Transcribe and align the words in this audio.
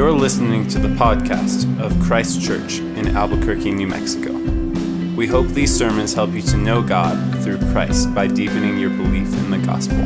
You're 0.00 0.12
listening 0.12 0.66
to 0.68 0.78
the 0.78 0.88
podcast 0.88 1.78
of 1.78 1.92
Christ 2.00 2.40
Church 2.40 2.78
in 2.78 3.14
Albuquerque, 3.14 3.70
New 3.70 3.86
Mexico. 3.86 4.32
We 5.14 5.26
hope 5.26 5.48
these 5.48 5.76
sermons 5.76 6.14
help 6.14 6.30
you 6.30 6.40
to 6.40 6.56
know 6.56 6.80
God 6.80 7.18
through 7.44 7.58
Christ 7.70 8.14
by 8.14 8.26
deepening 8.26 8.78
your 8.78 8.88
belief 8.88 9.30
in 9.34 9.50
the 9.50 9.58
gospel. 9.58 9.98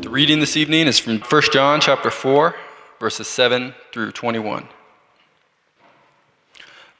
The 0.00 0.10
reading 0.10 0.40
this 0.40 0.56
evening 0.56 0.88
is 0.88 0.98
from 0.98 1.20
1 1.20 1.42
John 1.52 1.80
chapter 1.80 2.10
4, 2.10 2.56
verses 2.98 3.28
7 3.28 3.72
through 3.92 4.10
21. 4.10 4.66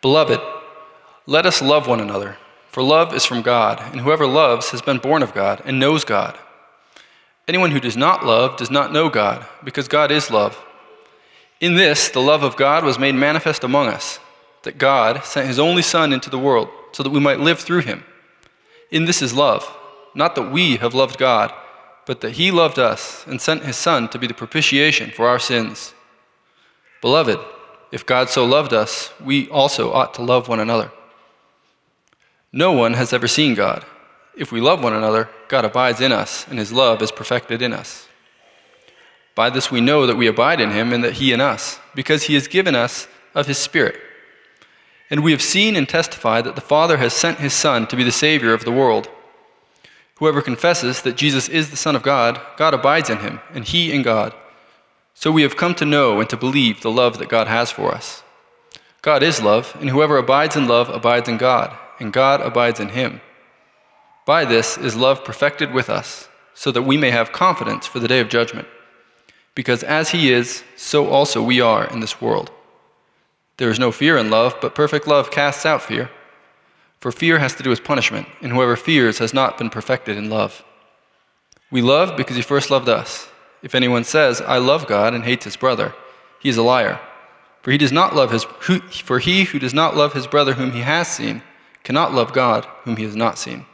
Beloved, 0.00 0.40
let 1.26 1.44
us 1.44 1.60
love 1.60 1.88
one 1.88 1.98
another, 1.98 2.36
for 2.68 2.84
love 2.84 3.12
is 3.12 3.24
from 3.24 3.42
God, 3.42 3.82
and 3.90 4.02
whoever 4.02 4.28
loves 4.28 4.70
has 4.70 4.80
been 4.80 4.98
born 4.98 5.24
of 5.24 5.34
God 5.34 5.60
and 5.64 5.80
knows 5.80 6.04
God. 6.04 6.38
Anyone 7.48 7.72
who 7.72 7.80
does 7.80 7.96
not 7.96 8.24
love 8.24 8.56
does 8.56 8.70
not 8.70 8.92
know 8.92 9.08
God, 9.08 9.46
because 9.64 9.88
God 9.88 10.10
is 10.10 10.30
love. 10.30 10.62
In 11.60 11.74
this, 11.74 12.08
the 12.08 12.20
love 12.20 12.42
of 12.42 12.56
God 12.56 12.84
was 12.84 12.98
made 12.98 13.14
manifest 13.14 13.64
among 13.64 13.88
us, 13.88 14.18
that 14.62 14.78
God 14.78 15.24
sent 15.24 15.48
his 15.48 15.58
only 15.58 15.82
Son 15.82 16.12
into 16.12 16.30
the 16.30 16.38
world 16.38 16.68
so 16.92 17.02
that 17.02 17.10
we 17.10 17.20
might 17.20 17.40
live 17.40 17.60
through 17.60 17.80
him. 17.80 18.04
In 18.90 19.06
this 19.06 19.22
is 19.22 19.34
love, 19.34 19.76
not 20.14 20.34
that 20.34 20.50
we 20.50 20.76
have 20.76 20.94
loved 20.94 21.18
God, 21.18 21.52
but 22.06 22.20
that 22.20 22.32
he 22.32 22.50
loved 22.50 22.78
us 22.78 23.24
and 23.26 23.40
sent 23.40 23.64
his 23.64 23.76
Son 23.76 24.08
to 24.08 24.18
be 24.18 24.26
the 24.26 24.34
propitiation 24.34 25.10
for 25.10 25.28
our 25.28 25.38
sins. 25.38 25.94
Beloved, 27.00 27.38
if 27.90 28.06
God 28.06 28.28
so 28.28 28.44
loved 28.44 28.72
us, 28.72 29.12
we 29.22 29.48
also 29.50 29.92
ought 29.92 30.14
to 30.14 30.22
love 30.22 30.48
one 30.48 30.60
another. 30.60 30.90
No 32.52 32.72
one 32.72 32.94
has 32.94 33.12
ever 33.12 33.28
seen 33.28 33.54
God. 33.54 33.84
If 34.36 34.52
we 34.52 34.60
love 34.60 34.82
one 34.82 34.94
another, 34.94 35.28
God 35.52 35.66
abides 35.66 36.00
in 36.00 36.12
us, 36.12 36.46
and 36.48 36.58
his 36.58 36.72
love 36.72 37.02
is 37.02 37.12
perfected 37.12 37.60
in 37.60 37.74
us. 37.74 38.08
By 39.34 39.50
this 39.50 39.70
we 39.70 39.82
know 39.82 40.06
that 40.06 40.16
we 40.16 40.26
abide 40.26 40.62
in 40.62 40.70
him 40.70 40.94
and 40.94 41.04
that 41.04 41.12
he 41.12 41.30
in 41.30 41.42
us, 41.42 41.78
because 41.94 42.22
he 42.22 42.32
has 42.32 42.48
given 42.48 42.74
us 42.74 43.06
of 43.34 43.46
his 43.46 43.58
Spirit. 43.58 44.00
And 45.10 45.22
we 45.22 45.30
have 45.32 45.42
seen 45.42 45.76
and 45.76 45.86
testified 45.86 46.44
that 46.44 46.54
the 46.54 46.62
Father 46.62 46.96
has 46.96 47.12
sent 47.12 47.38
his 47.38 47.52
Son 47.52 47.86
to 47.88 47.96
be 47.96 48.02
the 48.02 48.10
Savior 48.10 48.54
of 48.54 48.64
the 48.64 48.72
world. 48.72 49.10
Whoever 50.20 50.40
confesses 50.40 51.02
that 51.02 51.18
Jesus 51.18 51.50
is 51.50 51.68
the 51.68 51.76
Son 51.76 51.94
of 51.94 52.02
God, 52.02 52.40
God 52.56 52.72
abides 52.72 53.10
in 53.10 53.18
him, 53.18 53.40
and 53.52 53.66
he 53.66 53.92
in 53.92 54.00
God. 54.00 54.32
So 55.12 55.30
we 55.30 55.42
have 55.42 55.58
come 55.58 55.74
to 55.74 55.84
know 55.84 56.18
and 56.18 56.30
to 56.30 56.36
believe 56.38 56.80
the 56.80 56.90
love 56.90 57.18
that 57.18 57.28
God 57.28 57.46
has 57.46 57.70
for 57.70 57.94
us. 57.94 58.22
God 59.02 59.22
is 59.22 59.42
love, 59.42 59.76
and 59.78 59.90
whoever 59.90 60.16
abides 60.16 60.56
in 60.56 60.66
love 60.66 60.88
abides 60.88 61.28
in 61.28 61.36
God, 61.36 61.76
and 62.00 62.10
God 62.10 62.40
abides 62.40 62.80
in 62.80 62.88
him. 62.88 63.20
By 64.24 64.44
this 64.44 64.78
is 64.78 64.94
love 64.96 65.24
perfected 65.24 65.72
with 65.72 65.90
us, 65.90 66.28
so 66.54 66.70
that 66.72 66.82
we 66.82 66.96
may 66.96 67.10
have 67.10 67.32
confidence 67.32 67.86
for 67.86 67.98
the 67.98 68.08
day 68.08 68.20
of 68.20 68.28
judgment. 68.28 68.68
Because 69.54 69.82
as 69.82 70.10
he 70.10 70.32
is, 70.32 70.62
so 70.76 71.08
also 71.08 71.42
we 71.42 71.60
are 71.60 71.86
in 71.86 72.00
this 72.00 72.20
world. 72.20 72.50
There 73.56 73.70
is 73.70 73.78
no 73.78 73.92
fear 73.92 74.16
in 74.16 74.30
love, 74.30 74.56
but 74.60 74.74
perfect 74.74 75.06
love 75.06 75.30
casts 75.30 75.66
out 75.66 75.82
fear. 75.82 76.10
For 77.00 77.12
fear 77.12 77.38
has 77.38 77.54
to 77.56 77.62
do 77.62 77.70
with 77.70 77.84
punishment, 77.84 78.28
and 78.40 78.52
whoever 78.52 78.76
fears 78.76 79.18
has 79.18 79.34
not 79.34 79.58
been 79.58 79.70
perfected 79.70 80.16
in 80.16 80.30
love. 80.30 80.64
We 81.70 81.82
love 81.82 82.16
because 82.16 82.36
he 82.36 82.42
first 82.42 82.70
loved 82.70 82.88
us. 82.88 83.28
If 83.62 83.74
anyone 83.74 84.04
says, 84.04 84.40
I 84.40 84.58
love 84.58 84.86
God 84.86 85.14
and 85.14 85.24
hates 85.24 85.44
his 85.44 85.56
brother, 85.56 85.94
he 86.40 86.48
is 86.48 86.56
a 86.56 86.62
liar. 86.62 87.00
For 87.62 87.70
he 87.70 87.78
does 87.78 87.92
not 87.92 88.14
love 88.14 88.30
his 88.30 88.44
for 88.44 89.18
he 89.20 89.44
who 89.44 89.58
does 89.58 89.72
not 89.72 89.96
love 89.96 90.12
his 90.12 90.26
brother 90.26 90.54
whom 90.54 90.72
he 90.72 90.80
has 90.80 91.08
seen 91.08 91.42
cannot 91.84 92.12
love 92.12 92.32
God 92.32 92.66
whom 92.82 92.96
he 92.96 93.04
has 93.04 93.16
not 93.16 93.38
seen. 93.38 93.66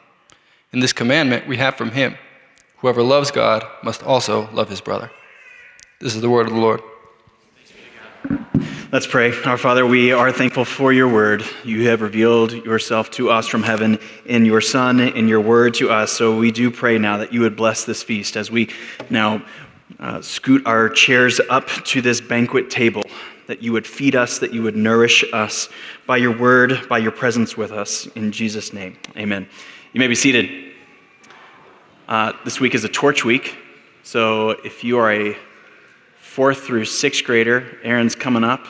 In 0.72 0.80
this 0.80 0.92
commandment 0.92 1.46
we 1.46 1.56
have 1.56 1.76
from 1.76 1.92
him 1.92 2.16
whoever 2.78 3.02
loves 3.02 3.30
God 3.30 3.64
must 3.82 4.02
also 4.02 4.50
love 4.52 4.68
his 4.68 4.80
brother. 4.80 5.10
This 6.00 6.14
is 6.14 6.20
the 6.20 6.30
word 6.30 6.46
of 6.46 6.52
the 6.52 6.60
Lord. 6.60 6.82
Let's 8.92 9.06
pray. 9.06 9.32
Our 9.44 9.58
Father, 9.58 9.86
we 9.86 10.12
are 10.12 10.32
thankful 10.32 10.64
for 10.64 10.92
your 10.92 11.08
word. 11.08 11.44
You 11.64 11.88
have 11.88 12.00
revealed 12.00 12.52
yourself 12.52 13.10
to 13.12 13.30
us 13.30 13.46
from 13.46 13.62
heaven 13.62 13.98
in 14.26 14.44
your 14.44 14.60
Son, 14.60 15.00
in 15.00 15.28
your 15.28 15.40
word 15.40 15.74
to 15.74 15.90
us. 15.90 16.12
So 16.12 16.36
we 16.36 16.50
do 16.50 16.70
pray 16.70 16.98
now 16.98 17.18
that 17.18 17.32
you 17.32 17.40
would 17.40 17.56
bless 17.56 17.84
this 17.84 18.02
feast 18.02 18.36
as 18.36 18.50
we 18.50 18.70
now 19.10 19.44
uh, 19.98 20.22
scoot 20.22 20.66
our 20.66 20.88
chairs 20.88 21.40
up 21.50 21.68
to 21.68 22.00
this 22.00 22.20
banquet 22.20 22.70
table, 22.70 23.04
that 23.46 23.62
you 23.62 23.72
would 23.72 23.86
feed 23.86 24.14
us, 24.14 24.38
that 24.38 24.54
you 24.54 24.62
would 24.62 24.76
nourish 24.76 25.24
us 25.32 25.68
by 26.06 26.16
your 26.16 26.36
word, 26.38 26.88
by 26.88 26.98
your 26.98 27.12
presence 27.12 27.56
with 27.56 27.72
us. 27.72 28.06
In 28.08 28.32
Jesus' 28.32 28.72
name, 28.72 28.96
amen. 29.16 29.48
You 29.94 30.00
may 30.00 30.06
be 30.06 30.14
seated. 30.14 30.74
Uh, 32.06 32.34
this 32.44 32.60
week 32.60 32.74
is 32.74 32.84
a 32.84 32.90
torch 32.90 33.24
week. 33.24 33.56
So 34.02 34.50
if 34.50 34.84
you 34.84 34.98
are 34.98 35.10
a 35.10 35.34
fourth 36.18 36.64
through 36.64 36.84
sixth 36.84 37.24
grader, 37.24 37.78
Aaron's 37.82 38.14
coming 38.14 38.44
up. 38.44 38.66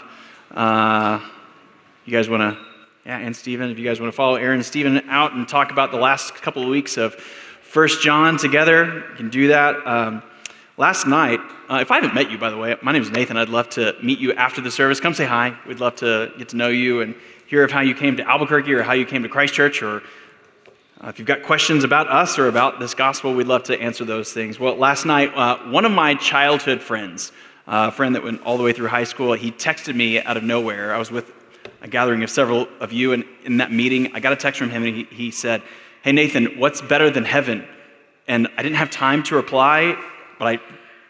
Uh, 0.53 1.21
you 2.05 2.13
guys 2.13 2.29
want 2.29 2.43
to, 2.43 2.65
yeah, 3.05 3.19
and 3.19 3.35
Stephen, 3.35 3.69
if 3.69 3.81
you 3.81 3.85
guys 3.85 4.01
want 4.01 4.13
to 4.13 4.17
follow 4.17 4.37
Aaron 4.37 4.59
and 4.59 4.65
Stephen 4.65 5.03
out 5.09 5.33
and 5.33 5.49
talk 5.49 5.73
about 5.73 5.91
the 5.91 5.97
last 5.97 6.37
couple 6.37 6.63
of 6.63 6.69
weeks 6.69 6.97
of 6.97 7.17
First 7.17 8.01
John 8.01 8.37
together, 8.37 9.05
you 9.11 9.17
can 9.17 9.29
do 9.29 9.49
that. 9.49 9.75
Um, 9.85 10.23
last 10.77 11.09
night, 11.09 11.41
uh, 11.69 11.79
if 11.83 11.91
I 11.91 11.97
haven't 11.97 12.15
met 12.15 12.31
you, 12.31 12.39
by 12.39 12.51
the 12.51 12.57
way, 12.57 12.77
my 12.81 12.93
name 12.93 13.03
is 13.03 13.11
Nathan. 13.11 13.37
I'd 13.37 13.49
love 13.49 13.69
to 13.71 13.97
meet 14.01 14.21
you 14.21 14.35
after 14.35 14.61
the 14.61 14.71
service. 14.71 15.01
Come 15.01 15.15
say 15.15 15.27
hi. 15.27 15.59
We'd 15.67 15.81
love 15.81 15.97
to 15.97 16.33
get 16.39 16.51
to 16.51 16.57
know 16.57 16.69
you 16.69 17.01
and 17.01 17.17
hear 17.49 17.65
of 17.65 17.73
how 17.73 17.81
you 17.81 17.97
came 17.97 18.17
to 18.19 18.23
Albuquerque 18.23 18.73
or 18.73 18.85
how 18.85 18.93
you 18.93 19.05
came 19.05 19.25
to 19.25 19.29
Christ 19.29 19.53
Church 19.53 19.83
or 19.83 20.05
uh, 21.01 21.09
if 21.09 21.19
you've 21.19 21.29
got 21.29 21.45
questions 21.45 21.85
about 21.85 22.09
us 22.09 22.41
or 22.41 22.49
about 22.49 22.81
this 22.81 22.93
gospel, 22.93 23.33
we'd 23.33 23.47
love 23.47 23.63
to 23.65 23.81
answer 23.81 24.05
those 24.05 24.33
things. 24.33 24.59
Well, 24.59 24.75
last 24.75 25.05
night, 25.05 25.33
uh, 25.37 25.59
one 25.71 25.85
of 25.85 25.93
my 25.93 26.15
childhood 26.15 26.81
friends, 26.81 27.31
uh, 27.69 27.87
a 27.89 27.93
friend 27.93 28.17
that 28.17 28.25
went 28.25 28.43
all 28.43 28.57
the 28.57 28.65
way 28.65 28.73
through 28.73 28.89
high 28.89 29.05
school, 29.05 29.33
he 29.35 29.53
texted 29.53 29.95
me 29.95 30.21
out 30.21 30.37
of 30.37 30.43
nowhere. 30.43 30.93
I 30.93 30.99
was 30.99 31.13
with 31.13 31.33
a 31.83 31.89
gathering 31.89 32.25
of 32.25 32.31
several 32.31 32.67
of 32.81 32.93
you, 32.93 33.13
and 33.13 33.25
in 33.45 33.59
that 33.59 33.71
meeting, 33.71 34.13
I 34.13 34.19
got 34.19 34.33
a 34.33 34.37
text 34.37 34.59
from 34.59 34.71
him, 34.71 34.83
and 34.83 34.97
he, 34.97 35.05
he 35.05 35.31
said, 35.31 35.63
Hey, 36.03 36.11
Nathan, 36.11 36.59
what's 36.59 36.81
better 36.81 37.11
than 37.11 37.25
heaven? 37.25 37.65
And 38.27 38.49
I 38.57 38.63
didn't 38.63 38.77
have 38.77 38.91
time 38.91 39.23
to 39.25 39.37
reply, 39.37 39.97
but 40.41 40.49
I 40.49 40.61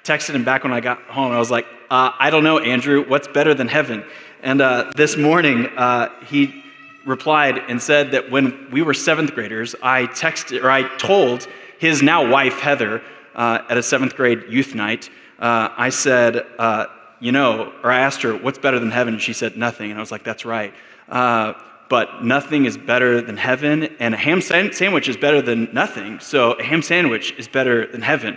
texted 0.04 0.34
him 0.34 0.44
back 0.44 0.64
when 0.64 0.72
I 0.72 0.80
got 0.80 1.00
home. 1.02 1.32
I 1.32 1.38
was 1.38 1.50
like, 1.50 1.66
uh, 1.90 2.12
I 2.18 2.28
don't 2.28 2.44
know, 2.44 2.58
Andrew, 2.58 3.08
what's 3.08 3.28
better 3.28 3.54
than 3.54 3.68
heaven? 3.68 4.04
And 4.42 4.60
uh, 4.60 4.92
this 4.96 5.16
morning, 5.16 5.66
uh, 5.76 6.10
he 6.26 6.62
replied 7.08 7.58
and 7.68 7.80
said 7.80 8.12
that 8.12 8.30
when 8.30 8.70
we 8.70 8.82
were 8.82 8.94
seventh 8.94 9.34
graders, 9.34 9.74
I 9.82 10.06
texted 10.06 10.62
or 10.62 10.70
I 10.70 10.82
told 10.98 11.48
his 11.78 12.02
now 12.02 12.30
wife 12.30 12.60
Heather 12.60 13.02
uh, 13.34 13.62
at 13.68 13.78
a 13.78 13.82
seventh 13.82 14.14
grade 14.14 14.44
youth 14.48 14.74
night. 14.74 15.10
Uh, 15.38 15.70
I 15.76 15.88
said, 15.88 16.44
uh, 16.58 16.86
you 17.20 17.32
know, 17.32 17.72
or 17.82 17.90
I 17.90 18.00
asked 18.00 18.22
her, 18.22 18.36
"What's 18.36 18.58
better 18.58 18.78
than 18.78 18.90
heaven?" 18.90 19.18
She 19.18 19.32
said, 19.32 19.56
"Nothing." 19.56 19.90
And 19.90 19.98
I 19.98 20.02
was 20.02 20.12
like, 20.12 20.24
"That's 20.24 20.44
right." 20.44 20.74
Uh, 21.08 21.54
but 21.88 22.22
nothing 22.22 22.66
is 22.66 22.76
better 22.76 23.20
than 23.20 23.36
heaven, 23.36 23.84
and 23.98 24.14
a 24.14 24.16
ham 24.16 24.40
sandwich 24.42 25.08
is 25.08 25.16
better 25.16 25.40
than 25.40 25.72
nothing. 25.72 26.20
So 26.20 26.52
a 26.52 26.62
ham 26.62 26.82
sandwich 26.82 27.34
is 27.38 27.48
better 27.48 27.86
than 27.86 28.02
heaven. 28.02 28.36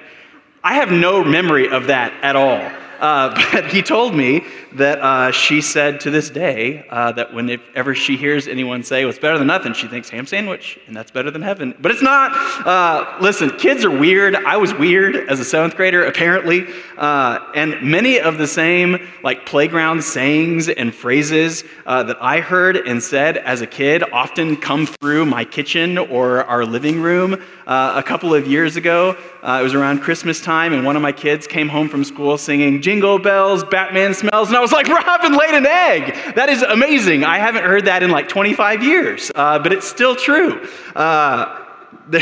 I 0.63 0.75
have 0.75 0.91
no 0.91 1.23
memory 1.23 1.67
of 1.69 1.87
that 1.87 2.13
at 2.23 2.35
all. 2.35 2.71
Uh, 3.01 3.35
but 3.51 3.65
he 3.67 3.81
told 3.81 4.15
me 4.15 4.45
that 4.75 4.99
uh, 4.99 5.31
she 5.31 5.61
said 5.61 5.99
to 6.01 6.11
this 6.11 6.29
day 6.29 6.85
uh, 6.89 7.11
that 7.13 7.33
whenever 7.33 7.93
she 7.93 8.15
hears 8.15 8.47
anyone 8.47 8.83
say, 8.83 9.05
"What's 9.05 9.19
better 9.19 9.37
than 9.37 9.47
nothing?" 9.47 9.73
she 9.73 9.87
thinks 9.87 10.09
ham 10.09 10.25
sandwich, 10.25 10.79
and 10.87 10.95
that's 10.95 11.11
better 11.11 11.31
than 11.31 11.41
heaven. 11.41 11.75
But 11.79 11.91
it's 11.91 12.01
not. 12.01 12.31
Uh, 12.65 13.17
listen, 13.21 13.49
kids 13.57 13.83
are 13.83 13.91
weird. 13.91 14.35
I 14.35 14.57
was 14.57 14.73
weird 14.73 15.15
as 15.29 15.39
a 15.39 15.45
seventh 15.45 15.75
grader, 15.75 16.05
apparently, 16.05 16.67
uh, 16.97 17.39
and 17.55 17.81
many 17.81 18.19
of 18.19 18.37
the 18.37 18.47
same 18.47 19.09
like 19.23 19.45
playground 19.45 20.03
sayings 20.03 20.69
and 20.69 20.93
phrases 20.93 21.63
uh, 21.85 22.03
that 22.03 22.17
I 22.21 22.39
heard 22.39 22.77
and 22.77 23.01
said 23.01 23.37
as 23.37 23.61
a 23.61 23.67
kid 23.67 24.03
often 24.11 24.57
come 24.57 24.85
through 24.85 25.25
my 25.25 25.45
kitchen 25.45 25.97
or 25.97 26.43
our 26.45 26.65
living 26.65 27.01
room. 27.01 27.41
a 27.67 28.03
couple 28.03 28.33
of 28.33 28.47
years 28.47 28.75
ago, 28.75 29.17
it 29.43 29.63
was 29.63 29.73
around 29.73 30.01
Christmas 30.01 30.41
time, 30.41 30.73
and 30.73 30.85
one 30.85 30.95
of 30.95 31.01
my 31.01 31.11
kids 31.11 31.47
came 31.47 31.69
home 31.69 31.89
from 31.89 32.03
school 32.03 32.37
singing 32.37 32.81
jingle 32.81 33.19
bells, 33.19 33.63
Batman 33.63 34.13
smells. 34.13 34.49
And 34.49 34.60
I 34.61 34.63
was 34.63 34.71
like, 34.71 34.87
Robin 35.07 35.33
laid 35.33 35.55
an 35.55 35.65
egg. 35.65 36.35
That 36.35 36.47
is 36.47 36.61
amazing. 36.61 37.23
I 37.23 37.39
haven't 37.39 37.63
heard 37.63 37.85
that 37.85 38.03
in 38.03 38.11
like 38.11 38.29
25 38.29 38.83
years, 38.83 39.31
uh, 39.33 39.57
but 39.57 39.73
it's 39.73 39.87
still 39.87 40.15
true. 40.15 40.67
Uh, 40.95 40.99
uh, 42.13 42.19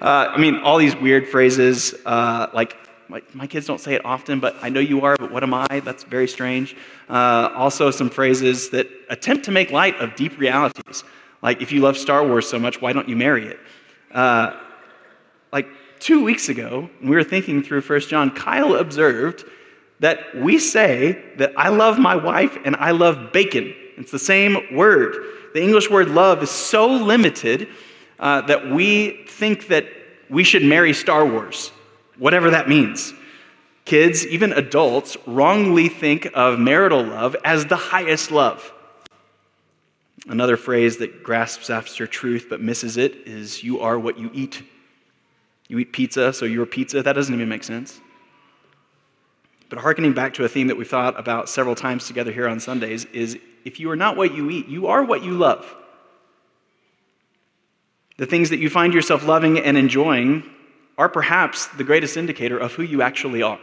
I 0.00 0.38
mean, 0.38 0.58
all 0.58 0.78
these 0.78 0.94
weird 0.94 1.26
phrases, 1.26 1.92
uh, 2.06 2.46
like, 2.54 2.76
my, 3.08 3.20
my, 3.34 3.48
kids 3.48 3.66
don't 3.66 3.80
say 3.80 3.94
it 3.94 4.04
often, 4.04 4.38
but 4.38 4.54
I 4.62 4.68
know 4.68 4.78
you 4.78 5.04
are, 5.04 5.16
but 5.16 5.32
what 5.32 5.42
am 5.42 5.52
I? 5.52 5.80
That's 5.80 6.04
very 6.04 6.28
strange. 6.28 6.76
Uh, 7.08 7.50
also, 7.56 7.90
some 7.90 8.10
phrases 8.10 8.70
that 8.70 8.86
attempt 9.08 9.44
to 9.46 9.50
make 9.50 9.72
light 9.72 9.96
of 9.96 10.14
deep 10.14 10.38
realities. 10.38 11.02
Like, 11.42 11.60
if 11.60 11.72
you 11.72 11.80
love 11.80 11.98
Star 11.98 12.24
Wars 12.24 12.48
so 12.48 12.60
much, 12.60 12.80
why 12.80 12.92
don't 12.92 13.08
you 13.08 13.16
marry 13.16 13.48
it? 13.48 13.58
Like, 15.52 15.66
two 15.98 16.22
weeks 16.22 16.48
ago, 16.48 16.88
when 17.00 17.10
we 17.10 17.16
were 17.16 17.24
thinking 17.24 17.60
through 17.60 17.80
First 17.80 18.08
John, 18.08 18.30
Kyle 18.30 18.76
observed 18.76 19.44
that 20.00 20.34
we 20.34 20.58
say 20.58 21.22
that 21.36 21.52
I 21.56 21.68
love 21.68 21.98
my 21.98 22.16
wife 22.16 22.58
and 22.64 22.74
I 22.76 22.90
love 22.90 23.32
bacon. 23.32 23.74
It's 23.96 24.10
the 24.10 24.18
same 24.18 24.74
word. 24.74 25.14
The 25.54 25.62
English 25.62 25.90
word 25.90 26.08
love 26.08 26.42
is 26.42 26.50
so 26.50 26.86
limited 26.88 27.68
uh, 28.18 28.42
that 28.42 28.70
we 28.70 29.24
think 29.26 29.68
that 29.68 29.86
we 30.28 30.44
should 30.44 30.64
marry 30.64 30.92
Star 30.92 31.24
Wars. 31.24 31.72
whatever 32.18 32.50
that 32.50 32.68
means. 32.68 33.14
Kids, 33.86 34.26
even 34.26 34.52
adults, 34.52 35.16
wrongly 35.26 35.88
think 35.88 36.30
of 36.34 36.58
marital 36.58 37.02
love 37.02 37.34
as 37.44 37.66
the 37.66 37.76
highest 37.76 38.30
love. 38.30 38.72
Another 40.28 40.56
phrase 40.56 40.98
that 40.98 41.22
grasps 41.22 41.70
after 41.70 42.06
truth 42.06 42.46
but 42.48 42.60
misses 42.60 42.96
it 42.98 43.26
is 43.26 43.64
you 43.64 43.80
are 43.80 43.98
what 43.98 44.18
you 44.18 44.30
eat. 44.34 44.62
You 45.68 45.78
eat 45.78 45.92
pizza, 45.92 46.32
so 46.32 46.44
you're 46.44 46.66
pizza. 46.66 47.02
That 47.02 47.14
doesn't 47.14 47.34
even 47.34 47.48
make 47.48 47.64
sense. 47.64 48.00
But 49.70 49.78
hearkening 49.78 50.12
back 50.12 50.34
to 50.34 50.44
a 50.44 50.48
theme 50.48 50.66
that 50.66 50.76
we've 50.76 50.88
thought 50.88 51.18
about 51.18 51.48
several 51.48 51.76
times 51.76 52.08
together 52.08 52.32
here 52.32 52.48
on 52.48 52.58
Sundays 52.58 53.04
is 53.06 53.38
if 53.64 53.78
you 53.78 53.88
are 53.90 53.96
not 53.96 54.16
what 54.16 54.34
you 54.34 54.50
eat, 54.50 54.66
you 54.66 54.88
are 54.88 55.04
what 55.04 55.22
you 55.22 55.34
love. 55.34 55.76
The 58.18 58.26
things 58.26 58.50
that 58.50 58.58
you 58.58 58.68
find 58.68 58.92
yourself 58.92 59.24
loving 59.24 59.60
and 59.60 59.78
enjoying 59.78 60.42
are 60.98 61.08
perhaps 61.08 61.66
the 61.68 61.84
greatest 61.84 62.16
indicator 62.16 62.58
of 62.58 62.72
who 62.72 62.82
you 62.82 63.00
actually 63.00 63.42
are. 63.42 63.60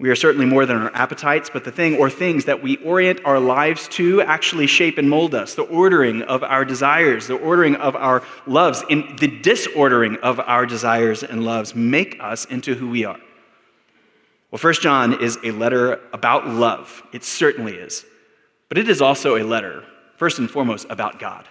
We 0.00 0.08
are 0.08 0.16
certainly 0.16 0.46
more 0.46 0.64
than 0.64 0.78
our 0.78 0.90
appetites, 0.94 1.50
but 1.52 1.64
the 1.64 1.70
thing 1.70 1.98
or 1.98 2.08
things 2.08 2.46
that 2.46 2.62
we 2.62 2.78
orient 2.78 3.20
our 3.24 3.38
lives 3.38 3.86
to 3.88 4.22
actually 4.22 4.66
shape 4.66 4.96
and 4.96 5.08
mold 5.08 5.34
us. 5.34 5.54
The 5.54 5.62
ordering 5.62 6.22
of 6.22 6.42
our 6.42 6.64
desires, 6.64 7.26
the 7.26 7.36
ordering 7.36 7.76
of 7.76 7.94
our 7.94 8.22
loves, 8.46 8.82
in 8.88 9.14
the 9.20 9.28
disordering 9.28 10.16
of 10.22 10.40
our 10.40 10.64
desires 10.64 11.22
and 11.22 11.44
loves 11.44 11.74
make 11.76 12.16
us 12.18 12.46
into 12.46 12.74
who 12.74 12.88
we 12.88 13.04
are. 13.04 13.20
Well, 14.52 14.58
First 14.58 14.82
John 14.82 15.20
is 15.22 15.38
a 15.42 15.50
letter 15.50 15.98
about 16.12 16.46
love. 16.46 17.02
It 17.10 17.24
certainly 17.24 17.74
is. 17.74 18.04
But 18.68 18.76
it 18.76 18.88
is 18.88 19.00
also 19.00 19.36
a 19.36 19.44
letter, 19.44 19.82
first 20.18 20.38
and 20.38 20.48
foremost, 20.48 20.86
about 20.90 21.18
God. 21.18 21.48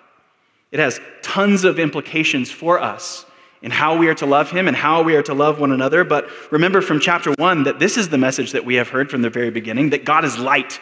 It 0.71 0.79
has 0.79 1.01
tons 1.23 1.63
of 1.63 1.79
implications 1.79 2.51
for 2.51 2.79
us 2.79 3.25
in 3.63 3.71
how 3.71 3.97
we 3.97 4.07
are 4.07 4.13
to 4.15 4.27
love 4.27 4.51
him 4.51 4.67
and 4.67 4.77
how 4.77 5.01
we 5.01 5.15
are 5.15 5.23
to 5.23 5.33
love 5.33 5.59
one 5.59 5.71
another. 5.71 6.03
But 6.03 6.29
remember 6.51 6.79
from 6.79 6.99
chapter 6.99 7.33
one 7.33 7.63
that 7.63 7.79
this 7.79 7.97
is 7.97 8.09
the 8.09 8.19
message 8.19 8.51
that 8.51 8.65
we 8.65 8.75
have 8.75 8.89
heard 8.89 9.09
from 9.09 9.23
the 9.23 9.29
very 9.31 9.49
beginning 9.49 9.89
that 9.89 10.05
God 10.05 10.23
is 10.23 10.37
light 10.37 10.79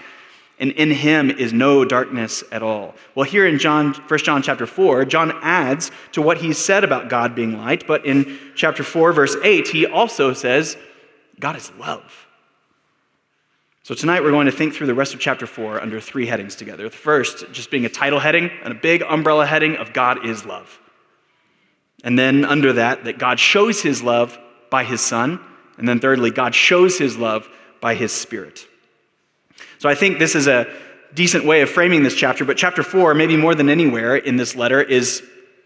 and 0.59 0.71
in 0.73 0.91
him 0.91 1.31
is 1.31 1.53
no 1.53 1.85
darkness 1.85 2.43
at 2.51 2.61
all. 2.61 2.95
Well, 3.15 3.23
here 3.23 3.47
in 3.47 3.59
John, 3.59 3.93
1 3.93 4.19
John 4.19 4.41
chapter 4.41 4.65
4, 4.65 5.05
John 5.05 5.31
adds 5.41 5.89
to 6.11 6.21
what 6.21 6.37
he 6.37 6.51
said 6.51 6.83
about 6.83 7.07
God 7.07 7.33
being 7.33 7.57
light, 7.57 7.87
but 7.87 8.05
in 8.05 8.37
chapter 8.55 8.83
4, 8.83 9.13
verse 9.13 9.37
8, 9.41 9.69
he 9.69 9.85
also 9.85 10.33
says, 10.33 10.75
God 11.39 11.55
is 11.55 11.71
love. 11.79 12.27
So 13.83 13.95
tonight 13.95 14.21
we're 14.21 14.31
going 14.31 14.45
to 14.45 14.51
think 14.51 14.73
through 14.73 14.87
the 14.87 14.93
rest 14.93 15.13
of 15.13 15.19
chapter 15.19 15.47
4 15.47 15.81
under 15.81 15.99
three 15.99 16.25
headings 16.25 16.55
together. 16.55 16.83
The 16.83 16.95
first, 16.95 17.51
just 17.51 17.71
being 17.71 17.85
a 17.85 17.89
title 17.89 18.19
heading 18.19 18.51
and 18.63 18.71
a 18.71 18.75
big 18.75 19.01
umbrella 19.01 19.45
heading 19.45 19.77
of 19.77 19.93
God 19.93 20.25
is 20.25 20.45
love. 20.45 20.79
And 22.03 22.19
then 22.19 22.45
under 22.45 22.73
that, 22.73 23.05
that 23.05 23.17
God 23.17 23.39
shows 23.39 23.81
his 23.81 24.03
love 24.03 24.37
by 24.69 24.83
his 24.83 25.01
Son. 25.01 25.39
And 25.77 25.87
then 25.87 25.99
thirdly, 25.99 26.29
God 26.29 26.53
shows 26.53 26.97
his 26.97 27.17
love 27.17 27.47
by 27.81 27.95
his 27.95 28.11
Spirit. 28.11 28.67
So 29.79 29.89
I 29.89 29.95
think 29.95 30.19
this 30.19 30.35
is 30.35 30.47
a 30.47 30.67
decent 31.13 31.45
way 31.45 31.61
of 31.61 31.69
framing 31.69 32.03
this 32.03 32.15
chapter, 32.15 32.45
but 32.45 32.57
chapter 32.57 32.83
4, 32.83 33.15
maybe 33.15 33.37
more 33.37 33.55
than 33.55 33.69
anywhere 33.69 34.15
in 34.15 34.35
this 34.35 34.55
letter, 34.55 34.81
is 34.81 35.23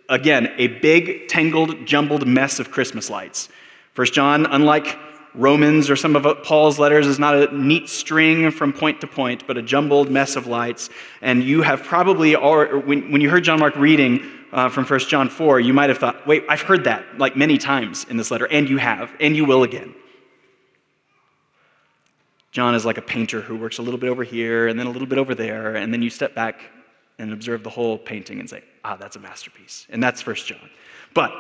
again 0.08 0.54
a 0.58 0.68
big, 0.68 1.28
tangled, 1.28 1.86
jumbled 1.86 2.28
mess 2.28 2.60
of 2.60 2.72
Christmas 2.72 3.10
lights. 3.10 3.50
First 3.94 4.14
John, 4.14 4.46
unlike 4.46 4.98
Romans 5.36 5.90
or 5.90 5.96
some 5.96 6.16
of 6.16 6.44
Paul's 6.44 6.78
letters, 6.78 7.08
is 7.08 7.20
not 7.20 7.36
a 7.36 7.56
neat 7.56 7.90
string 7.90 8.52
from 8.52 8.72
point 8.72 9.02
to 9.02 9.08
point, 9.08 9.48
but 9.48 9.58
a 9.58 9.62
jumbled 9.62 10.12
mess 10.12 10.36
of 10.36 10.48
lights. 10.48 10.90
And 11.22 11.44
you 11.44 11.62
have 11.62 11.84
probably, 11.84 12.36
already, 12.36 13.02
when 13.02 13.22
you 13.22 13.30
heard 13.30 13.44
John 13.44 13.60
Mark 13.60 13.76
reading 13.76 14.24
uh, 14.52 14.70
from 14.70 14.86
1 14.86 15.00
John 15.02 15.30
4, 15.30 15.60
you 15.60 15.74
might 15.74 15.90
have 15.90 15.98
thought, 15.98 16.28
wait, 16.28 16.44
I've 16.48 16.62
heard 16.62 16.84
that 16.84 17.18
like 17.18 17.36
many 17.36 17.58
times 17.58 18.06
in 18.10 18.18
this 18.18 18.30
letter, 18.30 18.46
and 18.46 18.70
you 18.70 18.78
have, 18.78 19.12
and 19.20 19.36
you 19.36 19.46
will 19.46 19.64
again. 19.64 19.96
John 22.52 22.76
is 22.76 22.86
like 22.86 23.00
a 23.00 23.02
painter 23.02 23.42
who 23.42 23.56
works 23.56 23.80
a 23.80 23.82
little 23.82 24.00
bit 24.00 24.10
over 24.10 24.24
here 24.24 24.68
and 24.68 24.80
then 24.80 24.86
a 24.86 24.92
little 24.92 25.08
bit 25.08 25.18
over 25.18 25.34
there, 25.34 25.76
and 25.76 25.92
then 25.92 26.04
you 26.04 26.12
step 26.12 26.36
back 26.36 26.62
and 27.18 27.34
observe 27.34 27.64
the 27.64 27.70
whole 27.70 27.98
painting 27.98 28.40
and 28.40 28.48
say, 28.48 28.64
ah, 28.84 28.96
that's 28.96 29.16
a 29.16 29.20
masterpiece. 29.20 29.88
And 29.90 30.02
that's 30.02 30.26
1 30.26 30.36
John. 30.36 30.70
But 31.16 31.32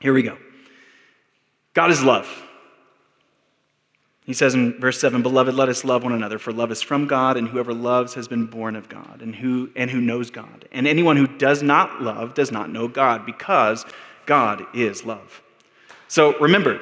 here 0.00 0.12
we 0.12 0.22
go 0.22 0.36
God 1.72 1.90
is 1.90 2.02
love. 2.02 2.28
He 4.24 4.32
says 4.32 4.54
in 4.54 4.80
verse 4.80 5.00
7 5.00 5.22
Beloved, 5.22 5.54
let 5.54 5.68
us 5.68 5.84
love 5.84 6.02
one 6.02 6.12
another, 6.12 6.38
for 6.38 6.52
love 6.52 6.72
is 6.72 6.82
from 6.82 7.06
God, 7.06 7.36
and 7.36 7.46
whoever 7.46 7.74
loves 7.74 8.14
has 8.14 8.26
been 8.26 8.46
born 8.46 8.74
of 8.74 8.88
God, 8.88 9.20
and 9.20 9.34
who, 9.34 9.70
and 9.76 9.90
who 9.90 10.00
knows 10.00 10.30
God. 10.30 10.66
And 10.72 10.86
anyone 10.86 11.16
who 11.16 11.26
does 11.26 11.62
not 11.62 12.02
love 12.02 12.34
does 12.34 12.50
not 12.50 12.70
know 12.70 12.88
God, 12.88 13.26
because 13.26 13.84
God 14.26 14.64
is 14.74 15.04
love. 15.04 15.42
So 16.08 16.38
remember, 16.38 16.80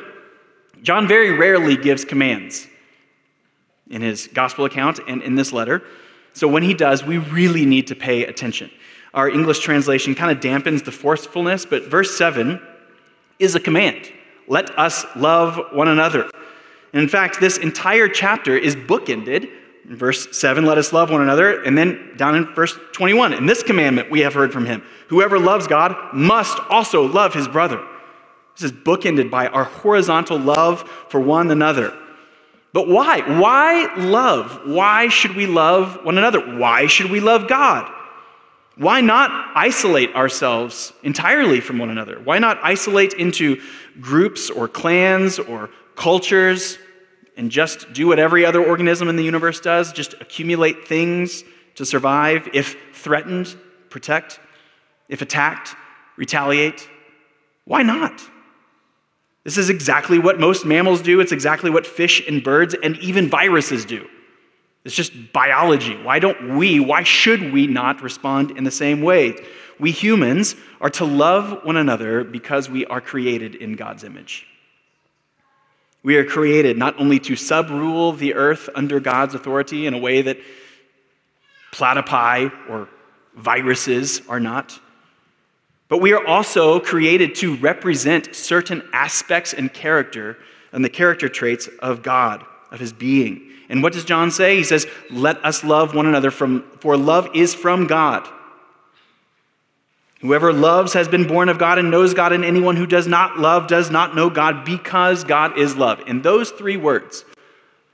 John 0.82 1.08
very 1.08 1.32
rarely 1.36 1.76
gives 1.76 2.04
commands 2.04 2.68
in 3.90 4.02
his 4.02 4.28
gospel 4.28 4.64
account 4.64 5.00
and 5.06 5.22
in 5.22 5.34
this 5.34 5.52
letter. 5.52 5.82
So 6.32 6.48
when 6.48 6.62
he 6.62 6.74
does, 6.74 7.04
we 7.04 7.18
really 7.18 7.66
need 7.66 7.88
to 7.88 7.94
pay 7.94 8.24
attention. 8.24 8.70
Our 9.14 9.28
English 9.28 9.58
translation 9.58 10.14
kind 10.14 10.30
of 10.30 10.42
dampens 10.42 10.84
the 10.84 10.92
forcefulness, 10.92 11.66
but 11.66 11.84
verse 11.84 12.16
7 12.16 12.60
is 13.38 13.54
a 13.54 13.60
command. 13.60 14.10
Let 14.48 14.76
us 14.78 15.04
love 15.14 15.60
one 15.72 15.88
another. 15.88 16.30
In 16.92 17.08
fact, 17.08 17.40
this 17.40 17.58
entire 17.58 18.08
chapter 18.08 18.56
is 18.56 18.76
bookended. 18.76 19.50
In 19.88 19.96
verse 19.96 20.36
7, 20.36 20.64
let 20.64 20.78
us 20.78 20.92
love 20.92 21.10
one 21.10 21.22
another. 21.22 21.62
And 21.62 21.76
then 21.76 22.12
down 22.16 22.34
in 22.34 22.54
verse 22.54 22.78
21, 22.92 23.32
in 23.32 23.46
this 23.46 23.62
commandment 23.62 24.10
we 24.10 24.20
have 24.20 24.34
heard 24.34 24.52
from 24.52 24.66
him 24.66 24.82
whoever 25.08 25.38
loves 25.38 25.66
God 25.66 25.96
must 26.12 26.58
also 26.70 27.06
love 27.06 27.34
his 27.34 27.48
brother. 27.48 27.82
This 28.54 28.70
is 28.70 28.72
bookended 28.72 29.30
by 29.30 29.48
our 29.48 29.64
horizontal 29.64 30.38
love 30.38 30.88
for 31.08 31.20
one 31.20 31.50
another. 31.50 31.96
But 32.72 32.88
why? 32.88 33.20
Why 33.38 33.94
love? 33.96 34.62
Why 34.64 35.08
should 35.08 35.36
we 35.36 35.46
love 35.46 36.04
one 36.04 36.16
another? 36.16 36.40
Why 36.58 36.86
should 36.86 37.10
we 37.10 37.20
love 37.20 37.48
God? 37.48 37.90
Why 38.76 39.02
not 39.02 39.52
isolate 39.54 40.14
ourselves 40.14 40.94
entirely 41.02 41.60
from 41.60 41.78
one 41.78 41.90
another? 41.90 42.18
Why 42.20 42.38
not 42.38 42.58
isolate 42.62 43.12
into 43.14 43.60
groups 44.00 44.48
or 44.48 44.68
clans 44.68 45.38
or 45.38 45.68
cultures 45.96 46.78
and 47.36 47.50
just 47.50 47.92
do 47.92 48.06
what 48.08 48.18
every 48.18 48.44
other 48.44 48.64
organism 48.64 49.08
in 49.08 49.16
the 49.16 49.24
universe 49.24 49.60
does 49.60 49.92
just 49.92 50.14
accumulate 50.20 50.86
things 50.86 51.44
to 51.76 51.84
survive. 51.84 52.48
If 52.52 52.76
threatened, 52.92 53.56
protect. 53.90 54.40
If 55.08 55.22
attacked, 55.22 55.74
retaliate. 56.16 56.88
Why 57.64 57.82
not? 57.82 58.20
This 59.44 59.58
is 59.58 59.70
exactly 59.70 60.18
what 60.18 60.38
most 60.38 60.64
mammals 60.64 61.02
do. 61.02 61.20
It's 61.20 61.32
exactly 61.32 61.70
what 61.70 61.86
fish 61.86 62.26
and 62.28 62.42
birds 62.42 62.74
and 62.82 62.96
even 62.98 63.28
viruses 63.28 63.84
do. 63.84 64.06
It's 64.84 64.94
just 64.94 65.12
biology. 65.32 65.96
Why 66.02 66.18
don't 66.18 66.56
we, 66.56 66.80
why 66.80 67.02
should 67.02 67.52
we 67.52 67.66
not 67.66 68.02
respond 68.02 68.52
in 68.52 68.64
the 68.64 68.70
same 68.70 69.02
way? 69.02 69.36
We 69.78 69.90
humans 69.90 70.54
are 70.80 70.90
to 70.90 71.04
love 71.04 71.64
one 71.64 71.76
another 71.76 72.24
because 72.24 72.68
we 72.68 72.84
are 72.86 73.00
created 73.00 73.54
in 73.54 73.74
God's 73.74 74.04
image. 74.04 74.46
We 76.02 76.16
are 76.16 76.24
created 76.24 76.76
not 76.76 76.98
only 76.98 77.18
to 77.20 77.34
subrule 77.34 78.16
the 78.16 78.34
earth 78.34 78.68
under 78.74 78.98
God's 78.98 79.34
authority 79.34 79.86
in 79.86 79.94
a 79.94 79.98
way 79.98 80.22
that 80.22 80.38
platypi 81.72 82.52
or 82.68 82.88
viruses 83.36 84.20
are 84.28 84.40
not, 84.40 84.78
but 85.88 85.98
we 85.98 86.12
are 86.12 86.26
also 86.26 86.80
created 86.80 87.34
to 87.36 87.56
represent 87.56 88.34
certain 88.34 88.82
aspects 88.92 89.52
and 89.52 89.72
character 89.72 90.38
and 90.72 90.84
the 90.84 90.88
character 90.88 91.28
traits 91.28 91.68
of 91.80 92.02
God, 92.02 92.44
of 92.70 92.80
his 92.80 92.92
being. 92.92 93.50
And 93.68 93.82
what 93.82 93.92
does 93.92 94.04
John 94.04 94.30
say? 94.30 94.56
He 94.56 94.64
says, 94.64 94.86
Let 95.10 95.44
us 95.44 95.62
love 95.62 95.94
one 95.94 96.06
another, 96.06 96.30
from, 96.30 96.62
for 96.80 96.96
love 96.96 97.28
is 97.34 97.54
from 97.54 97.86
God. 97.86 98.28
Whoever 100.22 100.52
loves 100.52 100.92
has 100.92 101.08
been 101.08 101.26
born 101.26 101.48
of 101.48 101.58
God 101.58 101.78
and 101.78 101.90
knows 101.90 102.14
God, 102.14 102.32
and 102.32 102.44
anyone 102.44 102.76
who 102.76 102.86
does 102.86 103.08
not 103.08 103.38
love 103.38 103.66
does 103.66 103.90
not 103.90 104.14
know 104.14 104.30
God 104.30 104.64
because 104.64 105.24
God 105.24 105.58
is 105.58 105.76
love. 105.76 106.00
And 106.06 106.22
those 106.22 106.52
three 106.52 106.76
words, 106.76 107.24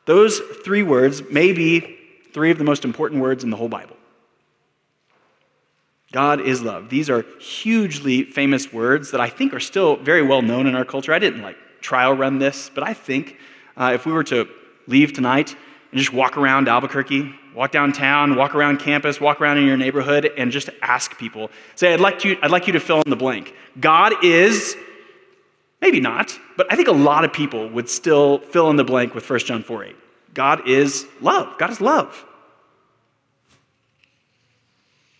those 0.04 0.38
three 0.62 0.82
words 0.82 1.22
may 1.30 1.52
be 1.54 1.98
three 2.34 2.50
of 2.50 2.58
the 2.58 2.64
most 2.64 2.84
important 2.84 3.22
words 3.22 3.44
in 3.44 3.50
the 3.50 3.56
whole 3.56 3.70
Bible. 3.70 3.96
God 6.12 6.42
is 6.42 6.60
love. 6.60 6.90
These 6.90 7.08
are 7.08 7.24
hugely 7.40 8.24
famous 8.24 8.72
words 8.72 9.10
that 9.10 9.20
I 9.22 9.30
think 9.30 9.54
are 9.54 9.60
still 9.60 9.96
very 9.96 10.22
well 10.22 10.42
known 10.42 10.66
in 10.66 10.74
our 10.74 10.84
culture. 10.84 11.14
I 11.14 11.18
didn't 11.18 11.42
like 11.42 11.56
trial 11.80 12.12
run 12.12 12.38
this, 12.38 12.70
but 12.74 12.84
I 12.84 12.92
think 12.92 13.36
uh, 13.76 13.92
if 13.94 14.04
we 14.04 14.12
were 14.12 14.24
to 14.24 14.46
leave 14.86 15.14
tonight 15.14 15.56
and 15.92 15.98
just 15.98 16.12
walk 16.12 16.36
around 16.36 16.68
Albuquerque 16.68 17.34
Walk 17.58 17.72
downtown, 17.72 18.36
walk 18.36 18.54
around 18.54 18.78
campus, 18.78 19.20
walk 19.20 19.40
around 19.40 19.58
in 19.58 19.66
your 19.66 19.76
neighborhood, 19.76 20.30
and 20.38 20.52
just 20.52 20.70
ask 20.80 21.18
people. 21.18 21.50
Say, 21.74 21.92
I'd 21.92 21.98
like, 21.98 22.24
you, 22.24 22.38
I'd 22.40 22.52
like 22.52 22.68
you 22.68 22.72
to 22.74 22.78
fill 22.78 23.02
in 23.02 23.10
the 23.10 23.16
blank. 23.16 23.52
God 23.80 24.24
is, 24.24 24.76
maybe 25.82 25.98
not, 25.98 26.38
but 26.56 26.72
I 26.72 26.76
think 26.76 26.86
a 26.86 26.92
lot 26.92 27.24
of 27.24 27.32
people 27.32 27.68
would 27.70 27.88
still 27.88 28.38
fill 28.38 28.70
in 28.70 28.76
the 28.76 28.84
blank 28.84 29.12
with 29.12 29.28
1 29.28 29.40
John 29.40 29.64
4 29.64 29.86
8. 29.86 29.96
God 30.34 30.68
is 30.68 31.04
love. 31.20 31.58
God 31.58 31.70
is 31.70 31.80
love. 31.80 32.24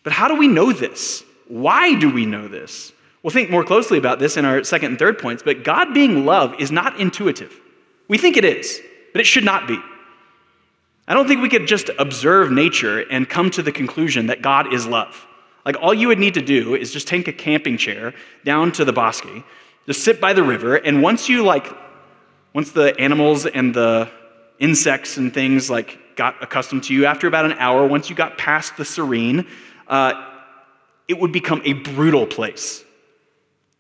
But 0.04 0.12
how 0.12 0.28
do 0.28 0.37
we 0.37 0.47
know 0.47 0.73
this? 0.73 1.25
Why 1.49 1.99
do 1.99 2.09
we 2.09 2.25
know 2.25 2.47
this? 2.47 2.92
We'll 3.25 3.33
think 3.33 3.50
more 3.50 3.64
closely 3.64 3.99
about 3.99 4.21
this 4.21 4.37
in 4.37 4.45
our 4.45 4.62
second 4.62 4.90
and 4.90 4.99
third 5.00 5.18
points, 5.18 5.42
but 5.42 5.64
God 5.64 5.92
being 5.92 6.25
love 6.25 6.54
is 6.61 6.71
not 6.71 7.00
intuitive. 7.00 7.61
We 8.07 8.16
think 8.16 8.37
it 8.37 8.45
is, 8.45 8.80
but 9.12 9.21
it 9.21 9.26
should 9.26 9.45
not 9.45 9.66
be. 9.66 9.80
I 11.09 11.15
don't 11.15 11.27
think 11.27 11.41
we 11.41 11.49
could 11.49 11.67
just 11.67 11.91
observe 11.99 12.53
nature 12.53 13.00
and 13.11 13.27
come 13.27 13.50
to 13.53 13.62
the 13.62 13.73
conclusion 13.73 14.27
that 14.27 14.43
God 14.43 14.75
is 14.75 14.87
love. 14.87 15.27
Like, 15.65 15.77
all 15.81 15.95
you 15.95 16.09
would 16.09 16.19
need 16.19 16.35
to 16.35 16.43
do 16.43 16.75
is 16.75 16.93
just 16.93 17.09
take 17.09 17.27
a 17.29 17.33
camping 17.33 17.79
chair 17.79 18.15
down 18.45 18.73
to 18.73 18.85
the 18.85 18.93
bosque, 18.93 19.27
just 19.87 20.05
sit 20.05 20.21
by 20.21 20.35
the 20.35 20.43
river, 20.43 20.77
and 20.77 21.03
once 21.03 21.27
you, 21.29 21.43
like, 21.45 21.67
once 22.53 22.73
the 22.73 22.95
animals 23.00 23.47
and 23.47 23.75
the 23.75 24.11
insects 24.59 25.17
and 25.17 25.33
things, 25.33 25.71
like, 25.71 25.99
got 26.15 26.43
accustomed 26.43 26.85
to 26.85 26.95
you, 26.95 27.07
after 27.07 27.27
about 27.27 27.47
an 27.47 27.53
hour, 27.53 27.87
once 27.87 28.11
you 28.11 28.17
got 28.17 28.37
past 28.37 28.77
the 28.77 28.85
serene, 28.85 29.47
uh, 29.88 30.12
it 31.09 31.19
would 31.19 31.33
become 31.33 31.62
a 31.65 31.73
brutal 31.73 32.27
place. 32.27 32.85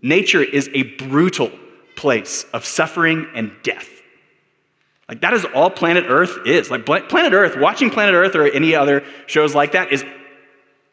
Nature 0.00 0.42
is 0.42 0.70
a 0.72 0.82
brutal 0.82 1.50
place 1.94 2.44
of 2.54 2.64
suffering 2.64 3.26
and 3.34 3.52
death. 3.62 3.88
Like, 5.08 5.22
that 5.22 5.32
is 5.32 5.44
all 5.54 5.70
planet 5.70 6.04
Earth 6.08 6.38
is. 6.44 6.70
Like, 6.70 6.84
planet 6.84 7.32
Earth, 7.32 7.56
watching 7.56 7.90
Planet 7.90 8.14
Earth 8.14 8.34
or 8.34 8.46
any 8.46 8.74
other 8.74 9.04
shows 9.26 9.54
like 9.54 9.72
that 9.72 9.90
is 9.90 10.04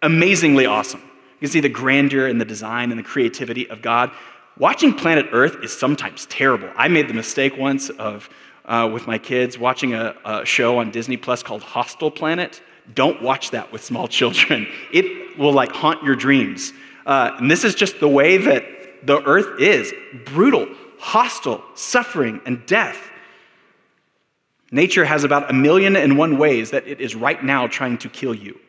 amazingly 0.01 0.65
awesome. 0.65 1.01
You 1.01 1.39
can 1.41 1.49
see 1.49 1.59
the 1.59 1.69
grandeur 1.69 2.27
and 2.27 2.39
the 2.39 2.45
design 2.45 2.91
and 2.91 2.99
the 2.99 3.03
creativity 3.03 3.69
of 3.69 3.81
God. 3.81 4.11
Watching 4.57 4.93
Planet 4.93 5.27
Earth 5.33 5.57
is 5.61 5.77
sometimes 5.77 6.25
terrible. 6.27 6.69
I 6.77 6.87
made 6.87 7.09
the 7.09 7.13
mistake 7.13 7.57
once 7.57 7.89
of, 7.89 8.29
uh, 8.63 8.89
with 8.91 9.05
my 9.05 9.17
kids, 9.17 9.59
watching 9.59 9.93
a, 9.93 10.15
a 10.23 10.45
show 10.45 10.77
on 10.77 10.91
Disney 10.91 11.17
Plus 11.17 11.43
called 11.43 11.61
Hostile 11.61 12.09
Planet. 12.09 12.61
Don't 12.93 13.21
watch 13.21 13.51
that 13.51 13.69
with 13.73 13.83
small 13.83 14.07
children. 14.19 14.65
It 14.93 15.37
will 15.37 15.51
like 15.51 15.71
haunt 15.71 16.03
your 16.03 16.15
dreams. 16.15 16.71
Uh, 17.05 17.35
and 17.37 17.51
this 17.51 17.65
is 17.65 17.75
just 17.75 17.99
the 17.99 18.07
way 18.07 18.37
that 18.37 18.63
the 19.05 19.21
earth 19.23 19.59
is 19.59 19.93
brutal, 20.25 20.67
hostile, 20.99 21.63
suffering, 21.75 22.39
and 22.45 22.65
death. 22.65 22.97
Nature 24.75 25.05
has 25.05 25.23
about 25.23 25.49
a 25.49 25.53
million 25.53 25.95
and 25.95 26.17
one 26.17 26.37
ways 26.37 26.71
that 26.71 26.85
it 26.85 26.99
is 26.99 27.15
right 27.15 27.41
now 27.41 27.65
trying 27.65 27.97
to 27.97 28.09
kill 28.09 28.35
you. 28.35 28.59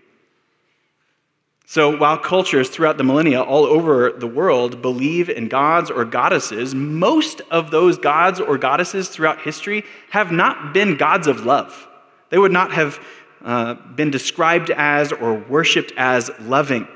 So, 1.66 1.96
while 1.96 2.16
cultures 2.16 2.68
throughout 2.70 2.96
the 2.96 3.02
millennia 3.02 3.42
all 3.42 3.64
over 3.64 4.12
the 4.12 4.28
world 4.28 4.80
believe 4.80 5.28
in 5.28 5.48
gods 5.48 5.90
or 5.90 6.04
goddesses, 6.04 6.76
most 6.76 7.40
of 7.50 7.72
those 7.72 7.98
gods 7.98 8.38
or 8.38 8.56
goddesses 8.56 9.08
throughout 9.08 9.40
history 9.40 9.82
have 10.10 10.30
not 10.30 10.72
been 10.72 10.96
gods 10.96 11.26
of 11.26 11.44
love. 11.44 11.88
They 12.30 12.38
would 12.38 12.52
not 12.52 12.70
have 12.70 13.00
uh, 13.44 13.75
been 13.75 14.12
described 14.12 14.70
as 14.70 15.10
or 15.10 15.34
worshiped 15.34 15.92
as 15.96 16.30
loving. 16.38 16.86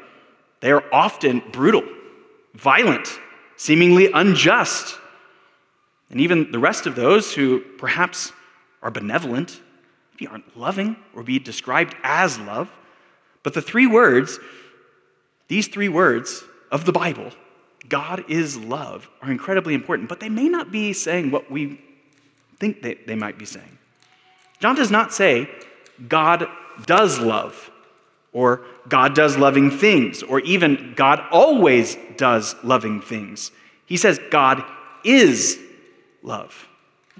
They 0.60 0.70
are 0.70 0.84
often 0.92 1.42
brutal, 1.50 1.82
violent, 2.54 3.08
seemingly 3.56 4.08
unjust. 4.12 4.96
And 6.10 6.20
even 6.20 6.52
the 6.52 6.60
rest 6.60 6.86
of 6.86 6.94
those 6.94 7.34
who 7.34 7.58
perhaps 7.76 8.32
are 8.82 8.90
benevolent, 8.90 9.60
maybe 10.14 10.26
aren't 10.26 10.56
loving 10.56 10.96
or 11.14 11.22
be 11.22 11.38
described 11.38 11.94
as 12.02 12.38
love. 12.38 12.70
But 13.42 13.54
the 13.54 13.62
three 13.62 13.86
words, 13.86 14.38
these 15.48 15.68
three 15.68 15.88
words 15.88 16.44
of 16.70 16.84
the 16.84 16.92
Bible, 16.92 17.30
God 17.88 18.24
is 18.28 18.56
love, 18.56 19.08
are 19.22 19.30
incredibly 19.30 19.74
important, 19.74 20.08
but 20.08 20.20
they 20.20 20.28
may 20.28 20.48
not 20.48 20.70
be 20.70 20.92
saying 20.92 21.30
what 21.30 21.50
we 21.50 21.80
think 22.58 22.82
they, 22.82 22.94
they 23.06 23.14
might 23.14 23.38
be 23.38 23.46
saying. 23.46 23.78
John 24.60 24.76
does 24.76 24.90
not 24.90 25.12
say, 25.12 25.48
God 26.08 26.46
does 26.86 27.18
love, 27.18 27.70
or 28.32 28.62
God 28.88 29.14
does 29.14 29.36
loving 29.36 29.70
things, 29.70 30.22
or 30.22 30.40
even 30.40 30.92
God 30.94 31.22
always 31.30 31.96
does 32.16 32.54
loving 32.62 33.00
things. 33.00 33.50
He 33.86 33.96
says, 33.96 34.20
God 34.30 34.62
is 35.02 35.58
love. 36.22 36.68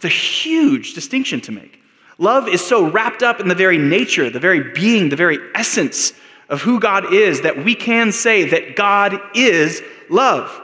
It's 0.00 0.06
a 0.06 0.08
huge 0.08 0.94
distinction 0.94 1.42
to 1.42 1.52
make. 1.52 1.78
Love 2.16 2.48
is 2.48 2.66
so 2.66 2.90
wrapped 2.90 3.22
up 3.22 3.38
in 3.38 3.48
the 3.48 3.54
very 3.54 3.76
nature, 3.76 4.30
the 4.30 4.40
very 4.40 4.72
being, 4.72 5.10
the 5.10 5.16
very 5.16 5.38
essence 5.54 6.14
of 6.48 6.62
who 6.62 6.80
God 6.80 7.12
is 7.12 7.42
that 7.42 7.62
we 7.62 7.74
can 7.74 8.10
say 8.10 8.48
that 8.48 8.76
God 8.76 9.20
is 9.34 9.82
love. 10.08 10.58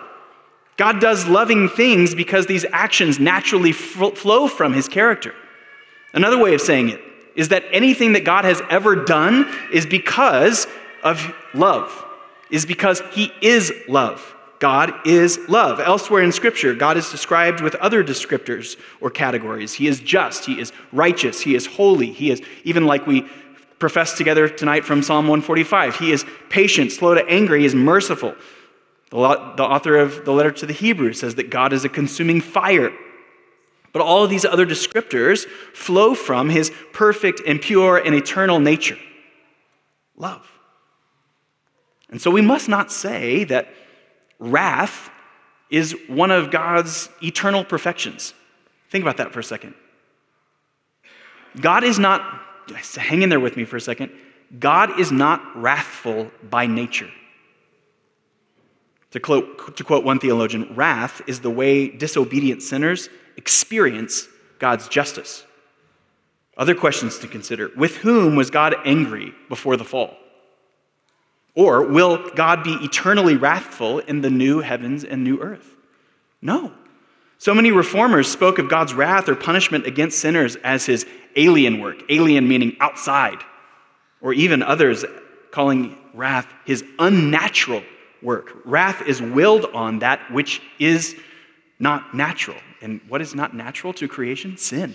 God 0.78 1.02
does 1.02 1.26
loving 1.26 1.68
things 1.68 2.14
because 2.14 2.46
these 2.46 2.64
actions 2.72 3.18
naturally 3.18 3.72
flow 3.72 4.48
from 4.48 4.72
his 4.72 4.88
character. 4.88 5.34
Another 6.14 6.38
way 6.38 6.54
of 6.54 6.62
saying 6.62 6.88
it 6.88 7.02
is 7.34 7.50
that 7.50 7.64
anything 7.72 8.14
that 8.14 8.24
God 8.24 8.46
has 8.46 8.62
ever 8.70 9.04
done 9.04 9.54
is 9.70 9.84
because 9.84 10.66
of 11.04 11.30
love, 11.52 12.06
is 12.50 12.64
because 12.64 13.02
he 13.12 13.30
is 13.42 13.70
love. 13.86 14.34
God 14.58 14.92
is 15.06 15.38
love. 15.48 15.80
Elsewhere 15.80 16.22
in 16.22 16.32
Scripture, 16.32 16.74
God 16.74 16.96
is 16.96 17.10
described 17.10 17.60
with 17.60 17.74
other 17.76 18.02
descriptors 18.02 18.78
or 19.00 19.10
categories. 19.10 19.74
He 19.74 19.86
is 19.86 20.00
just, 20.00 20.44
He 20.46 20.60
is 20.60 20.72
righteous, 20.92 21.40
He 21.40 21.54
is 21.54 21.66
holy, 21.66 22.10
He 22.12 22.30
is, 22.30 22.42
even 22.64 22.86
like 22.86 23.06
we 23.06 23.26
profess 23.78 24.16
together 24.16 24.48
tonight 24.48 24.84
from 24.84 25.02
Psalm 25.02 25.26
145, 25.26 25.96
He 25.96 26.12
is 26.12 26.24
patient, 26.48 26.92
slow 26.92 27.14
to 27.14 27.26
anger, 27.28 27.56
He 27.56 27.64
is 27.64 27.74
merciful. 27.74 28.34
The, 29.10 29.18
author 29.18 29.96
of 29.96 30.24
the 30.24 30.32
letter 30.32 30.50
to 30.50 30.66
the 30.66 30.72
Hebrews 30.72 31.20
says 31.20 31.36
that 31.36 31.50
God 31.50 31.72
is 31.72 31.84
a 31.84 31.88
consuming 31.88 32.40
fire. 32.40 32.90
But 33.92 34.02
all 34.02 34.24
of 34.24 34.30
these 34.30 34.44
other 34.44 34.66
descriptors 34.66 35.46
flow 35.72 36.14
from 36.14 36.48
His 36.48 36.72
perfect 36.92 37.40
and 37.46 37.60
pure 37.60 37.98
and 37.98 38.14
eternal 38.14 38.58
nature 38.58 38.98
love. 40.16 40.50
And 42.10 42.20
so 42.20 42.30
we 42.30 42.40
must 42.40 42.68
not 42.68 42.90
say 42.90 43.44
that 43.44 43.68
wrath 44.38 45.10
is 45.70 45.96
one 46.08 46.30
of 46.30 46.50
God's 46.50 47.08
eternal 47.22 47.64
perfections. 47.64 48.34
Think 48.90 49.02
about 49.02 49.16
that 49.16 49.32
for 49.32 49.40
a 49.40 49.44
second. 49.44 49.74
God 51.60 51.84
is 51.84 51.98
not, 51.98 52.20
hang 52.96 53.22
in 53.22 53.28
there 53.28 53.40
with 53.40 53.56
me 53.56 53.64
for 53.64 53.76
a 53.76 53.80
second. 53.80 54.10
God 54.58 55.00
is 55.00 55.10
not 55.10 55.40
wrathful 55.56 56.30
by 56.48 56.66
nature. 56.66 57.10
To 59.12 59.20
quote, 59.20 59.76
to 59.76 59.84
quote 59.84 60.04
one 60.04 60.18
theologian, 60.18 60.74
wrath 60.74 61.22
is 61.26 61.40
the 61.40 61.50
way 61.50 61.88
disobedient 61.88 62.62
sinners 62.62 63.08
experience 63.36 64.28
God's 64.58 64.88
justice. 64.88 65.44
Other 66.56 66.74
questions 66.74 67.18
to 67.18 67.28
consider. 67.28 67.70
With 67.76 67.96
whom 67.96 68.36
was 68.36 68.50
God 68.50 68.74
angry 68.84 69.34
before 69.48 69.76
the 69.76 69.84
fall? 69.84 70.16
Or 71.56 71.82
will 71.82 72.30
God 72.36 72.62
be 72.62 72.74
eternally 72.82 73.36
wrathful 73.36 73.98
in 74.00 74.20
the 74.20 74.30
new 74.30 74.60
heavens 74.60 75.02
and 75.02 75.24
new 75.24 75.40
earth? 75.40 75.74
No. 76.42 76.72
So 77.38 77.54
many 77.54 77.72
reformers 77.72 78.30
spoke 78.30 78.58
of 78.58 78.68
God's 78.68 78.94
wrath 78.94 79.28
or 79.28 79.34
punishment 79.34 79.86
against 79.86 80.18
sinners 80.18 80.56
as 80.56 80.86
his 80.86 81.06
alien 81.34 81.80
work, 81.80 82.02
alien 82.10 82.46
meaning 82.46 82.76
outside, 82.80 83.38
or 84.20 84.34
even 84.34 84.62
others 84.62 85.04
calling 85.50 85.96
wrath 86.14 86.46
his 86.66 86.84
unnatural 86.98 87.82
work. 88.22 88.52
Wrath 88.64 89.02
is 89.06 89.22
willed 89.22 89.64
on 89.72 90.00
that 90.00 90.30
which 90.30 90.60
is 90.78 91.16
not 91.78 92.14
natural. 92.14 92.58
And 92.82 93.00
what 93.08 93.22
is 93.22 93.34
not 93.34 93.54
natural 93.54 93.94
to 93.94 94.08
creation? 94.08 94.58
Sin. 94.58 94.94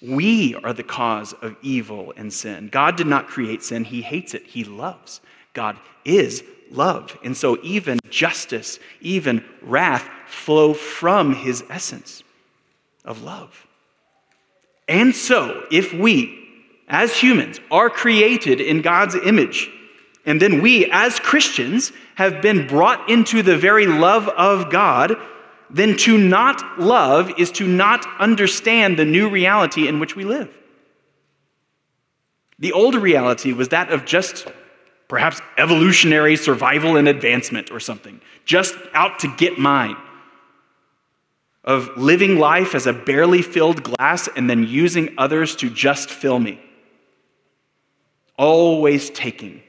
We 0.00 0.54
are 0.54 0.72
the 0.72 0.84
cause 0.84 1.32
of 1.42 1.56
evil 1.62 2.12
and 2.16 2.32
sin. 2.32 2.68
God 2.68 2.96
did 2.96 3.06
not 3.06 3.26
create 3.26 3.62
sin, 3.62 3.84
He 3.84 4.02
hates 4.02 4.34
it, 4.34 4.44
He 4.44 4.64
loves. 4.64 5.20
God 5.54 5.78
is 6.04 6.44
love. 6.70 7.16
And 7.24 7.36
so 7.36 7.58
even 7.62 7.98
justice, 8.10 8.78
even 9.00 9.44
wrath 9.62 10.08
flow 10.26 10.74
from 10.74 11.34
his 11.34 11.64
essence 11.70 12.22
of 13.04 13.22
love. 13.22 13.66
And 14.86 15.14
so, 15.14 15.66
if 15.70 15.92
we, 15.92 16.38
as 16.88 17.16
humans, 17.16 17.60
are 17.70 17.90
created 17.90 18.60
in 18.60 18.82
God's 18.82 19.14
image, 19.14 19.70
and 20.24 20.40
then 20.40 20.62
we, 20.62 20.90
as 20.90 21.18
Christians, 21.18 21.92
have 22.14 22.42
been 22.42 22.66
brought 22.66 23.08
into 23.08 23.42
the 23.42 23.56
very 23.56 23.86
love 23.86 24.28
of 24.28 24.70
God, 24.70 25.16
then 25.70 25.96
to 25.98 26.16
not 26.16 26.80
love 26.80 27.38
is 27.38 27.50
to 27.52 27.66
not 27.66 28.06
understand 28.18 28.98
the 28.98 29.04
new 29.04 29.28
reality 29.28 29.86
in 29.86 30.00
which 30.00 30.16
we 30.16 30.24
live. 30.24 30.54
The 32.58 32.72
old 32.72 32.94
reality 32.94 33.52
was 33.52 33.68
that 33.68 33.90
of 33.90 34.04
just 34.04 34.48
perhaps 35.08 35.40
evolutionary 35.56 36.36
survival 36.36 36.96
and 36.96 37.08
advancement 37.08 37.70
or 37.70 37.80
something, 37.80 38.20
just 38.44 38.74
out 38.92 39.18
to 39.20 39.34
get 39.36 39.58
mine. 39.58 39.96
Of 41.64 41.96
living 41.96 42.38
life 42.38 42.74
as 42.74 42.86
a 42.86 42.92
barely 42.92 43.42
filled 43.42 43.82
glass 43.82 44.28
and 44.36 44.48
then 44.48 44.66
using 44.66 45.14
others 45.18 45.54
to 45.56 45.68
just 45.68 46.08
fill 46.08 46.38
me. 46.38 46.60
Always 48.36 49.10
taking. 49.10 49.62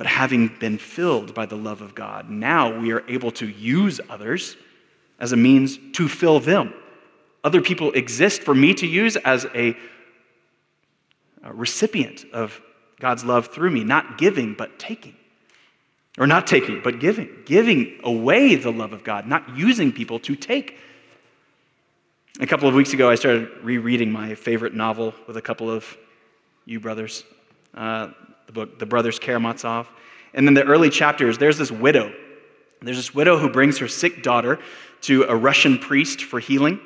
But 0.00 0.06
having 0.06 0.48
been 0.48 0.78
filled 0.78 1.34
by 1.34 1.44
the 1.44 1.58
love 1.58 1.82
of 1.82 1.94
God, 1.94 2.30
now 2.30 2.74
we 2.74 2.90
are 2.90 3.06
able 3.06 3.30
to 3.32 3.46
use 3.46 4.00
others 4.08 4.56
as 5.18 5.32
a 5.32 5.36
means 5.36 5.78
to 5.92 6.08
fill 6.08 6.40
them. 6.40 6.72
Other 7.44 7.60
people 7.60 7.92
exist 7.92 8.42
for 8.42 8.54
me 8.54 8.72
to 8.72 8.86
use 8.86 9.16
as 9.16 9.44
a, 9.54 9.76
a 11.42 11.52
recipient 11.52 12.24
of 12.32 12.62
God's 12.98 13.26
love 13.26 13.48
through 13.48 13.72
me, 13.72 13.84
not 13.84 14.16
giving, 14.16 14.54
but 14.54 14.78
taking. 14.78 15.14
Or 16.16 16.26
not 16.26 16.46
taking, 16.46 16.80
but 16.82 16.98
giving. 16.98 17.28
Giving 17.44 18.00
away 18.02 18.54
the 18.54 18.72
love 18.72 18.94
of 18.94 19.04
God, 19.04 19.26
not 19.26 19.54
using 19.54 19.92
people 19.92 20.18
to 20.20 20.34
take. 20.34 20.78
A 22.40 22.46
couple 22.46 22.70
of 22.70 22.74
weeks 22.74 22.94
ago, 22.94 23.10
I 23.10 23.16
started 23.16 23.50
rereading 23.62 24.10
my 24.10 24.34
favorite 24.34 24.72
novel 24.72 25.12
with 25.26 25.36
a 25.36 25.42
couple 25.42 25.70
of 25.70 25.84
you 26.64 26.80
brothers, 26.80 27.22
uh, 27.74 28.12
the 28.50 28.66
book, 28.66 28.78
The 28.78 28.86
Brothers 28.86 29.18
Karamazov. 29.18 29.88
And 30.34 30.48
in 30.48 30.54
the 30.54 30.64
early 30.64 30.90
chapters, 30.90 31.38
there's 31.38 31.56
this 31.56 31.70
widow. 31.70 32.12
There's 32.82 32.96
this 32.96 33.14
widow 33.14 33.38
who 33.38 33.48
brings 33.48 33.78
her 33.78 33.88
sick 33.88 34.22
daughter 34.22 34.58
to 35.02 35.24
a 35.24 35.36
Russian 35.36 35.78
priest 35.78 36.22
for 36.22 36.40
healing. 36.40 36.80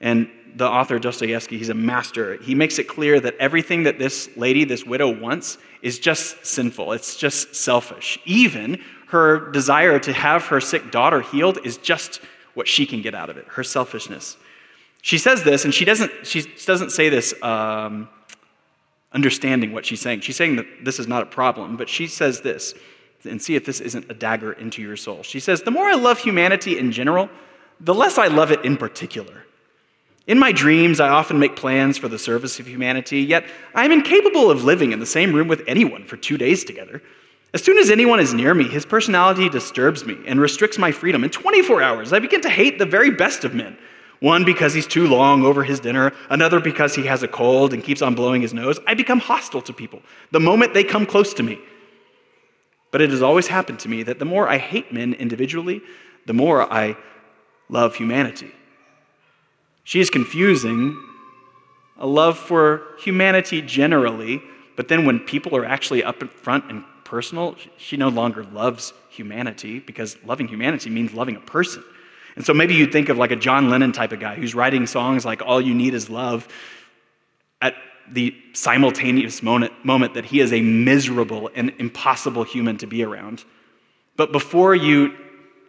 And 0.00 0.30
the 0.54 0.68
author 0.68 0.98
Dostoevsky, 0.98 1.58
he's 1.58 1.68
a 1.68 1.74
master. 1.74 2.36
He 2.36 2.54
makes 2.54 2.78
it 2.78 2.84
clear 2.84 3.18
that 3.20 3.36
everything 3.38 3.84
that 3.84 3.98
this 3.98 4.28
lady, 4.36 4.64
this 4.64 4.84
widow, 4.84 5.10
wants 5.10 5.58
is 5.82 5.98
just 5.98 6.46
sinful. 6.46 6.92
It's 6.92 7.16
just 7.16 7.54
selfish. 7.54 8.18
Even 8.24 8.80
her 9.08 9.50
desire 9.50 9.98
to 9.98 10.12
have 10.12 10.44
her 10.46 10.60
sick 10.60 10.92
daughter 10.92 11.20
healed 11.20 11.58
is 11.64 11.76
just 11.78 12.20
what 12.54 12.68
she 12.68 12.86
can 12.86 13.02
get 13.02 13.14
out 13.14 13.30
of 13.30 13.36
it, 13.36 13.46
her 13.48 13.64
selfishness. 13.64 14.36
She 15.02 15.18
says 15.18 15.42
this, 15.42 15.64
and 15.64 15.74
she 15.74 15.84
doesn't, 15.84 16.26
she 16.26 16.42
doesn't 16.66 16.90
say 16.90 17.08
this 17.08 17.34
um, 17.42 18.08
understanding 19.12 19.72
what 19.72 19.84
she's 19.84 20.00
saying. 20.00 20.20
She's 20.20 20.36
saying 20.36 20.56
that 20.56 20.66
this 20.84 20.98
is 20.98 21.08
not 21.08 21.22
a 21.22 21.26
problem, 21.26 21.76
but 21.76 21.88
she 21.88 22.06
says 22.06 22.40
this, 22.40 22.74
and 23.24 23.40
see 23.40 23.56
if 23.56 23.64
this 23.64 23.80
isn't 23.80 24.10
a 24.10 24.14
dagger 24.14 24.52
into 24.52 24.80
your 24.80 24.96
soul. 24.96 25.22
She 25.22 25.40
says, 25.40 25.62
The 25.62 25.70
more 25.70 25.86
I 25.86 25.94
love 25.94 26.18
humanity 26.18 26.78
in 26.78 26.92
general, 26.92 27.28
the 27.80 27.94
less 27.94 28.18
I 28.18 28.28
love 28.28 28.50
it 28.50 28.64
in 28.64 28.76
particular. 28.76 29.44
In 30.26 30.38
my 30.38 30.52
dreams, 30.52 31.00
I 31.00 31.08
often 31.08 31.38
make 31.38 31.56
plans 31.56 31.98
for 31.98 32.08
the 32.08 32.18
service 32.18 32.60
of 32.60 32.68
humanity, 32.68 33.20
yet 33.20 33.44
I 33.74 33.84
am 33.84 33.92
incapable 33.92 34.50
of 34.50 34.64
living 34.64 34.92
in 34.92 35.00
the 35.00 35.06
same 35.06 35.34
room 35.34 35.48
with 35.48 35.62
anyone 35.66 36.04
for 36.04 36.16
two 36.16 36.38
days 36.38 36.64
together. 36.64 37.02
As 37.52 37.64
soon 37.64 37.78
as 37.78 37.90
anyone 37.90 38.20
is 38.20 38.32
near 38.32 38.54
me, 38.54 38.68
his 38.68 38.86
personality 38.86 39.48
disturbs 39.48 40.04
me 40.04 40.16
and 40.26 40.40
restricts 40.40 40.78
my 40.78 40.92
freedom. 40.92 41.24
In 41.24 41.30
24 41.30 41.82
hours, 41.82 42.12
I 42.12 42.20
begin 42.20 42.42
to 42.42 42.50
hate 42.50 42.78
the 42.78 42.86
very 42.86 43.10
best 43.10 43.44
of 43.44 43.54
men. 43.54 43.76
One 44.20 44.44
because 44.44 44.74
he's 44.74 44.86
too 44.86 45.06
long 45.06 45.44
over 45.44 45.64
his 45.64 45.80
dinner, 45.80 46.12
another 46.28 46.60
because 46.60 46.94
he 46.94 47.06
has 47.06 47.22
a 47.22 47.28
cold 47.28 47.72
and 47.72 47.82
keeps 47.82 48.02
on 48.02 48.14
blowing 48.14 48.42
his 48.42 48.52
nose. 48.52 48.78
I 48.86 48.94
become 48.94 49.18
hostile 49.18 49.62
to 49.62 49.72
people 49.72 50.02
the 50.30 50.40
moment 50.40 50.74
they 50.74 50.84
come 50.84 51.06
close 51.06 51.34
to 51.34 51.42
me. 51.42 51.58
But 52.90 53.00
it 53.00 53.10
has 53.10 53.22
always 53.22 53.46
happened 53.46 53.78
to 53.80 53.88
me 53.88 54.02
that 54.02 54.18
the 54.18 54.24
more 54.24 54.48
I 54.48 54.58
hate 54.58 54.92
men 54.92 55.14
individually, 55.14 55.80
the 56.26 56.34
more 56.34 56.70
I 56.70 56.96
love 57.68 57.94
humanity. 57.94 58.52
She 59.84 60.00
is 60.00 60.10
confusing 60.10 61.00
a 61.98 62.06
love 62.06 62.38
for 62.38 62.82
humanity 62.98 63.62
generally, 63.62 64.42
but 64.76 64.88
then 64.88 65.04
when 65.04 65.20
people 65.20 65.56
are 65.56 65.64
actually 65.64 66.02
up 66.02 66.22
front 66.22 66.64
and 66.70 66.84
personal, 67.04 67.56
she 67.76 67.96
no 67.96 68.08
longer 68.08 68.44
loves 68.44 68.92
humanity 69.08 69.78
because 69.80 70.16
loving 70.24 70.48
humanity 70.48 70.90
means 70.90 71.12
loving 71.12 71.36
a 71.36 71.40
person. 71.40 71.84
And 72.36 72.44
so 72.44 72.54
maybe 72.54 72.74
you 72.74 72.86
think 72.86 73.08
of 73.08 73.18
like 73.18 73.30
a 73.30 73.36
John 73.36 73.68
Lennon 73.68 73.92
type 73.92 74.12
of 74.12 74.20
guy 74.20 74.34
who's 74.34 74.54
writing 74.54 74.86
songs 74.86 75.24
like 75.24 75.42
All 75.42 75.60
You 75.60 75.74
Need 75.74 75.94
Is 75.94 76.08
Love 76.08 76.48
at 77.60 77.74
the 78.10 78.34
simultaneous 78.52 79.42
moment, 79.42 79.72
moment 79.84 80.14
that 80.14 80.24
he 80.24 80.40
is 80.40 80.52
a 80.52 80.60
miserable 80.60 81.50
and 81.54 81.72
impossible 81.78 82.44
human 82.44 82.76
to 82.78 82.86
be 82.86 83.02
around. 83.02 83.44
But 84.16 84.32
before 84.32 84.74
you 84.74 85.16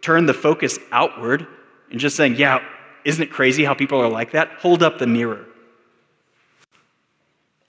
turn 0.00 0.26
the 0.26 0.34
focus 0.34 0.78
outward 0.90 1.46
and 1.90 2.00
just 2.00 2.16
saying, 2.16 2.36
yeah, 2.36 2.62
isn't 3.04 3.22
it 3.22 3.30
crazy 3.30 3.64
how 3.64 3.74
people 3.74 4.00
are 4.00 4.08
like 4.08 4.32
that? 4.32 4.50
Hold 4.60 4.82
up 4.82 4.98
the 4.98 5.06
mirror. 5.06 5.46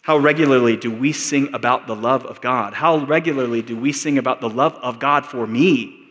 How 0.01 0.17
regularly 0.17 0.75
do 0.75 0.91
we 0.91 1.13
sing 1.13 1.53
about 1.53 1.87
the 1.87 1.95
love 1.95 2.25
of 2.25 2.41
God? 2.41 2.73
How 2.73 2.97
regularly 3.05 3.61
do 3.61 3.77
we 3.77 3.93
sing 3.93 4.17
about 4.17 4.41
the 4.41 4.49
love 4.49 4.75
of 4.75 4.99
God 4.99 5.25
for 5.25 5.47
me? 5.47 6.02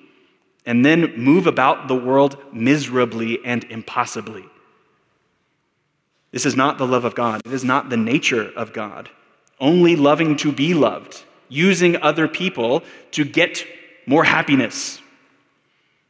And 0.65 0.85
then 0.85 1.17
move 1.17 1.47
about 1.47 1.89
the 1.89 1.95
world 1.95 2.37
miserably 2.53 3.45
and 3.45 3.65
impossibly. 3.65 4.45
This 6.31 6.47
is 6.47 6.57
not 6.57 6.79
the 6.79 6.87
love 6.87 7.05
of 7.05 7.15
God. 7.15 7.43
It 7.45 7.53
is 7.53 7.65
not 7.65 7.91
the 7.91 7.97
nature 7.97 8.51
of 8.57 8.73
God. 8.73 9.11
Only 9.61 9.97
loving 9.97 10.37
to 10.39 10.51
be 10.51 10.73
loved, 10.75 11.25
using 11.49 12.01
other 12.03 12.27
people 12.27 12.83
to 13.13 13.25
get 13.25 13.67
more 14.07 14.25
happiness. 14.25 15.01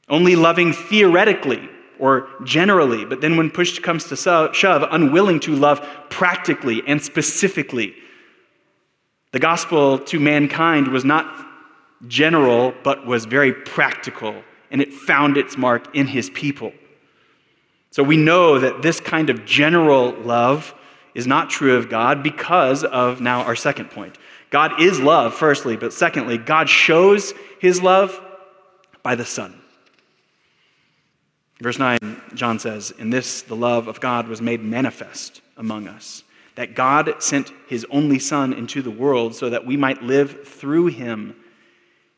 Only 0.09 0.37
loving 0.37 0.73
theoretically 0.73 1.69
or 1.99 2.29
generally, 2.45 3.05
but 3.05 3.21
then 3.21 3.37
when 3.37 3.51
push 3.51 3.79
comes 3.79 4.05
to 4.05 4.17
shove, 4.17 4.85
unwilling 4.91 5.41
to 5.41 5.55
love 5.55 5.87
practically 6.11 6.83
and 6.87 7.03
specifically. 7.03 7.95
The 9.33 9.39
gospel 9.39 9.99
to 9.99 10.21
mankind 10.21 10.89
was 10.89 11.05
not 11.05 11.47
general, 12.09 12.75
but 12.83 13.07
was 13.07 13.25
very 13.25 13.53
practical, 13.53 14.43
and 14.71 14.81
it 14.81 14.93
found 14.93 15.37
its 15.37 15.57
mark 15.57 15.95
in 15.95 16.07
his 16.07 16.31
people. 16.31 16.73
So 17.91 18.03
we 18.03 18.17
know 18.17 18.59
that 18.59 18.83
this 18.83 19.01
kind 19.01 19.31
of 19.31 19.45
general 19.45 20.13
love 20.13 20.75
is 21.15 21.27
not 21.27 21.51
true 21.51 21.77
of 21.77 21.91
God 21.91 22.23
because 22.23 22.85
of 22.85 23.21
now 23.21 23.43
our 23.43 23.57
second 23.57 23.91
point. 23.91 24.17
God 24.51 24.81
is 24.81 25.01
love, 25.01 25.35
firstly, 25.35 25.77
but 25.77 25.93
secondly, 25.93 26.39
God 26.39 26.69
shows 26.69 27.35
his 27.59 27.83
love 27.83 28.21
by 29.03 29.15
the 29.15 29.25
Son. 29.25 29.63
Verse 31.61 31.79
9, 31.79 32.21
John 32.35 32.59
says, 32.59 32.93
In 32.99 33.11
this 33.11 33.43
the 33.43 33.55
love 33.55 33.87
of 33.87 34.01
God 34.01 34.27
was 34.27 34.43
made 34.43 34.63
manifest 34.63 35.41
among 35.57 35.87
us, 35.87 36.25
that 36.57 36.75
God 36.75 37.23
sent 37.23 37.53
his 37.69 37.87
only 37.91 38.19
Son 38.19 38.53
into 38.53 38.83
the 38.83 38.91
world 38.91 39.35
so 39.35 39.49
that 39.49 39.65
we 39.65 39.77
might 39.77 40.03
live 40.03 40.47
through 40.47 40.87
him. 40.89 41.37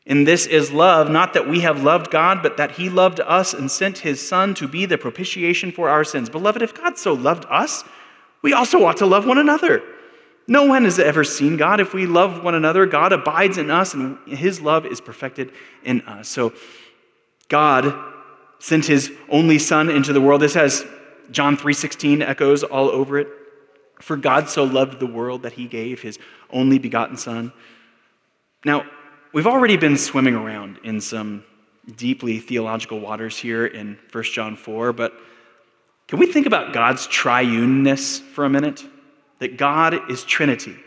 In 0.05 0.23
this 0.23 0.45
is 0.45 0.71
love, 0.71 1.09
not 1.09 1.33
that 1.33 1.47
we 1.47 1.61
have 1.61 1.81
loved 1.81 2.11
God, 2.11 2.43
but 2.43 2.57
that 2.57 2.71
he 2.71 2.89
loved 2.89 3.19
us 3.21 3.53
and 3.53 3.71
sent 3.71 3.99
his 3.99 4.25
Son 4.25 4.53
to 4.55 4.67
be 4.67 4.85
the 4.85 4.97
propitiation 4.97 5.71
for 5.71 5.89
our 5.89 6.03
sins. 6.03 6.29
Beloved, 6.29 6.61
if 6.61 6.75
God 6.75 6.97
so 6.97 7.13
loved 7.13 7.45
us, 7.49 7.83
we 8.43 8.53
also 8.53 8.85
ought 8.85 8.97
to 8.97 9.07
love 9.07 9.25
one 9.25 9.39
another. 9.39 9.81
No 10.47 10.65
one 10.65 10.83
has 10.83 10.99
ever 10.99 11.23
seen 11.23 11.57
God. 11.57 11.79
If 11.79 11.95
we 11.95 12.05
love 12.05 12.43
one 12.43 12.53
another, 12.53 12.85
God 12.85 13.13
abides 13.13 13.57
in 13.57 13.71
us 13.71 13.95
and 13.95 14.19
his 14.27 14.61
love 14.61 14.85
is 14.85 15.01
perfected 15.01 15.51
in 15.83 16.01
us. 16.01 16.29
So, 16.29 16.53
God 17.49 17.95
sent 18.59 18.85
his 18.85 19.11
only 19.29 19.57
son 19.57 19.89
into 19.89 20.13
the 20.13 20.21
world. 20.21 20.41
This 20.41 20.53
has 20.53 20.85
John 21.31 21.57
3:16 21.57 22.21
echoes 22.21 22.63
all 22.63 22.89
over 22.89 23.17
it. 23.17 23.27
For 24.01 24.17
God 24.17 24.49
so 24.49 24.63
loved 24.63 24.99
the 24.99 25.07
world 25.07 25.43
that 25.43 25.53
he 25.53 25.65
gave 25.65 26.01
his 26.01 26.19
only 26.51 26.77
begotten 26.77 27.17
son. 27.17 27.51
Now, 28.63 28.85
we've 29.35 29.47
already 29.47 29.75
been 29.75 29.97
swimming 29.97 30.33
around 30.33 30.79
in 30.85 31.01
some 31.01 31.43
deeply 31.97 32.39
theological 32.39 33.01
waters 33.01 33.37
here 33.37 33.65
in 33.65 33.99
1 34.09 34.23
John 34.23 34.55
4, 34.55 34.93
but 34.93 35.13
can 36.07 36.19
we 36.19 36.25
think 36.25 36.45
about 36.45 36.71
God's 36.71 37.05
triuneness 37.07 38.21
for 38.21 38.45
a 38.45 38.49
minute? 38.49 38.85
That 39.39 39.57
God 39.57 40.09
is 40.09 40.23
Trinity. 40.23 40.77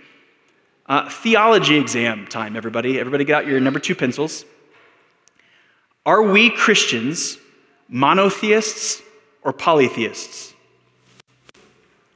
Uh, 0.87 1.11
theology 1.11 1.77
exam 1.77 2.27
time, 2.27 2.57
everybody. 2.57 2.99
Everybody 2.99 3.27
get 3.27 3.37
out 3.37 3.47
your 3.47 3.61
number 3.61 3.79
two 3.79 3.95
pencils. 3.95 4.47
Are 6.07 6.23
we 6.23 6.49
Christians 6.49 7.37
monotheists 7.91 9.03
or 9.43 9.53
polytheists? 9.53 10.55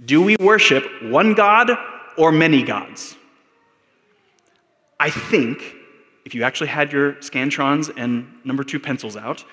Do 0.02 0.22
we 0.22 0.36
worship 0.40 0.86
one 1.02 1.34
God 1.34 1.72
or 2.16 2.32
many 2.32 2.62
gods? 2.62 3.16
I 4.98 5.10
think, 5.10 5.76
if 6.24 6.34
you 6.34 6.42
actually 6.42 6.68
had 6.68 6.92
your 6.92 7.14
Scantrons 7.14 7.92
and 7.96 8.26
number 8.44 8.64
two 8.64 8.78
pencils 8.78 9.16
out, 9.16 9.44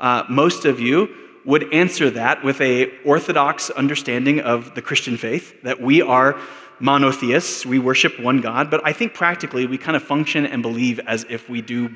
uh, 0.00 0.24
most 0.28 0.64
of 0.64 0.80
you 0.80 1.08
would 1.44 1.72
answer 1.72 2.10
that 2.10 2.44
with 2.44 2.60
a 2.60 2.90
orthodox 3.04 3.70
understanding 3.70 4.40
of 4.40 4.74
the 4.74 4.82
Christian 4.82 5.16
faith, 5.16 5.60
that 5.62 5.80
we 5.80 6.00
are 6.02 6.38
monotheists, 6.78 7.66
we 7.66 7.78
worship 7.78 8.18
one 8.20 8.40
God, 8.40 8.70
but 8.70 8.80
I 8.84 8.92
think 8.92 9.14
practically 9.14 9.66
we 9.66 9.78
kind 9.78 9.96
of 9.96 10.02
function 10.02 10.46
and 10.46 10.62
believe 10.62 11.00
as 11.00 11.24
if 11.28 11.48
we 11.48 11.62
do 11.62 11.90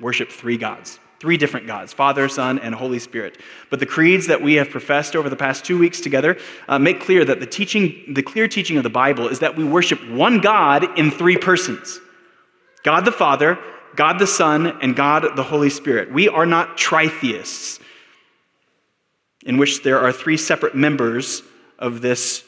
worship 0.00 0.30
three 0.30 0.56
gods. 0.56 0.98
Three 1.18 1.36
different 1.36 1.66
gods 1.66 1.92
Father, 1.92 2.28
Son, 2.30 2.58
and 2.58 2.74
Holy 2.74 2.98
Spirit. 2.98 3.38
But 3.68 3.78
the 3.78 3.86
creeds 3.86 4.26
that 4.28 4.40
we 4.40 4.54
have 4.54 4.70
professed 4.70 5.14
over 5.14 5.28
the 5.28 5.36
past 5.36 5.66
two 5.66 5.78
weeks 5.78 6.00
together 6.00 6.38
uh, 6.66 6.78
make 6.78 7.00
clear 7.00 7.26
that 7.26 7.40
the 7.40 7.46
teaching, 7.46 8.14
the 8.14 8.22
clear 8.22 8.48
teaching 8.48 8.78
of 8.78 8.82
the 8.82 8.90
Bible 8.90 9.28
is 9.28 9.40
that 9.40 9.54
we 9.54 9.64
worship 9.64 10.00
one 10.08 10.40
God 10.40 10.98
in 10.98 11.10
three 11.10 11.36
persons 11.36 12.00
God 12.82 13.04
the 13.04 13.12
Father, 13.12 13.58
God 13.96 14.18
the 14.18 14.26
Son, 14.26 14.78
and 14.80 14.96
God 14.96 15.36
the 15.36 15.42
Holy 15.42 15.70
Spirit. 15.70 16.12
We 16.12 16.28
are 16.28 16.46
not 16.46 16.76
tritheists, 16.76 17.80
in 19.44 19.56
which 19.58 19.82
there 19.82 20.00
are 20.00 20.12
three 20.12 20.36
separate 20.36 20.74
members 20.74 21.42
of 21.78 22.00
this, 22.00 22.44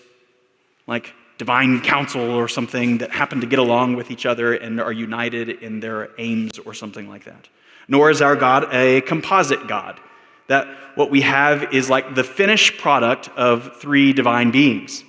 like, 0.87 1.14
divine 1.38 1.81
council 1.81 2.31
or 2.31 2.47
something 2.49 2.99
that 2.99 3.11
happen 3.11 3.40
to 3.40 3.47
get 3.47 3.59
along 3.59 3.97
with 3.97 4.11
each 4.11 4.27
other 4.27 4.55
and 4.55 4.81
are 4.81 4.92
united 4.92 5.49
in 5.49 5.81
their 5.81 6.11
aims 6.18 6.59
or 6.59 6.73
something 6.75 7.09
like 7.09 7.25
that 7.25 7.49
nor 7.88 8.11
is 8.11 8.23
our 8.23 8.37
God 8.37 8.73
a 8.73 9.01
composite 9.03 9.66
God. 9.66 10.01
That 10.49 10.66
what 10.95 11.11
we 11.11 11.23
have 11.23 11.73
is 11.73 11.88
like 11.88 12.14
the 12.14 12.25
finished 12.25 12.79
product 12.79 13.29
of 13.37 13.77
three 13.81 14.12
divine 14.12 14.51
beings. 14.51 15.05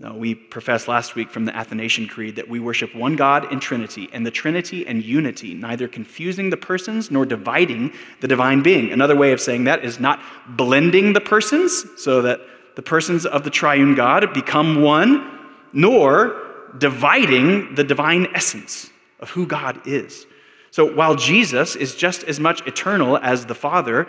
No, 0.00 0.14
we 0.14 0.34
professed 0.34 0.88
last 0.88 1.14
week 1.14 1.28
from 1.30 1.44
the 1.44 1.54
Athanasian 1.54 2.08
Creed 2.08 2.36
that 2.36 2.48
we 2.48 2.58
worship 2.58 2.94
one 2.94 3.16
God 3.16 3.52
in 3.52 3.60
Trinity, 3.60 4.08
and 4.14 4.24
the 4.24 4.30
Trinity 4.30 4.86
and 4.86 5.04
unity, 5.04 5.52
neither 5.52 5.88
confusing 5.88 6.48
the 6.48 6.56
persons 6.56 7.10
nor 7.10 7.26
dividing 7.26 7.92
the 8.20 8.26
divine 8.26 8.62
being. 8.62 8.92
Another 8.92 9.14
way 9.14 9.32
of 9.32 9.42
saying 9.42 9.64
that 9.64 9.84
is 9.84 10.00
not 10.00 10.18
blending 10.56 11.12
the 11.12 11.20
persons 11.20 11.84
so 11.98 12.22
that 12.22 12.40
the 12.76 12.82
persons 12.82 13.26
of 13.26 13.44
the 13.44 13.50
triune 13.50 13.94
God 13.94 14.32
become 14.32 14.80
one, 14.80 15.38
nor 15.74 16.48
dividing 16.78 17.74
the 17.74 17.84
divine 17.84 18.26
essence 18.34 18.88
of 19.18 19.28
who 19.28 19.46
God 19.46 19.86
is. 19.86 20.24
So 20.70 20.90
while 20.94 21.14
Jesus 21.14 21.76
is 21.76 21.94
just 21.94 22.24
as 22.24 22.40
much 22.40 22.66
eternal 22.66 23.18
as 23.18 23.44
the 23.44 23.54
Father, 23.54 24.06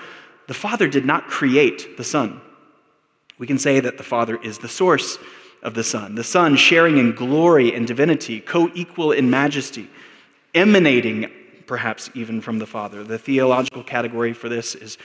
the 0.48 0.54
Father 0.54 0.88
did 0.88 1.04
not 1.04 1.28
create 1.28 1.98
the 1.98 2.06
Son. 2.06 2.40
We 3.38 3.48
can 3.48 3.58
say 3.58 3.82
that 3.82 3.98
the 3.98 4.04
Father 4.04 4.42
is 4.42 4.60
the 4.60 4.70
source 4.70 5.18
of 5.64 5.74
the 5.74 5.84
Son, 5.84 6.16
the 6.16 6.24
Son 6.24 6.56
sharing 6.56 6.98
in 6.98 7.14
glory 7.14 7.74
and 7.76 7.88
divinity, 7.88 8.40
co 8.40 8.70
equal 8.74 9.12
in 9.12 9.30
majesty, 9.30 9.90
emanating 10.54 11.32
perhaps 11.68 12.10
even 12.14 12.42
from 12.42 12.60
the 12.60 12.66
Father. 12.66 13.04
The 13.04 13.18
theological 13.18 13.84
category 13.84 14.34
for 14.34 14.50
this 14.50 14.76
is 14.76 14.98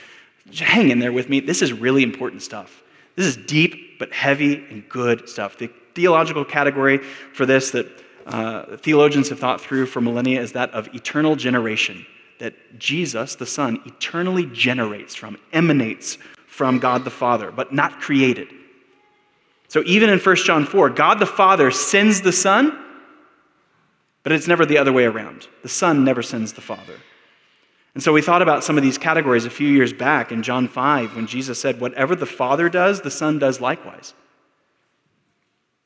hang 0.53 0.89
in 0.89 0.99
there 0.99 1.13
with 1.13 1.29
me. 1.29 1.39
This 1.39 1.61
is 1.61 1.73
really 1.73 2.03
important 2.03 2.41
stuff. 2.41 2.83
This 3.15 3.25
is 3.25 3.37
deep 3.37 3.99
but 3.99 4.11
heavy 4.11 4.65
and 4.69 4.87
good 4.89 5.29
stuff. 5.29 5.57
The 5.57 5.69
theological 5.95 6.45
category 6.45 6.99
for 6.99 7.45
this 7.45 7.71
that 7.71 7.87
uh, 8.25 8.77
theologians 8.77 9.29
have 9.29 9.39
thought 9.39 9.61
through 9.61 9.85
for 9.85 10.01
millennia 10.01 10.41
is 10.41 10.51
that 10.53 10.71
of 10.71 10.93
eternal 10.93 11.35
generation. 11.35 12.05
That 12.39 12.53
Jesus, 12.77 13.35
the 13.35 13.45
Son, 13.45 13.81
eternally 13.85 14.45
generates 14.47 15.15
from, 15.15 15.39
emanates 15.53 16.17
from 16.45 16.77
God 16.77 17.03
the 17.03 17.09
Father, 17.09 17.51
but 17.51 17.73
not 17.73 17.99
created. 17.99 18.49
So 19.67 19.83
even 19.85 20.09
in 20.09 20.19
1 20.19 20.35
John 20.37 20.65
4, 20.65 20.89
God 20.91 21.19
the 21.19 21.25
Father 21.25 21.71
sends 21.71 22.21
the 22.21 22.31
Son, 22.31 22.77
but 24.23 24.31
it's 24.31 24.47
never 24.47 24.65
the 24.65 24.77
other 24.77 24.93
way 24.93 25.05
around. 25.05 25.47
The 25.61 25.69
Son 25.69 26.03
never 26.03 26.21
sends 26.21 26.53
the 26.53 26.61
Father. 26.61 26.95
And 27.93 28.03
so 28.03 28.13
we 28.13 28.21
thought 28.21 28.41
about 28.41 28.63
some 28.63 28.77
of 28.77 28.83
these 28.83 28.97
categories 28.97 29.45
a 29.45 29.49
few 29.49 29.67
years 29.67 29.91
back 29.91 30.31
in 30.31 30.43
John 30.43 30.67
5 30.67 31.15
when 31.15 31.27
Jesus 31.27 31.59
said, 31.59 31.81
Whatever 31.81 32.15
the 32.15 32.25
Father 32.25 32.69
does, 32.69 33.01
the 33.01 33.11
Son 33.11 33.39
does 33.39 33.59
likewise. 33.59 34.13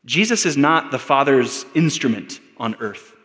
Jesus 0.05 0.45
is 0.45 0.57
not 0.57 0.91
the 0.91 0.99
Father's 0.99 1.65
instrument 1.73 2.39
on 2.57 2.75
earth. 2.79 3.15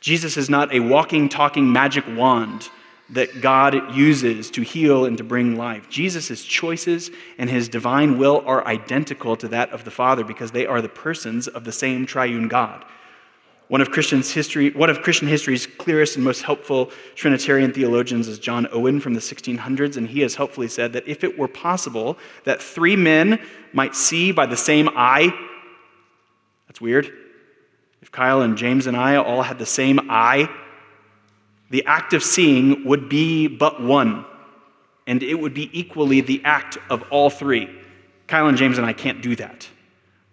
Jesus 0.00 0.36
is 0.36 0.50
not 0.50 0.72
a 0.74 0.80
walking, 0.80 1.28
talking 1.28 1.72
magic 1.72 2.04
wand 2.08 2.68
that 3.12 3.40
God 3.40 3.94
uses 3.94 4.50
to 4.52 4.62
heal 4.62 5.04
and 5.04 5.18
to 5.18 5.24
bring 5.24 5.56
life. 5.56 5.88
Jesus' 5.88 6.44
choices 6.44 7.10
and 7.38 7.48
his 7.48 7.68
divine 7.68 8.18
will 8.18 8.42
are 8.46 8.66
identical 8.66 9.36
to 9.36 9.48
that 9.48 9.70
of 9.70 9.84
the 9.84 9.90
Father 9.90 10.24
because 10.24 10.50
they 10.50 10.66
are 10.66 10.80
the 10.80 10.88
persons 10.88 11.46
of 11.46 11.64
the 11.64 11.72
same 11.72 12.06
triune 12.06 12.48
God. 12.48 12.84
One 13.68 13.80
of, 13.80 13.90
Christian's 13.90 14.30
history, 14.30 14.70
one 14.70 14.90
of 14.90 15.00
Christian 15.00 15.28
history's 15.28 15.66
clearest 15.66 16.16
and 16.16 16.24
most 16.24 16.42
helpful 16.42 16.90
Trinitarian 17.14 17.72
theologians 17.72 18.28
is 18.28 18.38
John 18.38 18.66
Owen 18.70 19.00
from 19.00 19.14
the 19.14 19.20
1600s, 19.20 19.96
and 19.96 20.08
he 20.08 20.20
has 20.20 20.34
helpfully 20.34 20.68
said 20.68 20.92
that 20.92 21.08
if 21.08 21.24
it 21.24 21.38
were 21.38 21.48
possible 21.48 22.18
that 22.44 22.60
three 22.60 22.96
men 22.96 23.40
might 23.72 23.94
see 23.94 24.30
by 24.30 24.44
the 24.44 24.58
same 24.58 24.90
eye, 24.94 25.32
that's 26.66 26.80
weird. 26.80 27.10
If 28.02 28.10
Kyle 28.10 28.42
and 28.42 28.58
James 28.58 28.86
and 28.86 28.96
I 28.96 29.16
all 29.16 29.42
had 29.42 29.58
the 29.58 29.64
same 29.64 30.00
eye, 30.10 30.50
the 31.72 31.86
act 31.86 32.12
of 32.12 32.22
seeing 32.22 32.84
would 32.84 33.08
be 33.08 33.48
but 33.48 33.82
one, 33.82 34.26
and 35.06 35.22
it 35.22 35.34
would 35.34 35.54
be 35.54 35.70
equally 35.72 36.20
the 36.20 36.42
act 36.44 36.76
of 36.90 37.02
all 37.10 37.30
three. 37.30 37.66
Kyle 38.26 38.46
and 38.46 38.58
James 38.58 38.76
and 38.76 38.86
I 38.86 38.92
can't 38.92 39.22
do 39.22 39.34
that. 39.36 39.66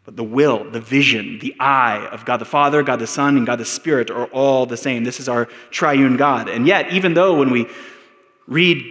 But 0.04 0.18
the 0.18 0.24
will, 0.24 0.70
the 0.70 0.82
vision, 0.82 1.40
the 1.40 1.56
eye 1.58 2.08
of 2.12 2.26
God 2.26 2.38
the 2.38 2.46
Father, 2.46 2.84
God 2.84 3.00
the 3.00 3.08
Son, 3.08 3.38
and 3.38 3.46
God 3.46 3.56
the 3.56 3.66
Spirit 3.66 4.12
are 4.12 4.26
all 4.26 4.66
the 4.66 4.76
same. 4.76 5.06
This 5.06 5.22
is 5.22 5.30
our 5.30 5.46
triune 5.72 6.18
God. 6.18 6.50
And 6.50 6.68
yet, 6.68 6.92
even 6.92 7.14
though 7.14 7.40
when 7.40 7.52
we 7.52 7.68
read 8.46 8.84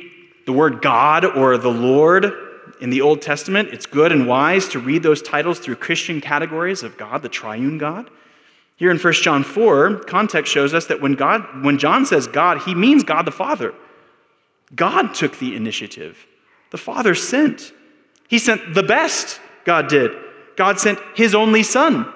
the 0.46 0.52
word 0.52 0.80
God 0.80 1.26
or 1.26 1.58
the 1.58 1.70
Lord 1.70 2.32
in 2.80 2.88
the 2.88 3.02
Old 3.02 3.20
Testament, 3.20 3.74
it's 3.74 3.84
good 3.84 4.10
and 4.10 4.26
wise 4.26 4.68
to 4.68 4.78
read 4.78 5.02
those 5.02 5.20
titles 5.20 5.58
through 5.58 5.76
Christian 5.76 6.22
categories 6.22 6.82
of 6.82 6.96
God, 6.96 7.20
the 7.20 7.28
triune 7.28 7.76
God. 7.76 8.08
Here 8.78 8.92
in 8.92 8.98
1 8.98 9.12
John 9.14 9.42
4, 9.42 10.04
context 10.04 10.52
shows 10.52 10.72
us 10.72 10.86
that 10.86 11.00
when, 11.00 11.14
God, 11.14 11.64
when 11.64 11.78
John 11.78 12.06
says 12.06 12.28
God, 12.28 12.62
he 12.62 12.76
means 12.76 13.02
God 13.02 13.24
the 13.24 13.32
Father. 13.32 13.74
God 14.74 15.14
took 15.14 15.36
the 15.38 15.56
initiative. 15.56 16.26
The 16.70 16.78
Father 16.78 17.16
sent. 17.16 17.72
He 18.28 18.38
sent 18.38 18.74
the 18.74 18.84
best, 18.84 19.40
God 19.64 19.88
did. 19.88 20.12
God 20.56 20.78
sent 20.78 21.00
his 21.16 21.34
only 21.34 21.64
Son. 21.64 22.12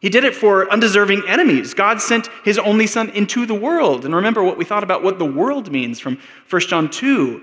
He 0.00 0.08
did 0.08 0.24
it 0.24 0.34
for 0.34 0.72
undeserving 0.72 1.24
enemies. 1.28 1.74
God 1.74 2.00
sent 2.00 2.30
his 2.44 2.58
only 2.58 2.86
Son 2.86 3.10
into 3.10 3.44
the 3.44 3.54
world. 3.54 4.06
And 4.06 4.14
remember 4.14 4.42
what 4.42 4.56
we 4.56 4.64
thought 4.64 4.84
about 4.84 5.02
what 5.02 5.18
the 5.18 5.26
world 5.26 5.70
means 5.70 6.00
from 6.00 6.18
1 6.48 6.62
John 6.62 6.88
2 6.88 7.42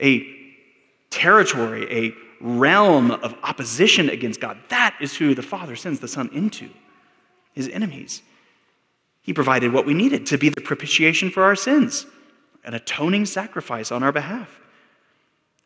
a 0.00 0.26
territory, 1.10 1.86
a 2.08 2.14
realm 2.40 3.12
of 3.12 3.36
opposition 3.44 4.08
against 4.08 4.40
God. 4.40 4.58
That 4.68 4.96
is 5.00 5.14
who 5.14 5.32
the 5.32 5.42
Father 5.42 5.76
sends 5.76 6.00
the 6.00 6.08
Son 6.08 6.28
into 6.32 6.68
his 7.52 7.68
enemies. 7.68 8.22
He 9.22 9.32
provided 9.32 9.72
what 9.72 9.86
we 9.86 9.94
needed 9.94 10.26
to 10.26 10.38
be 10.38 10.48
the 10.48 10.60
propitiation 10.60 11.30
for 11.30 11.44
our 11.44 11.56
sins, 11.56 12.06
an 12.64 12.74
atoning 12.74 13.26
sacrifice 13.26 13.92
on 13.92 14.02
our 14.02 14.12
behalf. 14.12 14.60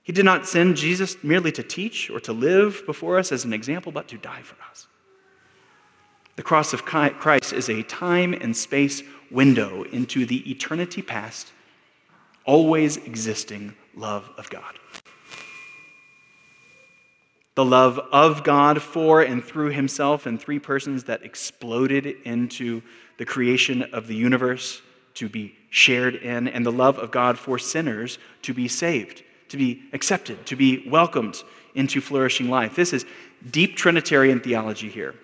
He 0.03 0.13
did 0.13 0.25
not 0.25 0.47
send 0.47 0.77
Jesus 0.77 1.17
merely 1.25 1.51
to 1.53 1.63
teach 1.63 2.11
or 2.11 2.21
to 2.21 2.33
live 2.33 2.83
before 2.87 3.19
us 3.19 3.33
as 3.33 3.45
an 3.45 3.53
example, 3.53 3.91
but 3.91 4.09
to 4.09 4.19
die 4.19 4.43
for 4.43 4.57
us. 4.71 4.87
The 6.37 6.43
cross 6.43 6.73
of 6.73 6.85
Christ 6.85 7.53
is 7.53 7.69
a 7.69 7.83
time 7.83 8.35
and 8.35 8.57
space 8.57 9.03
window 9.31 9.85
into 9.85 10.27
the 10.27 10.49
eternity 10.51 11.03
past, 11.03 11.51
always 12.45 12.99
existing 12.99 13.75
love 13.95 14.31
of 14.37 14.49
God 14.51 14.79
the 17.57 17.65
love 17.65 17.99
of 18.13 18.45
God 18.45 18.81
for 18.81 19.23
and 19.23 19.43
through 19.43 19.71
himself 19.71 20.27
in 20.27 20.39
three 20.39 20.59
persons 20.59 21.05
that 21.05 21.25
exploded 21.25 22.07
into 22.25 22.83
the 23.17 23.25
creation 23.25 23.83
of 23.95 24.07
the 24.07 24.15
universe 24.15 24.83
to 25.15 25.29
be 25.29 25.57
shared 25.71 26.17
in, 26.17 26.49
and 26.49 26.65
the 26.65 26.71
love 26.71 26.99
of 26.99 27.11
God 27.11 27.39
for 27.39 27.59
sinners 27.59 28.19
to 28.43 28.53
be 28.53 28.69
saved, 28.69 29.25
to 29.49 29.57
be 29.57 29.83
accepted, 29.95 30.45
to 30.47 30.55
be 30.55 30.87
welcomed 30.89 31.43
into 31.75 32.03
flourishing 32.03 32.51
life. 32.51 32.77
This 32.77 32.93
is 32.93 33.07
deep 33.51 33.75
Trinitarian 33.77 34.41
theology 34.41 34.91
here. 34.91 35.15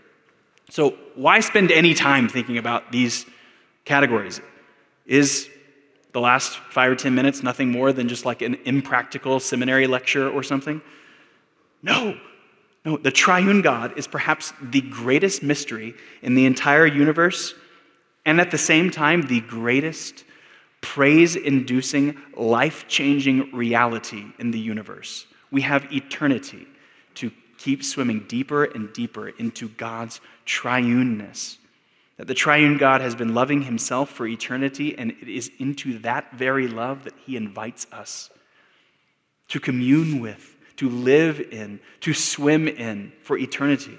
So, 0.70 0.96
why 1.14 1.40
spend 1.40 1.70
any 1.70 1.92
time 1.92 2.30
thinking 2.30 2.56
about 2.56 2.90
these 2.90 3.26
categories? 3.84 4.40
Is 5.04 5.50
the 6.12 6.20
last 6.20 6.56
five 6.70 6.90
or 6.90 6.96
10 6.96 7.14
minutes 7.14 7.42
nothing 7.42 7.70
more 7.70 7.92
than 7.92 8.08
just 8.08 8.24
like 8.24 8.40
an 8.40 8.56
impractical 8.64 9.38
seminary 9.38 9.86
lecture 9.86 10.30
or 10.30 10.42
something? 10.42 10.80
No. 11.82 12.18
No, 12.84 12.96
the 12.96 13.12
triune 13.12 13.62
God 13.62 13.96
is 13.96 14.08
perhaps 14.08 14.52
the 14.60 14.80
greatest 14.80 15.42
mystery 15.42 15.94
in 16.20 16.34
the 16.34 16.46
entire 16.46 16.86
universe, 16.86 17.54
and 18.24 18.40
at 18.40 18.50
the 18.50 18.58
same 18.58 18.90
time, 18.90 19.22
the 19.22 19.40
greatest 19.40 20.24
praise 20.80 21.36
inducing, 21.36 22.16
life 22.36 22.86
changing 22.88 23.52
reality 23.52 24.24
in 24.40 24.50
the 24.50 24.58
universe. 24.58 25.26
We 25.52 25.60
have 25.62 25.92
eternity 25.92 26.66
to 27.14 27.30
keep 27.56 27.84
swimming 27.84 28.24
deeper 28.26 28.64
and 28.64 28.92
deeper 28.92 29.28
into 29.28 29.68
God's 29.68 30.20
triuneness. 30.44 31.58
That 32.16 32.26
the 32.26 32.34
triune 32.34 32.78
God 32.78 33.00
has 33.00 33.14
been 33.14 33.32
loving 33.32 33.62
himself 33.62 34.10
for 34.10 34.26
eternity, 34.26 34.98
and 34.98 35.12
it 35.22 35.28
is 35.28 35.52
into 35.60 35.98
that 36.00 36.32
very 36.32 36.66
love 36.66 37.04
that 37.04 37.14
he 37.24 37.36
invites 37.36 37.86
us 37.92 38.28
to 39.48 39.60
commune 39.60 40.20
with 40.20 40.51
to 40.76 40.88
live 40.88 41.40
in, 41.40 41.80
to 42.00 42.14
swim 42.14 42.68
in 42.68 43.12
for 43.22 43.36
eternity. 43.36 43.96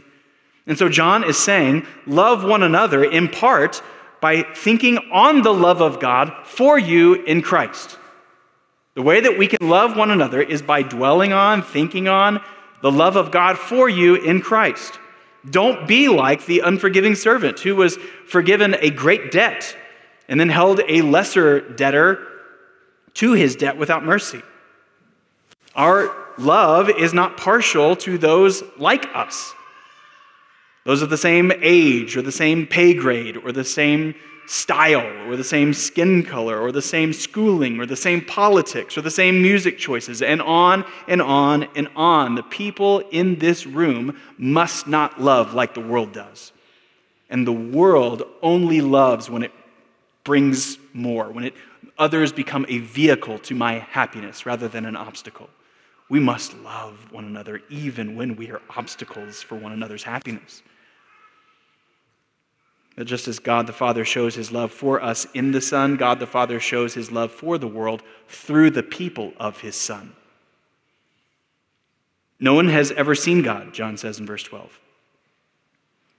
And 0.65 0.77
so 0.77 0.89
John 0.89 1.23
is 1.23 1.37
saying, 1.37 1.85
love 2.05 2.43
one 2.43 2.63
another 2.63 3.03
in 3.03 3.27
part 3.27 3.81
by 4.21 4.43
thinking 4.55 4.97
on 5.11 5.41
the 5.41 5.53
love 5.53 5.81
of 5.81 5.99
God 5.99 6.33
for 6.45 6.79
you 6.79 7.15
in 7.15 7.41
Christ. 7.41 7.97
The 8.95 9.01
way 9.01 9.21
that 9.21 9.37
we 9.37 9.47
can 9.47 9.67
love 9.67 9.97
one 9.97 10.11
another 10.11 10.41
is 10.41 10.61
by 10.61 10.83
dwelling 10.83 11.33
on, 11.33 11.61
thinking 11.61 12.07
on 12.07 12.41
the 12.81 12.91
love 12.91 13.15
of 13.15 13.31
God 13.31 13.57
for 13.57 13.89
you 13.89 14.15
in 14.15 14.41
Christ. 14.41 14.99
Don't 15.49 15.87
be 15.87 16.07
like 16.07 16.45
the 16.45 16.59
unforgiving 16.59 17.15
servant 17.15 17.59
who 17.59 17.75
was 17.75 17.97
forgiven 18.27 18.75
a 18.79 18.89
great 18.89 19.31
debt 19.31 19.75
and 20.29 20.39
then 20.39 20.49
held 20.49 20.79
a 20.87 21.01
lesser 21.01 21.59
debtor 21.59 22.25
to 23.15 23.33
his 23.33 23.55
debt 23.55 23.77
without 23.77 24.05
mercy. 24.05 24.41
Our 25.75 26.15
love 26.37 26.89
is 26.89 27.13
not 27.13 27.37
partial 27.37 27.95
to 27.97 28.17
those 28.17 28.63
like 28.77 29.07
us, 29.15 29.53
those 30.85 31.01
of 31.01 31.09
the 31.09 31.17
same 31.17 31.51
age 31.61 32.17
or 32.17 32.21
the 32.21 32.31
same 32.31 32.67
pay 32.67 32.93
grade 32.93 33.37
or 33.37 33.51
the 33.51 33.63
same 33.63 34.15
style 34.45 35.29
or 35.29 35.37
the 35.37 35.43
same 35.43 35.73
skin 35.73 36.21
color 36.21 36.59
or 36.59 36.71
the 36.71 36.81
same 36.81 37.13
schooling 37.13 37.79
or 37.79 37.85
the 37.85 37.95
same 37.95 38.21
politics 38.21 38.97
or 38.97 39.01
the 39.01 39.09
same 39.09 39.41
music 39.41 39.77
choices, 39.77 40.21
and 40.21 40.41
on 40.41 40.85
and 41.07 41.21
on 41.21 41.67
and 41.75 41.87
on. 41.95 42.35
The 42.35 42.43
people 42.43 42.99
in 43.11 43.39
this 43.39 43.65
room 43.65 44.19
must 44.37 44.85
not 44.87 45.21
love 45.21 45.53
like 45.53 45.73
the 45.73 45.81
world 45.81 46.11
does. 46.11 46.51
And 47.29 47.47
the 47.47 47.53
world 47.53 48.23
only 48.41 48.81
loves 48.81 49.29
when 49.29 49.43
it 49.43 49.51
brings 50.23 50.77
more, 50.93 51.31
when 51.31 51.45
it, 51.45 51.53
others 51.97 52.31
become 52.31 52.65
a 52.69 52.79
vehicle 52.79 53.39
to 53.39 53.55
my 53.55 53.79
happiness 53.79 54.45
rather 54.45 54.67
than 54.67 54.85
an 54.85 54.95
obstacle. 54.95 55.49
We 56.09 56.19
must 56.19 56.53
love 56.59 57.11
one 57.11 57.25
another 57.25 57.61
even 57.69 58.15
when 58.15 58.35
we 58.35 58.51
are 58.51 58.61
obstacles 58.75 59.41
for 59.41 59.55
one 59.55 59.71
another's 59.71 60.03
happiness. 60.03 60.61
That 62.95 63.05
just 63.05 63.27
as 63.27 63.39
God 63.39 63.65
the 63.65 63.73
Father 63.73 64.05
shows 64.05 64.35
his 64.35 64.51
love 64.51 64.71
for 64.71 65.01
us 65.01 65.25
in 65.33 65.51
the 65.51 65.61
Son, 65.61 65.95
God 65.95 66.19
the 66.19 66.27
Father 66.27 66.59
shows 66.59 66.93
his 66.93 67.11
love 67.11 67.31
for 67.31 67.57
the 67.57 67.67
world 67.67 68.03
through 68.27 68.71
the 68.71 68.83
people 68.83 69.33
of 69.37 69.61
his 69.61 69.75
Son. 69.75 70.13
No 72.39 72.53
one 72.53 72.67
has 72.67 72.91
ever 72.91 73.15
seen 73.15 73.41
God, 73.41 73.73
John 73.73 73.97
says 73.97 74.19
in 74.19 74.25
verse 74.25 74.43
12. 74.43 74.79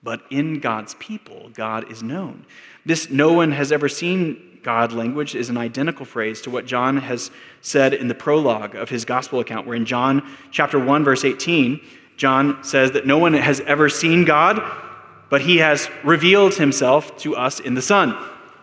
But 0.02 0.22
in 0.30 0.60
God's 0.60 0.94
people, 0.94 1.50
God 1.54 1.90
is 1.90 2.02
known. 2.02 2.44
This 2.84 3.08
no 3.10 3.32
one 3.32 3.52
has 3.52 3.70
ever 3.72 3.88
seen 3.88 4.53
God 4.64 4.92
language 4.92 5.36
is 5.36 5.50
an 5.50 5.56
identical 5.56 6.04
phrase 6.04 6.40
to 6.42 6.50
what 6.50 6.66
John 6.66 6.96
has 6.96 7.30
said 7.60 7.94
in 7.94 8.08
the 8.08 8.14
prologue 8.14 8.74
of 8.74 8.88
his 8.88 9.04
gospel 9.04 9.38
account, 9.38 9.66
where 9.66 9.76
in 9.76 9.84
John 9.84 10.28
chapter 10.50 10.78
1, 10.78 11.04
verse 11.04 11.24
18, 11.24 11.80
John 12.16 12.64
says 12.64 12.92
that 12.92 13.06
no 13.06 13.18
one 13.18 13.34
has 13.34 13.60
ever 13.60 13.88
seen 13.88 14.24
God, 14.24 14.60
but 15.30 15.42
he 15.42 15.58
has 15.58 15.88
revealed 16.02 16.54
himself 16.54 17.16
to 17.18 17.36
us 17.36 17.60
in 17.60 17.74
the 17.74 17.82
Son. 17.82 18.16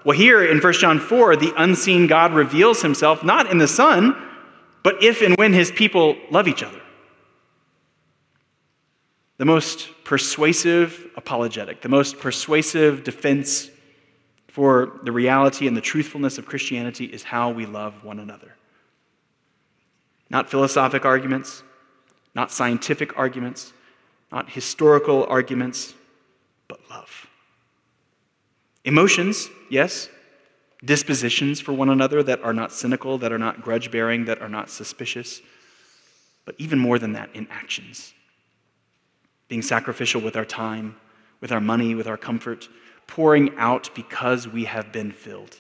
Well, 0.04 0.18
here 0.18 0.44
in 0.44 0.60
1 0.60 0.74
John 0.74 1.00
4, 1.00 1.36
the 1.38 1.54
unseen 1.56 2.08
God 2.08 2.34
reveals 2.34 2.82
himself 2.82 3.24
not 3.24 3.50
in 3.50 3.58
the 3.58 3.68
Son, 3.68 4.16
but 4.84 5.02
if 5.04 5.22
and 5.22 5.38
when 5.38 5.54
his 5.54 5.72
people 5.72 6.18
love 6.30 6.48
each 6.48 6.64
other. 6.64 6.82
The 9.38 9.46
most 9.46 9.90
persuasive 10.04 11.08
apologetic, 11.16 11.82
the 11.82 11.90
most 11.90 12.20
persuasive 12.20 13.04
defense 13.04 13.71
for 14.52 15.00
the 15.04 15.12
reality 15.14 15.66
and 15.66 15.78
the 15.78 15.82
truthfulness 15.82 16.38
of 16.38 16.46
Christianity 16.46 17.06
is 17.06 17.24
how 17.24 17.52
we 17.52 17.66
love 17.66 18.04
one 18.04 18.20
another. 18.20 18.54
Not 20.30 20.50
philosophic 20.50 21.06
arguments, 21.06 21.64
not 22.36 22.52
scientific 22.52 23.18
arguments, 23.18 23.72
not 24.30 24.50
historical 24.50 25.26
arguments, 25.26 25.94
but 26.68 26.82
love. 26.90 27.28
Emotions, 28.84 29.50
yes. 29.70 30.10
Dispositions 30.84 31.62
for 31.62 31.72
one 31.72 31.90
another 31.90 32.22
that 32.22 32.42
are 32.44 32.54
not 32.54 32.74
cynical, 32.74 33.18
that 33.20 33.32
are 33.32 33.38
not 33.38 33.62
grudge 33.62 33.90
bearing, 33.90 34.26
that 34.26 34.42
are 34.42 34.50
not 34.50 34.70
suspicious. 34.70 35.42
But 36.44 36.56
even 36.58 36.78
more 36.78 37.00
than 37.00 37.14
that, 37.14 37.30
in 37.34 37.48
actions. 37.50 38.14
Being 39.48 39.62
sacrificial 39.62 40.20
with 40.20 40.36
our 40.36 40.46
time, 40.46 40.98
with 41.40 41.54
our 41.54 41.62
money, 41.62 41.96
with 41.96 42.08
our 42.08 42.18
comfort, 42.18 42.68
pouring 43.12 43.54
out 43.58 43.90
because 43.94 44.48
we 44.48 44.64
have 44.64 44.94
been 44.94 45.12
filled. 45.12 45.60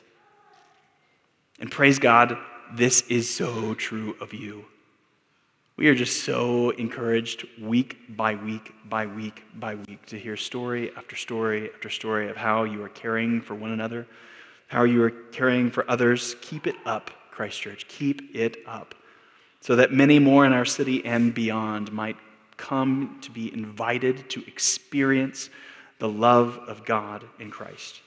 And 1.60 1.70
praise 1.70 2.00
God, 2.00 2.38
this 2.74 3.02
is 3.10 3.30
so 3.30 3.74
true 3.74 4.16
of 4.22 4.34
you. 4.34 4.64
We 5.76 5.90
are 5.90 5.96
just 5.96 6.24
so 6.24 6.70
encouraged 6.70 7.46
week 7.60 7.98
by 8.08 8.36
week 8.36 8.72
by 8.86 9.06
week 9.06 9.44
by 9.56 9.76
week 9.76 10.06
to 10.06 10.18
hear 10.18 10.38
story 10.38 10.92
after 10.96 11.18
story 11.18 11.70
after 11.74 11.90
story 11.90 12.30
of 12.30 12.38
how 12.38 12.64
you 12.64 12.82
are 12.86 12.90
caring 12.90 13.42
for 13.42 13.54
one 13.54 13.72
another, 13.72 14.08
how 14.68 14.84
you 14.84 15.04
are 15.04 15.10
caring 15.10 15.70
for 15.70 15.90
others. 15.92 16.38
Keep 16.40 16.68
it 16.68 16.76
up, 16.86 17.12
Christ 17.32 17.60
Church. 17.60 17.86
Keep 17.90 18.34
it 18.34 18.60
up 18.66 18.96
so 19.60 19.76
that 19.76 19.92
many 19.92 20.20
more 20.20 20.46
in 20.46 20.54
our 20.54 20.66
city 20.66 21.04
and 21.04 21.34
beyond 21.34 21.92
might 21.92 22.16
come 22.56 23.18
to 23.22 23.30
be 23.30 23.54
invited 23.54 24.30
to 24.30 24.42
experience 24.48 25.50
the 26.02 26.10
love 26.10 26.58
of 26.68 26.84
God 26.84 27.24
in 27.40 27.52
Christ. 27.52 28.02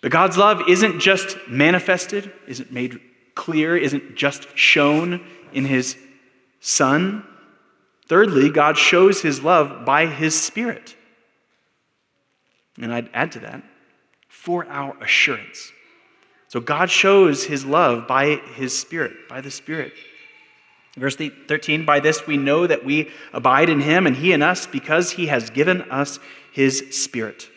But 0.00 0.12
God's 0.12 0.38
love 0.38 0.68
isn't 0.68 1.00
just 1.00 1.36
manifested, 1.48 2.32
isn't 2.46 2.70
made 2.70 3.00
clear, 3.34 3.76
isn't 3.76 4.14
just 4.14 4.46
shown 4.56 5.20
in 5.52 5.64
his 5.64 5.96
Son. 6.60 7.24
Thirdly, 8.06 8.50
God 8.50 8.78
shows 8.78 9.20
his 9.20 9.42
love 9.42 9.84
by 9.84 10.06
his 10.06 10.40
Spirit. 10.40 10.94
And 12.80 12.94
I'd 12.94 13.10
add 13.12 13.32
to 13.32 13.40
that, 13.40 13.64
for 14.28 14.64
our 14.66 14.96
assurance. 15.02 15.72
So 16.46 16.60
God 16.60 16.88
shows 16.88 17.42
his 17.42 17.64
love 17.64 18.06
by 18.06 18.36
his 18.54 18.78
Spirit, 18.78 19.28
by 19.28 19.40
the 19.40 19.50
Spirit. 19.50 19.92
Verse 20.98 21.16
13, 21.16 21.84
by 21.84 22.00
this 22.00 22.26
we 22.26 22.36
know 22.36 22.66
that 22.66 22.84
we 22.84 23.10
abide 23.32 23.70
in 23.70 23.80
him 23.80 24.06
and 24.06 24.16
he 24.16 24.32
in 24.32 24.42
us 24.42 24.66
because 24.66 25.12
he 25.12 25.26
has 25.26 25.50
given 25.50 25.82
us 25.90 26.18
his 26.52 26.84
Spirit. 26.90 27.48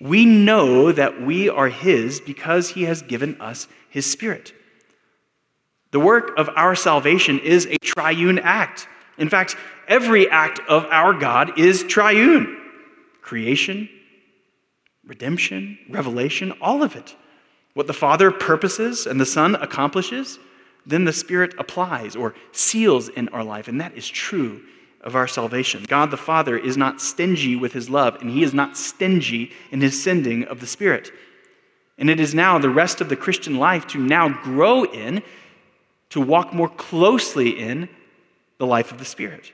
We 0.00 0.24
know 0.24 0.92
that 0.92 1.22
we 1.22 1.48
are 1.48 1.68
his 1.68 2.20
because 2.20 2.70
he 2.70 2.84
has 2.84 3.02
given 3.02 3.40
us 3.40 3.68
his 3.90 4.06
Spirit. 4.06 4.52
The 5.90 6.00
work 6.00 6.36
of 6.36 6.50
our 6.54 6.74
salvation 6.74 7.38
is 7.38 7.66
a 7.66 7.78
triune 7.78 8.38
act. 8.38 8.86
In 9.16 9.28
fact, 9.28 9.56
every 9.88 10.28
act 10.30 10.60
of 10.68 10.84
our 10.86 11.14
God 11.14 11.58
is 11.58 11.82
triune 11.84 12.56
creation, 13.22 13.90
redemption, 15.04 15.78
revelation, 15.90 16.52
all 16.62 16.82
of 16.82 16.96
it. 16.96 17.14
What 17.74 17.86
the 17.86 17.92
Father 17.92 18.30
purposes 18.30 19.06
and 19.06 19.20
the 19.20 19.26
Son 19.26 19.54
accomplishes, 19.56 20.38
then 20.88 21.04
the 21.04 21.12
Spirit 21.12 21.54
applies 21.58 22.16
or 22.16 22.34
seals 22.52 23.08
in 23.10 23.28
our 23.28 23.44
life. 23.44 23.68
And 23.68 23.80
that 23.80 23.96
is 23.96 24.08
true 24.08 24.62
of 25.02 25.14
our 25.14 25.28
salvation. 25.28 25.84
God 25.86 26.10
the 26.10 26.16
Father 26.16 26.56
is 26.56 26.76
not 26.76 27.00
stingy 27.00 27.54
with 27.56 27.72
his 27.72 27.88
love, 27.88 28.16
and 28.20 28.30
he 28.30 28.42
is 28.42 28.54
not 28.54 28.76
stingy 28.76 29.52
in 29.70 29.80
his 29.80 30.02
sending 30.02 30.44
of 30.44 30.60
the 30.60 30.66
Spirit. 30.66 31.12
And 31.98 32.08
it 32.08 32.18
is 32.18 32.34
now 32.34 32.58
the 32.58 32.70
rest 32.70 33.00
of 33.00 33.08
the 33.08 33.16
Christian 33.16 33.58
life 33.58 33.86
to 33.88 33.98
now 33.98 34.28
grow 34.28 34.84
in 34.84 35.22
to 36.10 36.20
walk 36.20 36.54
more 36.54 36.68
closely 36.68 37.50
in 37.50 37.88
the 38.56 38.66
life 38.66 38.90
of 38.90 38.98
the 38.98 39.04
Spirit. 39.04 39.52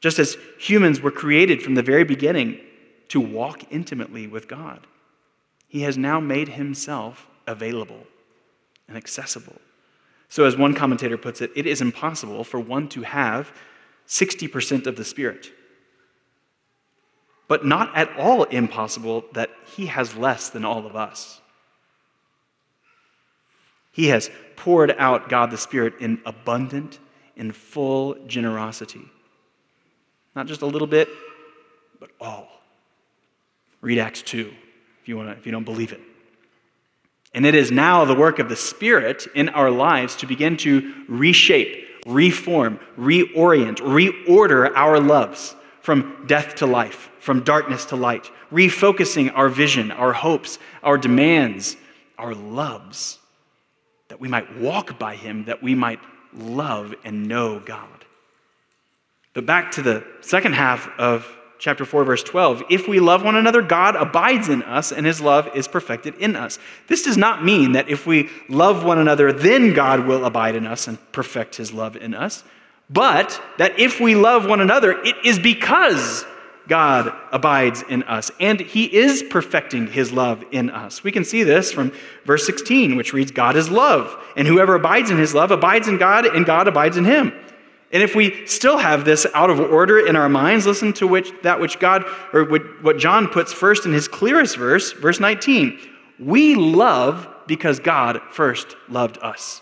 Just 0.00 0.18
as 0.18 0.36
humans 0.58 1.00
were 1.00 1.10
created 1.10 1.62
from 1.62 1.74
the 1.74 1.82
very 1.82 2.04
beginning 2.04 2.60
to 3.08 3.20
walk 3.20 3.64
intimately 3.70 4.26
with 4.26 4.48
God, 4.48 4.86
He 5.66 5.82
has 5.82 5.98
now 5.98 6.20
made 6.20 6.48
Himself 6.48 7.26
available 7.46 8.06
and 8.88 8.96
accessible. 8.96 9.56
So, 10.30 10.44
as 10.44 10.56
one 10.56 10.74
commentator 10.74 11.18
puts 11.18 11.40
it, 11.40 11.50
it 11.56 11.66
is 11.66 11.82
impossible 11.82 12.44
for 12.44 12.60
one 12.60 12.88
to 12.90 13.02
have 13.02 13.52
60% 14.06 14.86
of 14.86 14.94
the 14.94 15.04
Spirit, 15.04 15.50
but 17.48 17.66
not 17.66 17.94
at 17.96 18.16
all 18.16 18.44
impossible 18.44 19.24
that 19.32 19.50
He 19.76 19.86
has 19.86 20.14
less 20.14 20.48
than 20.48 20.64
all 20.64 20.86
of 20.86 20.94
us. 20.94 21.40
He 23.90 24.06
has 24.08 24.30
poured 24.54 24.94
out 24.98 25.28
God 25.28 25.50
the 25.50 25.58
Spirit 25.58 25.94
in 26.00 26.20
abundant, 26.24 27.00
in 27.34 27.50
full 27.50 28.14
generosity. 28.26 29.10
Not 30.36 30.46
just 30.46 30.62
a 30.62 30.66
little 30.66 30.86
bit, 30.86 31.08
but 31.98 32.10
all. 32.20 32.46
Read 33.80 33.98
Acts 33.98 34.22
2 34.22 34.52
if 35.02 35.08
you, 35.08 35.16
wanna, 35.16 35.32
if 35.32 35.44
you 35.44 35.50
don't 35.50 35.64
believe 35.64 35.92
it. 35.92 36.00
And 37.32 37.46
it 37.46 37.54
is 37.54 37.70
now 37.70 38.04
the 38.04 38.14
work 38.14 38.38
of 38.38 38.48
the 38.48 38.56
Spirit 38.56 39.26
in 39.34 39.48
our 39.50 39.70
lives 39.70 40.16
to 40.16 40.26
begin 40.26 40.56
to 40.58 41.04
reshape, 41.08 41.86
reform, 42.06 42.80
reorient, 42.98 43.76
reorder 43.76 44.72
our 44.74 44.98
loves 44.98 45.54
from 45.80 46.24
death 46.26 46.56
to 46.56 46.66
life, 46.66 47.10
from 47.20 47.42
darkness 47.42 47.84
to 47.86 47.96
light, 47.96 48.30
refocusing 48.52 49.32
our 49.34 49.48
vision, 49.48 49.90
our 49.90 50.12
hopes, 50.12 50.58
our 50.82 50.98
demands, 50.98 51.76
our 52.18 52.34
loves 52.34 53.18
that 54.08 54.20
we 54.20 54.28
might 54.28 54.58
walk 54.58 54.98
by 54.98 55.14
him, 55.14 55.44
that 55.44 55.62
we 55.62 55.74
might 55.74 56.00
love 56.34 56.94
and 57.04 57.28
know 57.28 57.60
God. 57.60 58.04
But 59.32 59.46
back 59.46 59.70
to 59.72 59.82
the 59.82 60.04
second 60.20 60.54
half 60.54 60.88
of 60.98 61.26
chapter 61.60 61.84
4, 61.84 62.04
verse 62.04 62.24
12. 62.24 62.64
If 62.70 62.88
we 62.88 62.98
love 62.98 63.22
one 63.22 63.36
another, 63.36 63.62
God 63.62 63.94
abides 63.94 64.48
in 64.48 64.62
us 64.62 64.90
and 64.90 65.06
his 65.06 65.20
love 65.20 65.48
is 65.54 65.68
perfected 65.68 66.16
in 66.16 66.34
us. 66.34 66.58
This 66.88 67.02
does 67.04 67.16
not 67.16 67.44
mean 67.44 67.72
that 67.72 67.88
if 67.88 68.06
we 68.06 68.30
love 68.48 68.82
one 68.82 68.98
another, 68.98 69.32
then 69.32 69.74
God 69.74 70.06
will 70.06 70.24
abide 70.24 70.56
in 70.56 70.66
us 70.66 70.88
and 70.88 70.98
perfect 71.12 71.56
his 71.56 71.72
love 71.72 71.96
in 71.96 72.14
us, 72.14 72.42
but 72.88 73.40
that 73.58 73.78
if 73.78 74.00
we 74.00 74.16
love 74.16 74.46
one 74.46 74.60
another, 74.60 74.92
it 75.04 75.14
is 75.24 75.38
because 75.38 76.24
God 76.66 77.12
abides 77.32 77.82
in 77.88 78.04
us, 78.04 78.30
and 78.38 78.60
He 78.60 78.84
is 78.84 79.24
perfecting 79.24 79.88
His 79.88 80.12
love 80.12 80.44
in 80.52 80.70
us. 80.70 81.02
We 81.02 81.10
can 81.10 81.24
see 81.24 81.42
this 81.42 81.72
from 81.72 81.90
verse 82.24 82.46
16, 82.46 82.94
which 82.94 83.12
reads, 83.12 83.32
God 83.32 83.56
is 83.56 83.68
love, 83.68 84.16
and 84.36 84.46
whoever 84.46 84.76
abides 84.76 85.10
in 85.10 85.18
His 85.18 85.34
love 85.34 85.50
abides 85.50 85.88
in 85.88 85.98
God, 85.98 86.26
and 86.26 86.46
God 86.46 86.68
abides 86.68 86.96
in 86.96 87.04
him. 87.04 87.32
And 87.92 88.02
if 88.02 88.14
we 88.14 88.46
still 88.46 88.78
have 88.78 89.04
this 89.04 89.26
out 89.34 89.50
of 89.50 89.58
order 89.58 90.06
in 90.06 90.14
our 90.14 90.28
minds, 90.28 90.64
listen 90.64 90.92
to 90.94 91.06
which, 91.06 91.32
that 91.42 91.58
which 91.58 91.80
God, 91.80 92.04
or 92.32 92.44
what 92.44 92.98
John 92.98 93.26
puts 93.26 93.52
first 93.52 93.84
in 93.84 93.92
his 93.92 94.06
clearest 94.06 94.56
verse, 94.56 94.92
verse 94.92 95.18
19. 95.18 95.78
We 96.18 96.54
love 96.54 97.28
because 97.48 97.80
God 97.80 98.20
first 98.30 98.76
loved 98.88 99.18
us. 99.18 99.60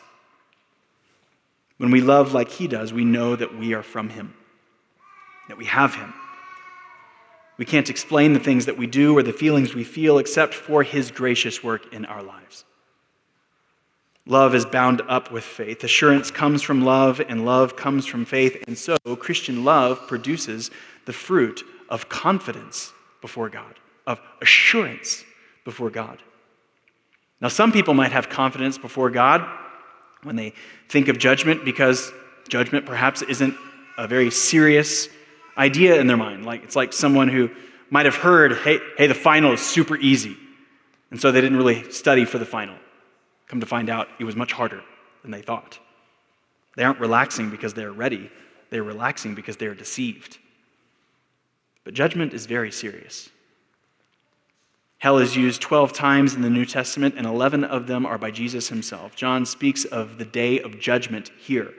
When 1.78 1.90
we 1.90 2.00
love 2.00 2.34
like 2.34 2.50
he 2.50 2.66
does, 2.66 2.92
we 2.92 3.04
know 3.04 3.34
that 3.34 3.56
we 3.56 3.72
are 3.72 3.84
from 3.84 4.10
him, 4.10 4.34
that 5.48 5.56
we 5.56 5.64
have 5.66 5.94
him. 5.94 6.12
We 7.56 7.64
can't 7.64 7.88
explain 7.88 8.34
the 8.34 8.40
things 8.40 8.66
that 8.66 8.76
we 8.76 8.86
do 8.86 9.16
or 9.16 9.22
the 9.22 9.32
feelings 9.32 9.74
we 9.74 9.84
feel 9.84 10.18
except 10.18 10.54
for 10.54 10.82
his 10.82 11.10
gracious 11.10 11.64
work 11.64 11.92
in 11.94 12.04
our 12.04 12.22
lives. 12.22 12.64
Love 14.28 14.54
is 14.54 14.66
bound 14.66 15.00
up 15.08 15.32
with 15.32 15.42
faith. 15.42 15.82
Assurance 15.82 16.30
comes 16.30 16.62
from 16.62 16.84
love, 16.84 17.20
and 17.28 17.46
love 17.46 17.76
comes 17.76 18.04
from 18.04 18.26
faith. 18.26 18.62
And 18.66 18.76
so, 18.76 18.96
Christian 19.18 19.64
love 19.64 20.06
produces 20.06 20.70
the 21.06 21.14
fruit 21.14 21.64
of 21.88 22.10
confidence 22.10 22.92
before 23.22 23.48
God, 23.48 23.74
of 24.06 24.20
assurance 24.42 25.24
before 25.64 25.88
God. 25.88 26.22
Now, 27.40 27.48
some 27.48 27.72
people 27.72 27.94
might 27.94 28.12
have 28.12 28.28
confidence 28.28 28.76
before 28.76 29.08
God 29.08 29.48
when 30.22 30.36
they 30.36 30.52
think 30.90 31.08
of 31.08 31.18
judgment 31.18 31.64
because 31.64 32.12
judgment 32.48 32.84
perhaps 32.84 33.22
isn't 33.22 33.54
a 33.96 34.06
very 34.06 34.30
serious 34.30 35.08
idea 35.56 35.98
in 36.00 36.06
their 36.06 36.16
mind. 36.16 36.44
Like 36.44 36.64
it's 36.64 36.76
like 36.76 36.92
someone 36.92 37.28
who 37.28 37.50
might 37.88 38.04
have 38.04 38.16
heard, 38.16 38.52
hey, 38.58 38.78
hey, 38.98 39.06
the 39.06 39.14
final 39.14 39.52
is 39.52 39.60
super 39.60 39.96
easy. 39.96 40.36
And 41.10 41.18
so 41.18 41.32
they 41.32 41.40
didn't 41.40 41.56
really 41.56 41.90
study 41.90 42.26
for 42.26 42.38
the 42.38 42.44
final. 42.44 42.76
Come 43.48 43.60
to 43.60 43.66
find 43.66 43.88
out, 43.88 44.08
it 44.18 44.24
was 44.24 44.36
much 44.36 44.52
harder 44.52 44.82
than 45.22 45.30
they 45.30 45.42
thought. 45.42 45.78
They 46.76 46.84
aren't 46.84 47.00
relaxing 47.00 47.50
because 47.50 47.74
they're 47.74 47.92
ready, 47.92 48.30
they're 48.70 48.84
relaxing 48.84 49.34
because 49.34 49.56
they're 49.56 49.74
deceived. 49.74 50.38
But 51.84 51.94
judgment 51.94 52.34
is 52.34 52.46
very 52.46 52.70
serious. 52.70 53.30
Hell 54.98 55.18
is 55.18 55.36
used 55.36 55.62
12 55.62 55.92
times 55.92 56.34
in 56.34 56.42
the 56.42 56.50
New 56.50 56.66
Testament, 56.66 57.14
and 57.16 57.26
11 57.26 57.64
of 57.64 57.86
them 57.86 58.04
are 58.04 58.18
by 58.18 58.30
Jesus 58.30 58.68
himself. 58.68 59.14
John 59.14 59.46
speaks 59.46 59.84
of 59.84 60.18
the 60.18 60.24
day 60.24 60.60
of 60.60 60.80
judgment 60.80 61.30
here. 61.38 61.72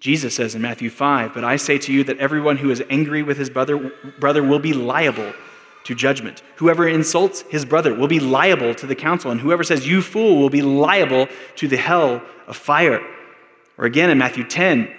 Jesus 0.00 0.34
says 0.34 0.54
in 0.54 0.62
Matthew 0.62 0.90
5, 0.90 1.32
But 1.32 1.44
I 1.44 1.56
say 1.56 1.78
to 1.78 1.92
you 1.92 2.02
that 2.04 2.18
everyone 2.18 2.56
who 2.56 2.70
is 2.70 2.82
angry 2.90 3.22
with 3.22 3.36
his 3.36 3.50
brother, 3.50 3.92
brother 4.18 4.42
will 4.42 4.58
be 4.58 4.72
liable 4.72 5.32
to 5.84 5.94
judgment. 5.94 6.42
Whoever 6.56 6.88
insults 6.88 7.42
his 7.50 7.64
brother 7.64 7.94
will 7.94 8.08
be 8.08 8.20
liable 8.20 8.74
to 8.76 8.86
the 8.86 8.94
council, 8.94 9.30
and 9.30 9.40
whoever 9.40 9.64
says, 9.64 9.86
You 9.86 10.02
fool, 10.02 10.38
will 10.38 10.50
be 10.50 10.62
liable 10.62 11.28
to 11.56 11.68
the 11.68 11.76
hell 11.76 12.22
of 12.46 12.56
fire. 12.56 13.00
Or 13.78 13.84
again 13.84 14.10
in 14.10 14.18
Matthew 14.18 14.44
10, 14.44 14.94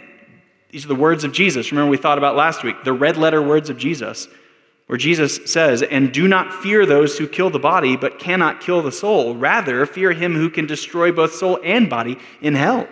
these 0.72 0.86
are 0.86 0.89
the 0.89 0.96
words 0.96 1.24
of 1.24 1.32
Jesus. 1.32 1.72
Remember, 1.72 1.89
we 1.89 1.98
thought 1.98 2.17
about 2.17 2.36
last 2.36 2.63
week, 2.63 2.84
the 2.84 2.93
red 2.93 3.15
letter 3.15 3.41
words 3.41 3.69
of 3.69 3.78
Jesus, 3.78 4.28
where 4.88 4.98
Jesus 4.98 5.39
says, 5.52 5.84
And 5.84 6.12
do 6.12 6.28
not 6.28 6.52
fear 6.52 6.86
those 6.86 7.17
who 7.17 7.28
kill 7.28 7.50
the 7.50 7.60
body, 7.60 7.96
but 7.96 8.19
cannot 8.19 8.60
kill 8.60 8.82
the 8.82 8.91
soul. 8.91 9.36
Rather, 9.36 9.86
fear 9.86 10.12
him 10.12 10.34
who 10.34 10.50
can 10.50 10.65
destroy 10.65 11.12
both 11.12 11.34
soul 11.34 11.60
and 11.63 11.89
body 11.89 12.17
in 12.41 12.56
hell. 12.56 12.88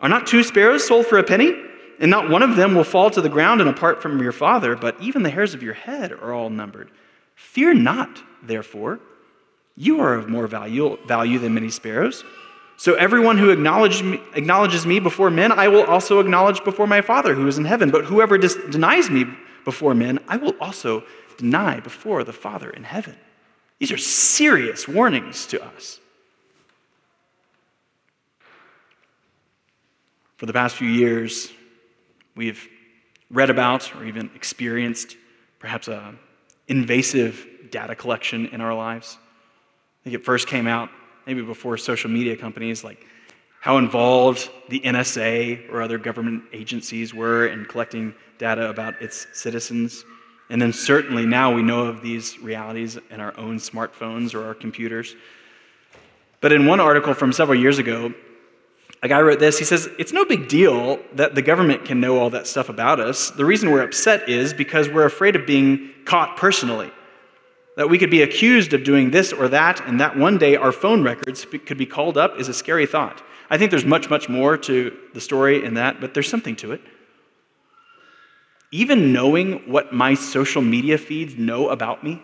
Are 0.00 0.08
not 0.08 0.26
two 0.26 0.42
sparrows 0.42 0.86
sold 0.86 1.06
for 1.06 1.18
a 1.18 1.24
penny? 1.24 1.54
And 2.00 2.10
not 2.10 2.28
one 2.28 2.42
of 2.42 2.56
them 2.56 2.74
will 2.74 2.84
fall 2.84 3.10
to 3.10 3.20
the 3.20 3.28
ground 3.28 3.60
and 3.60 3.70
apart 3.70 4.02
from 4.02 4.22
your 4.22 4.32
Father, 4.32 4.76
but 4.76 5.00
even 5.00 5.22
the 5.22 5.30
hairs 5.30 5.54
of 5.54 5.62
your 5.62 5.74
head 5.74 6.12
are 6.12 6.32
all 6.32 6.50
numbered. 6.50 6.90
Fear 7.34 7.74
not, 7.74 8.22
therefore. 8.42 9.00
You 9.76 10.00
are 10.00 10.14
of 10.14 10.28
more 10.28 10.46
value, 10.46 10.98
value 11.06 11.38
than 11.38 11.54
many 11.54 11.70
sparrows. 11.70 12.24
So 12.78 12.94
everyone 12.94 13.38
who 13.38 13.50
acknowledges 13.50 14.02
me, 14.02 14.20
acknowledges 14.34 14.86
me 14.86 15.00
before 15.00 15.30
men, 15.30 15.52
I 15.52 15.68
will 15.68 15.84
also 15.84 16.20
acknowledge 16.20 16.62
before 16.64 16.86
my 16.86 17.00
Father 17.00 17.34
who 17.34 17.46
is 17.46 17.58
in 17.58 17.64
heaven. 17.64 17.90
But 17.90 18.04
whoever 18.04 18.36
dis- 18.36 18.58
denies 18.70 19.10
me 19.10 19.24
before 19.64 19.94
men, 19.94 20.18
I 20.28 20.36
will 20.36 20.54
also 20.60 21.04
deny 21.38 21.80
before 21.80 22.24
the 22.24 22.32
Father 22.32 22.70
in 22.70 22.84
heaven. 22.84 23.16
These 23.78 23.92
are 23.92 23.98
serious 23.98 24.86
warnings 24.86 25.46
to 25.46 25.62
us. 25.62 26.00
For 30.36 30.44
the 30.44 30.52
past 30.52 30.76
few 30.76 30.88
years, 30.88 31.50
we've 32.36 32.68
read 33.30 33.50
about 33.50 33.94
or 33.96 34.04
even 34.04 34.30
experienced 34.34 35.16
perhaps 35.58 35.88
a 35.88 36.14
invasive 36.68 37.46
data 37.70 37.94
collection 37.94 38.46
in 38.48 38.60
our 38.60 38.74
lives. 38.74 39.18
I 40.00 40.04
think 40.04 40.14
it 40.14 40.24
first 40.24 40.46
came 40.46 40.66
out 40.66 40.90
maybe 41.26 41.42
before 41.42 41.76
social 41.76 42.10
media 42.10 42.36
companies 42.36 42.84
like 42.84 43.04
how 43.60 43.78
involved 43.78 44.48
the 44.68 44.78
NSA 44.80 45.72
or 45.72 45.82
other 45.82 45.98
government 45.98 46.44
agencies 46.52 47.12
were 47.12 47.48
in 47.48 47.64
collecting 47.64 48.14
data 48.38 48.70
about 48.70 49.00
its 49.02 49.26
citizens. 49.32 50.04
And 50.50 50.62
then 50.62 50.72
certainly 50.72 51.26
now 51.26 51.52
we 51.52 51.62
know 51.62 51.86
of 51.86 52.00
these 52.00 52.38
realities 52.38 52.96
in 53.10 53.20
our 53.20 53.36
own 53.36 53.58
smartphones 53.58 54.34
or 54.34 54.46
our 54.46 54.54
computers. 54.54 55.16
But 56.40 56.52
in 56.52 56.66
one 56.66 56.78
article 56.78 57.12
from 57.12 57.32
several 57.32 57.58
years 57.58 57.78
ago, 57.78 58.14
a 59.06 59.08
guy 59.08 59.20
wrote 59.20 59.38
this. 59.38 59.56
He 59.56 59.64
says, 59.64 59.88
It's 60.00 60.12
no 60.12 60.24
big 60.24 60.48
deal 60.48 60.98
that 61.14 61.36
the 61.36 61.42
government 61.42 61.84
can 61.84 62.00
know 62.00 62.18
all 62.18 62.28
that 62.30 62.48
stuff 62.48 62.68
about 62.68 62.98
us. 62.98 63.30
The 63.30 63.44
reason 63.44 63.70
we're 63.70 63.84
upset 63.84 64.28
is 64.28 64.52
because 64.52 64.88
we're 64.88 65.06
afraid 65.06 65.36
of 65.36 65.46
being 65.46 65.92
caught 66.04 66.36
personally. 66.36 66.90
That 67.76 67.88
we 67.88 67.98
could 67.98 68.10
be 68.10 68.22
accused 68.22 68.72
of 68.72 68.82
doing 68.82 69.12
this 69.12 69.32
or 69.32 69.46
that, 69.48 69.80
and 69.86 70.00
that 70.00 70.16
one 70.16 70.38
day 70.38 70.56
our 70.56 70.72
phone 70.72 71.04
records 71.04 71.44
could 71.44 71.78
be 71.78 71.86
called 71.86 72.18
up 72.18 72.40
is 72.40 72.48
a 72.48 72.54
scary 72.54 72.84
thought. 72.84 73.22
I 73.48 73.58
think 73.58 73.70
there's 73.70 73.84
much, 73.84 74.10
much 74.10 74.28
more 74.28 74.56
to 74.58 74.96
the 75.14 75.20
story 75.20 75.64
in 75.64 75.74
that, 75.74 76.00
but 76.00 76.12
there's 76.12 76.28
something 76.28 76.56
to 76.56 76.72
it. 76.72 76.80
Even 78.72 79.12
knowing 79.12 79.70
what 79.70 79.92
my 79.92 80.14
social 80.14 80.62
media 80.62 80.98
feeds 80.98 81.36
know 81.36 81.68
about 81.68 82.02
me 82.02 82.20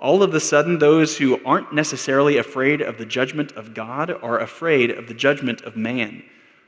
all 0.00 0.22
of 0.22 0.34
a 0.34 0.40
sudden, 0.40 0.78
those 0.78 1.18
who 1.18 1.38
aren't 1.44 1.74
necessarily 1.74 2.38
afraid 2.38 2.80
of 2.80 2.96
the 2.96 3.04
judgment 3.04 3.52
of 3.52 3.74
God 3.74 4.10
are 4.10 4.40
afraid 4.40 4.90
of 4.90 5.06
the 5.06 5.14
judgment 5.14 5.60
of 5.62 5.76
man, 5.76 6.22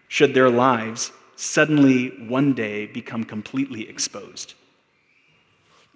should 0.08 0.34
their 0.34 0.50
lives 0.50 1.12
suddenly 1.34 2.08
one 2.28 2.52
day 2.52 2.86
become 2.86 3.24
completely 3.24 3.88
exposed. 3.88 4.54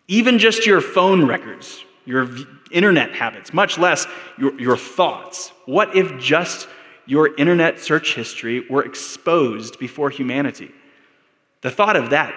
Even 0.09 0.39
just 0.39 0.65
your 0.65 0.81
phone 0.81 1.27
records, 1.27 1.85
your 2.07 2.31
internet 2.71 3.13
habits, 3.13 3.53
much 3.53 3.77
less 3.77 4.07
your, 4.39 4.59
your 4.59 4.77
thoughts. 4.77 5.53
What 5.67 5.95
if 5.95 6.19
just 6.19 6.69
your 7.05 7.35
internet 7.37 7.79
search 7.79 8.15
history 8.15 8.67
were 8.71 8.85
exposed 8.85 9.79
before 9.79 10.09
humanity? 10.09 10.71
The 11.61 11.71
thought 11.71 11.97
of 11.97 12.11
that, 12.11 12.35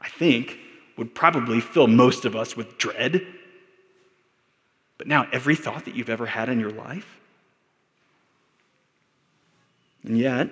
I 0.00 0.08
think, 0.08 0.58
would 0.96 1.14
probably 1.14 1.60
fill 1.60 1.88
most 1.88 2.24
of 2.24 2.36
us 2.36 2.56
with 2.56 2.78
dread 2.78 3.26
but 5.04 5.10
now, 5.10 5.28
every 5.32 5.54
thought 5.54 5.84
that 5.84 5.94
you've 5.94 6.08
ever 6.08 6.24
had 6.24 6.48
in 6.48 6.58
your 6.58 6.70
life? 6.70 7.20
And 10.02 10.16
yet, 10.16 10.48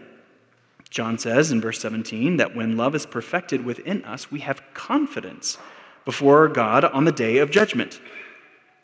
John 0.90 1.16
says 1.16 1.50
in 1.50 1.62
verse 1.62 1.80
17 1.80 2.36
that 2.36 2.54
when 2.54 2.76
love 2.76 2.94
is 2.94 3.06
perfected 3.06 3.64
within 3.64 4.04
us, 4.04 4.30
we 4.30 4.40
have 4.40 4.62
confidence 4.74 5.56
before 6.04 6.48
God 6.48 6.84
on 6.84 7.06
the 7.06 7.12
day 7.12 7.38
of 7.38 7.50
judgment. 7.50 7.98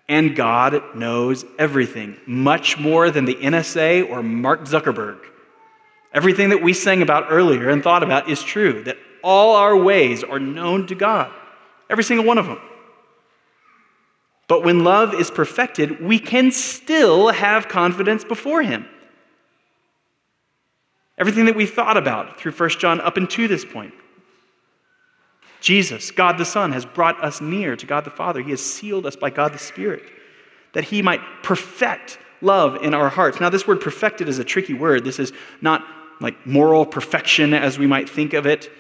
And 0.09 0.35
God 0.35 0.83
knows 0.95 1.45
everything, 1.59 2.17
much 2.25 2.79
more 2.79 3.11
than 3.11 3.27
the 3.27 3.35
NSA 3.35 4.09
or 4.09 4.23
Mark 4.23 4.63
Zuckerberg. 4.63 5.19
Everything 6.15 6.49
that 6.49 6.63
we 6.63 6.73
sang 6.73 7.03
about 7.03 7.27
earlier 7.29 7.69
and 7.69 7.83
thought 7.83 8.03
about 8.03 8.31
is 8.31 8.43
true, 8.43 8.85
that 8.85 8.97
all 9.23 9.55
our 9.55 9.77
ways 9.77 10.25
are 10.25 10.41
known 10.41 10.87
to 10.87 10.95
God, 10.95 11.31
every 11.91 12.05
single 12.05 12.25
one 12.25 12.39
of 12.39 12.47
them. 12.47 12.59
But 14.49 14.65
when 14.65 14.83
love 14.83 15.15
is 15.15 15.31
perfected, 15.31 16.01
we 16.01 16.19
can 16.19 16.51
still 16.51 17.29
have 17.29 17.69
confidence 17.69 18.25
before 18.25 18.63
Him. 18.63 18.87
Everything 21.19 21.45
that 21.47 21.57
we 21.57 21.67
thought 21.67 21.97
about 21.97 22.41
through 22.41 22.53
1 22.53 22.71
John 22.71 23.01
up 23.01 23.17
until 23.17 23.47
this 23.47 23.65
point. 23.65 23.93
Jesus, 25.61 26.11
God 26.11 26.39
the 26.39 26.45
Son, 26.45 26.73
has 26.73 26.87
brought 26.87 27.23
us 27.23 27.41
near 27.41 27.77
to 27.77 27.87
God 27.87 28.05
the 28.05 28.11
Father. 28.11 28.41
He 28.41 28.51
has 28.51 28.65
sealed 28.65 29.07
us 29.07 29.17
by 29.17 29.31
God 29.31 29.53
the 29.53 29.59
Spirit 29.59 30.05
that 30.73 30.85
He 30.85 31.03
might 31.03 31.21
perfect 31.43 32.19
love 32.41 32.77
in 32.83 32.95
our 32.95 33.09
hearts. 33.09 33.41
Now, 33.41 33.51
this 33.51 33.67
word 33.67 33.81
perfected 33.81 34.29
is 34.29 34.39
a 34.39 34.45
tricky 34.45 34.75
word. 34.75 35.05
This 35.05 35.19
is 35.19 35.33
not 35.61 35.85
like 36.21 36.47
moral 36.47 36.87
perfection 36.87 37.53
as 37.53 37.79
we 37.79 37.87
might 37.87 38.09
think 38.09 38.33
of 38.33 38.47
it. 38.47 38.71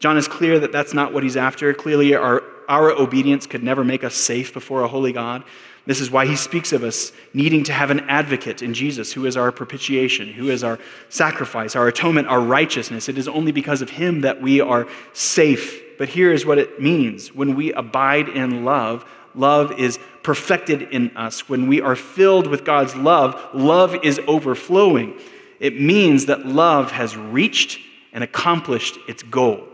John 0.00 0.16
is 0.16 0.28
clear 0.28 0.58
that 0.60 0.72
that's 0.72 0.94
not 0.94 1.12
what 1.12 1.22
he's 1.22 1.36
after. 1.36 1.72
Clearly, 1.74 2.14
our 2.14 2.42
our 2.68 2.90
obedience 2.90 3.46
could 3.46 3.62
never 3.62 3.82
make 3.82 4.04
us 4.04 4.14
safe 4.14 4.52
before 4.52 4.82
a 4.82 4.88
holy 4.88 5.12
God. 5.12 5.42
This 5.86 6.02
is 6.02 6.10
why 6.10 6.26
he 6.26 6.36
speaks 6.36 6.74
of 6.74 6.84
us 6.84 7.12
needing 7.32 7.64
to 7.64 7.72
have 7.72 7.90
an 7.90 8.00
advocate 8.00 8.60
in 8.60 8.74
Jesus, 8.74 9.10
who 9.10 9.24
is 9.24 9.38
our 9.38 9.50
propitiation, 9.50 10.30
who 10.30 10.50
is 10.50 10.62
our 10.62 10.78
sacrifice, 11.08 11.74
our 11.74 11.88
atonement, 11.88 12.28
our 12.28 12.42
righteousness. 12.42 13.08
It 13.08 13.16
is 13.16 13.26
only 13.26 13.52
because 13.52 13.80
of 13.80 13.88
him 13.88 14.20
that 14.20 14.42
we 14.42 14.60
are 14.60 14.86
safe. 15.14 15.82
But 15.96 16.10
here 16.10 16.30
is 16.30 16.44
what 16.44 16.58
it 16.58 16.80
means 16.80 17.34
when 17.34 17.56
we 17.56 17.72
abide 17.72 18.28
in 18.28 18.66
love, 18.66 19.10
love 19.34 19.80
is 19.80 19.98
perfected 20.22 20.82
in 20.82 21.16
us. 21.16 21.48
When 21.48 21.68
we 21.68 21.80
are 21.80 21.96
filled 21.96 22.48
with 22.48 22.66
God's 22.66 22.94
love, 22.94 23.48
love 23.54 23.96
is 24.04 24.20
overflowing. 24.26 25.18
It 25.58 25.80
means 25.80 26.26
that 26.26 26.44
love 26.44 26.90
has 26.90 27.16
reached 27.16 27.80
and 28.12 28.22
accomplished 28.22 28.98
its 29.08 29.22
goal. 29.22 29.67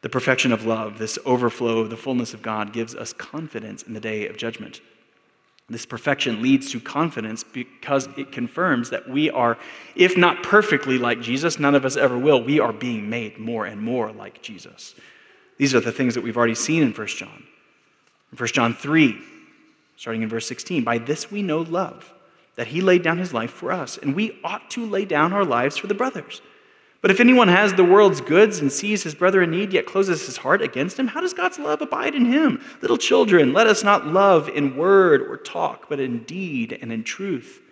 The 0.00 0.08
perfection 0.08 0.52
of 0.52 0.64
love, 0.64 0.98
this 0.98 1.18
overflow 1.24 1.80
of 1.80 1.90
the 1.90 1.96
fullness 1.96 2.32
of 2.34 2.42
God, 2.42 2.72
gives 2.72 2.94
us 2.94 3.12
confidence 3.12 3.82
in 3.82 3.94
the 3.94 4.00
day 4.00 4.28
of 4.28 4.36
judgment. 4.36 4.80
This 5.70 5.84
perfection 5.84 6.40
leads 6.40 6.70
to 6.72 6.80
confidence 6.80 7.44
because 7.44 8.08
it 8.16 8.32
confirms 8.32 8.90
that 8.90 9.08
we 9.08 9.28
are, 9.28 9.58
if 9.94 10.16
not 10.16 10.42
perfectly 10.42 10.96
like 10.96 11.20
Jesus, 11.20 11.58
none 11.58 11.74
of 11.74 11.84
us 11.84 11.96
ever 11.96 12.16
will, 12.16 12.42
we 12.42 12.58
are 12.58 12.72
being 12.72 13.10
made 13.10 13.38
more 13.38 13.66
and 13.66 13.82
more 13.82 14.10
like 14.12 14.40
Jesus. 14.40 14.94
These 15.58 15.74
are 15.74 15.80
the 15.80 15.92
things 15.92 16.14
that 16.14 16.22
we've 16.22 16.38
already 16.38 16.54
seen 16.54 16.82
in 16.82 16.92
1 16.92 17.06
John. 17.08 17.44
In 18.32 18.38
1 18.38 18.48
John 18.48 18.72
3, 18.72 19.18
starting 19.96 20.22
in 20.22 20.28
verse 20.28 20.46
16, 20.46 20.84
by 20.84 20.98
this 20.98 21.30
we 21.30 21.42
know 21.42 21.60
love, 21.60 22.14
that 22.54 22.68
he 22.68 22.80
laid 22.80 23.02
down 23.02 23.18
his 23.18 23.34
life 23.34 23.50
for 23.50 23.70
us, 23.70 23.98
and 23.98 24.16
we 24.16 24.38
ought 24.42 24.70
to 24.70 24.86
lay 24.86 25.04
down 25.04 25.32
our 25.32 25.44
lives 25.44 25.76
for 25.76 25.86
the 25.86 25.94
brothers. 25.94 26.40
But 27.00 27.12
if 27.12 27.20
anyone 27.20 27.48
has 27.48 27.74
the 27.74 27.84
world's 27.84 28.20
goods 28.20 28.58
and 28.58 28.72
sees 28.72 29.04
his 29.04 29.14
brother 29.14 29.42
in 29.42 29.50
need, 29.50 29.72
yet 29.72 29.86
closes 29.86 30.26
his 30.26 30.38
heart 30.38 30.62
against 30.62 30.98
him, 30.98 31.06
how 31.06 31.20
does 31.20 31.32
God's 31.32 31.58
love 31.58 31.80
abide 31.80 32.14
in 32.14 32.24
him? 32.24 32.60
Little 32.82 32.96
children, 32.96 33.52
let 33.52 33.68
us 33.68 33.84
not 33.84 34.08
love 34.08 34.48
in 34.48 34.76
word 34.76 35.22
or 35.22 35.36
talk, 35.36 35.88
but 35.88 36.00
in 36.00 36.24
deed 36.24 36.76
and 36.80 36.92
in 36.92 37.04
truth. 37.04 37.62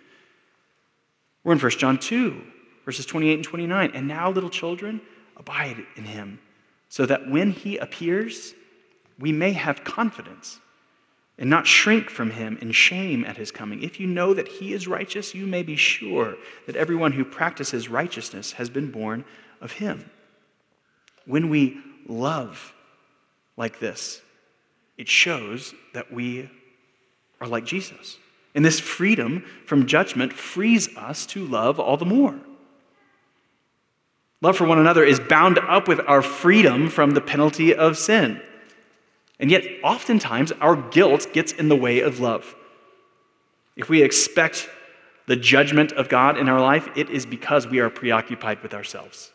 We're 1.43 1.53
in 1.53 1.59
1 1.59 1.71
John 1.71 1.97
2, 1.97 2.41
verses 2.85 3.05
28 3.05 3.33
and 3.33 3.43
29. 3.43 3.91
And 3.93 4.07
now, 4.07 4.29
little 4.29 4.49
children, 4.49 5.01
abide 5.35 5.85
in 5.97 6.05
him, 6.05 6.39
so 6.87 7.05
that 7.05 7.29
when 7.29 7.51
he 7.51 7.77
appears, 7.77 8.53
we 9.19 9.33
may 9.33 9.51
have 9.51 9.83
confidence 9.83 10.59
and 11.37 11.49
not 11.49 11.67
shrink 11.67 12.09
from 12.09 12.31
him 12.31 12.57
in 12.61 12.71
shame 12.71 13.23
at 13.23 13.37
his 13.37 13.51
coming. 13.51 13.83
If 13.83 13.99
you 13.99 14.07
know 14.07 14.33
that 14.33 14.47
he 14.47 14.73
is 14.73 14.87
righteous, 14.87 15.35
you 15.35 15.45
may 15.45 15.63
be 15.63 15.75
sure 15.75 16.35
that 16.65 16.75
everyone 16.75 17.11
who 17.11 17.23
practices 17.23 17.89
righteousness 17.89 18.53
has 18.53 18.69
been 18.69 18.91
born 18.91 19.23
of 19.61 19.73
him. 19.73 20.09
When 21.25 21.49
we 21.49 21.77
love 22.07 22.73
like 23.55 23.79
this, 23.79 24.21
it 24.97 25.07
shows 25.07 25.75
that 25.93 26.11
we 26.11 26.49
are 27.39 27.47
like 27.47 27.65
Jesus. 27.65 28.17
And 28.55 28.65
this 28.65 28.79
freedom 28.79 29.45
from 29.65 29.85
judgment 29.85 30.33
frees 30.33 30.95
us 30.97 31.27
to 31.27 31.45
love 31.45 31.79
all 31.79 31.97
the 31.97 32.05
more. 32.05 32.39
Love 34.41 34.57
for 34.57 34.65
one 34.65 34.79
another 34.79 35.03
is 35.03 35.19
bound 35.19 35.59
up 35.59 35.87
with 35.87 35.99
our 36.07 36.21
freedom 36.21 36.89
from 36.89 37.11
the 37.11 37.21
penalty 37.21 37.75
of 37.75 37.97
sin. 37.97 38.41
And 39.39 39.51
yet, 39.51 39.63
oftentimes, 39.83 40.51
our 40.53 40.75
guilt 40.75 41.27
gets 41.33 41.51
in 41.51 41.69
the 41.69 41.75
way 41.75 41.99
of 42.01 42.19
love. 42.19 42.55
If 43.75 43.89
we 43.89 44.01
expect 44.01 44.69
the 45.27 45.35
judgment 45.35 45.91
of 45.91 46.09
God 46.09 46.37
in 46.37 46.49
our 46.49 46.59
life, 46.59 46.89
it 46.95 47.09
is 47.09 47.25
because 47.25 47.67
we 47.67 47.79
are 47.79 47.89
preoccupied 47.89 48.63
with 48.63 48.73
ourselves. 48.73 49.31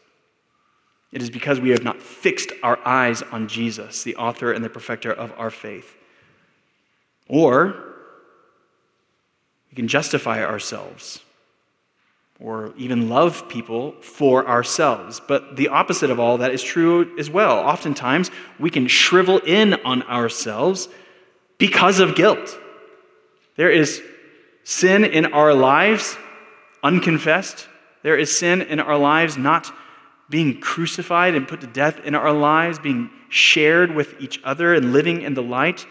It 1.13 1.23
is 1.23 1.31
because 1.31 1.61
we 1.61 1.71
have 1.71 1.85
not 1.85 2.01
fixed 2.01 2.51
our 2.63 2.79
eyes 2.87 3.23
on 3.23 3.47
Jesus, 3.47 4.03
the 4.03 4.17
author 4.17 4.53
and 4.53 4.65
the 4.65 4.71
perfecter 4.71 5.13
of 5.13 5.33
our 5.37 5.51
faith. 5.51 5.97
Or 7.29 7.95
we 9.71 9.77
can 9.77 9.89
justify 9.89 10.43
ourselves 10.43 11.21
or 12.43 12.75
even 12.77 13.09
love 13.09 13.49
people 13.49 13.93
for 14.01 14.47
ourselves. 14.49 15.21
But 15.27 15.57
the 15.57 15.69
opposite 15.69 16.11
of 16.11 16.19
all 16.19 16.39
that 16.39 16.53
is 16.53 16.63
true 16.63 17.17
as 17.19 17.31
well. 17.31 17.59
Oftentimes, 17.59 18.31
we 18.59 18.69
can 18.69 18.89
shrivel 18.89 19.39
in 19.39 19.75
on 19.85 20.03
ourselves 20.03 20.89
because 21.59 22.01
of 22.01 22.17
guilt. 22.17 22.59
There 23.57 23.71
is 23.71 24.03
sin 24.65 25.05
in 25.05 25.27
our 25.33 25.55
lives 25.55 26.17
unconfessed, 26.83 27.69
there 28.03 28.19
is 28.19 28.37
sin 28.37 28.63
in 28.63 28.81
our 28.81 28.99
lives 28.99 29.37
not 29.37 29.73
being 30.29 30.61
crucified 30.61 31.37
and 31.37 31.47
put 31.47 31.61
to 31.61 31.69
death 31.69 32.01
in 32.05 32.17
our 32.17 32.33
lives, 32.33 32.81
being 32.81 33.11
shared 33.29 33.95
with 33.95 34.21
each 34.21 34.41
other 34.43 34.75
and 34.75 34.93
living 34.93 35.23
in 35.23 35.35
the 35.35 35.43
light. 35.43 35.87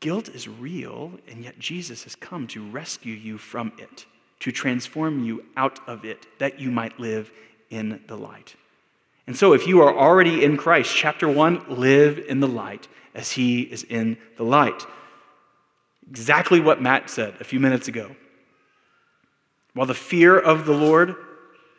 Guilt 0.00 0.30
is 0.30 0.48
real, 0.48 1.12
and 1.28 1.44
yet 1.44 1.58
Jesus 1.58 2.04
has 2.04 2.14
come 2.14 2.46
to 2.46 2.66
rescue 2.70 3.12
you 3.12 3.36
from 3.36 3.72
it 3.76 4.06
to 4.40 4.52
transform 4.52 5.24
you 5.24 5.44
out 5.56 5.80
of 5.88 6.04
it, 6.04 6.26
that 6.38 6.60
you 6.60 6.70
might 6.70 6.98
live 7.00 7.30
in 7.70 8.00
the 8.06 8.16
light. 8.16 8.54
And 9.26 9.36
so, 9.36 9.52
if 9.52 9.66
you 9.66 9.82
are 9.82 9.94
already 9.94 10.44
in 10.44 10.56
Christ, 10.56 10.94
chapter 10.94 11.28
1, 11.28 11.66
live 11.68 12.18
in 12.18 12.40
the 12.40 12.48
light 12.48 12.88
as 13.14 13.32
he 13.32 13.62
is 13.62 13.82
in 13.82 14.16
the 14.36 14.44
light. 14.44 14.86
Exactly 16.08 16.60
what 16.60 16.80
Matt 16.80 17.10
said 17.10 17.34
a 17.40 17.44
few 17.44 17.60
minutes 17.60 17.88
ago. 17.88 18.14
While 19.74 19.86
the 19.86 19.94
fear 19.94 20.38
of 20.38 20.64
the 20.64 20.72
Lord, 20.72 21.14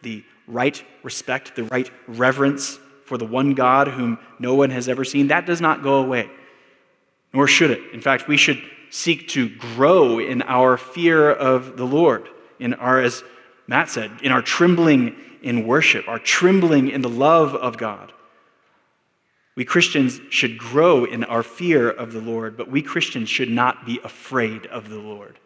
the 0.04 0.24
right 0.48 0.84
respect, 1.02 1.56
the 1.56 1.64
right 1.64 1.90
reverence 2.08 2.80
for 3.06 3.18
the 3.18 3.26
one 3.26 3.56
God 3.56 3.88
whom 3.88 4.20
no 4.38 4.54
one 4.54 4.70
has 4.70 4.88
ever 4.88 5.04
seen, 5.04 5.28
that 5.28 5.48
does 5.48 5.60
not 5.60 5.82
go 5.82 5.96
away, 5.96 6.30
nor 7.34 7.48
should 7.48 7.72
it. 7.72 7.82
In 7.94 8.02
fact, 8.02 8.28
we 8.28 8.38
should 8.38 8.62
seek 8.92 9.28
to 9.30 9.50
grow 9.50 10.20
in 10.20 10.44
our 10.44 10.78
fear 10.78 11.32
of 11.32 11.78
the 11.78 11.86
Lord 11.86 12.30
in 12.60 12.74
our, 12.76 13.02
as 13.02 13.24
Matt 13.68 13.90
said, 13.90 14.12
in 14.22 14.32
our 14.32 14.42
trembling 14.42 15.16
in 15.42 15.66
worship, 15.66 16.08
our 16.08 16.20
trembling 16.20 16.90
in 16.90 17.02
the 17.02 17.10
love 17.10 17.56
of 17.56 17.78
God. 17.78 18.12
We 19.56 19.66
Christians 19.66 20.22
should 20.30 20.58
grow 20.58 21.06
in 21.06 21.24
our 21.24 21.44
fear 21.44 21.90
of 21.90 22.14
the 22.14 22.22
Lord, 22.22 22.56
but 22.56 22.70
we 22.70 22.82
Christians 22.82 23.30
should 23.30 23.50
not 23.50 23.86
be 23.86 24.00
afraid 24.04 24.66
of 24.68 24.90
the 24.90 25.00
Lord. 25.00 25.40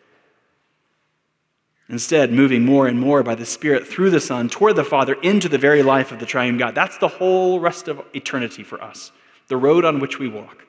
Instead, 1.89 2.31
moving 2.31 2.63
more 2.63 2.87
and 2.87 2.99
more 2.99 3.23
by 3.23 3.35
the 3.35 3.45
Spirit 3.45 3.87
through 3.87 4.09
the 4.09 4.19
Son 4.19 4.49
toward 4.49 4.75
the 4.75 4.83
Father 4.83 5.15
into 5.21 5.49
the 5.49 5.57
very 5.57 5.83
life 5.83 6.11
of 6.11 6.19
the 6.19 6.25
triune 6.25 6.57
God. 6.57 6.75
That's 6.75 6.97
the 6.97 7.07
whole 7.07 7.59
rest 7.59 7.87
of 7.87 8.01
eternity 8.13 8.63
for 8.63 8.81
us, 8.81 9.11
the 9.47 9.57
road 9.57 9.83
on 9.83 9.99
which 9.99 10.17
we 10.17 10.27
walk, 10.27 10.65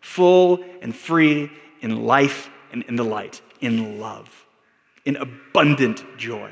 full 0.00 0.64
and 0.80 0.94
free 0.94 1.50
in 1.80 2.04
life 2.06 2.48
and 2.72 2.82
in 2.84 2.96
the 2.96 3.04
light, 3.04 3.42
in 3.60 4.00
love 4.00 4.44
in 5.04 5.16
abundant 5.16 6.04
joy. 6.16 6.50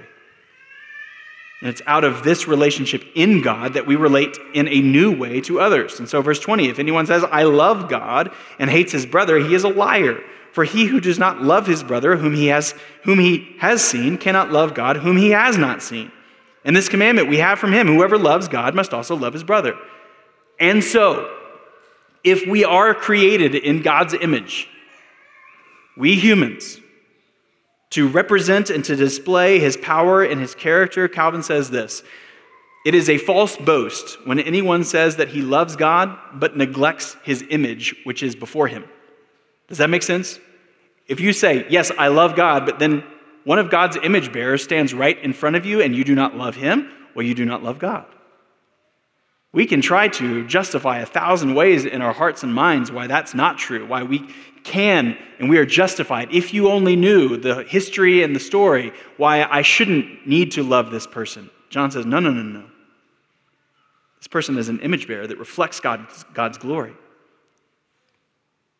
And 1.61 1.71
it's 1.71 1.83
out 1.87 2.03
of 2.03 2.25
this 2.25 2.49
relationship 2.49 3.05
in 3.15 3.41
God 3.41 3.75
that 3.75 3.87
we 3.87 3.95
relate 3.95 4.37
in 4.53 4.67
a 4.67 4.81
new 4.81 5.17
way 5.17 5.41
to 5.43 5.61
others. 5.61 6.01
And 6.01 6.09
so, 6.09 6.21
verse 6.21 6.41
20 6.41 6.69
if 6.69 6.81
anyone 6.81 7.07
says, 7.07 7.25
I 7.25 7.45
love 7.45 7.89
God, 7.89 8.33
and 8.59 8.69
hates 8.69 8.91
his 8.91 9.07
brother, 9.07 9.39
he 9.39 9.55
is 9.55 9.65
a 9.65 9.69
liar. 9.69 10.19
For 10.51 10.65
he 10.65 10.85
who 10.85 11.01
does 11.01 11.19
not 11.19 11.41
love 11.41 11.67
his 11.67 11.83
brother, 11.83 12.17
whom 12.17 12.35
he 12.35 12.49
has, 12.49 12.75
whom 13.05 13.19
he 13.19 13.55
has 13.59 13.83
seen, 13.83 14.19
cannot 14.19 14.51
love 14.51 14.75
God, 14.75 14.97
whom 14.97 15.17
he 15.17 15.31
has 15.31 15.57
not 15.57 15.83
seen. 15.83 16.13
And 16.65 16.77
this 16.77 16.89
commandment 16.89 17.29
we 17.29 17.39
have 17.39 17.59
from 17.59 17.73
him 17.73 17.87
whoever 17.87 18.19
loves 18.19 18.49
God 18.49 18.75
must 18.75 18.93
also 18.93 19.17
love 19.17 19.33
his 19.33 19.45
brother. 19.45 19.75
And 20.61 20.85
so, 20.85 21.33
if 22.23 22.47
we 22.47 22.65
are 22.65 22.93
created 22.93 23.55
in 23.55 23.83
God's 23.83 24.15
image, 24.15 24.69
we 25.97 26.17
humans, 26.17 26.79
to 27.93 28.09
represent 28.09 28.71
and 28.71 28.85
to 28.87 28.97
display 28.97 29.59
his 29.59 29.77
power 29.77 30.23
and 30.23 30.41
his 30.41 30.55
character, 30.55 31.09
Calvin 31.09 31.43
says 31.43 31.71
this 31.71 32.03
It 32.85 32.95
is 32.95 33.09
a 33.09 33.19
false 33.19 33.57
boast 33.57 34.19
when 34.27 34.41
anyone 34.41 34.83
says 34.85 35.17
that 35.17 35.29
he 35.29 35.43
loves 35.43 35.77
God 35.77 36.19
but 36.35 36.57
neglects 36.57 37.17
his 37.23 37.45
image, 37.51 37.95
which 38.05 38.23
is 38.23 38.35
before 38.35 38.67
him. 38.67 38.85
Does 39.69 39.79
that 39.79 39.91
make 39.91 40.03
sense? 40.03 40.41
If 41.07 41.21
you 41.21 41.33
say, 41.33 41.67
Yes, 41.69 41.91
I 41.97 42.09
love 42.09 42.35
God, 42.35 42.67
but 42.67 42.79
then 42.79 43.05
one 43.45 43.59
of 43.59 43.71
God's 43.71 43.99
image 44.03 44.33
bearers 44.33 44.63
stands 44.63 44.95
right 44.95 45.19
in 45.19 45.33
front 45.33 45.57
of 45.57 45.67
you 45.67 45.83
and 45.83 45.95
you 45.95 46.05
do 46.05 46.15
not 46.15 46.37
love 46.37 46.57
him, 46.57 46.91
well, 47.15 47.27
you 47.27 47.35
do 47.35 47.45
not 47.45 47.63
love 47.63 47.79
God. 47.79 48.07
We 49.53 49.67
can 49.67 49.83
try 49.83 50.09
to 50.09 50.47
justify 50.47 51.01
a 51.01 51.07
thousand 51.07 51.55
ways 51.55 51.85
in 51.85 52.01
our 52.01 52.13
hearts 52.13 52.43
and 52.43 52.55
minds 52.55 52.91
why 52.91 53.07
that's 53.07 53.35
not 53.35 53.59
true, 53.59 53.87
why 53.87 54.03
we 54.03 54.27
can 54.65 55.19
and 55.39 55.51
we 55.51 55.59
are 55.59 55.67
justified. 55.67 56.33
If 56.33 56.55
you 56.55 56.71
only 56.71 56.97
knew 56.97 57.37
the 57.37 57.65
history 57.65 58.23
and 58.23 58.35
the 58.35 58.41
story, 58.41 58.93
why 59.19 59.45
I 59.45 59.63
shouldn't 59.63 60.27
need 60.27 60.53
to 60.53 60.63
love 60.63 60.91
this 60.91 61.07
person. 61.07 61.51
John 61.69 61.91
says, 61.91 62.07
no, 62.07 62.19
no, 62.19 62.31
no, 62.31 62.43
no. 62.43 62.65
This 64.19 64.29
person 64.29 64.57
is 64.57 64.69
an 64.69 64.81
image 64.81 65.07
bearer 65.07 65.27
that 65.27 65.39
reflects 65.39 65.81
God's, 65.81 66.25
God's 66.33 66.57
glory. 66.57 66.95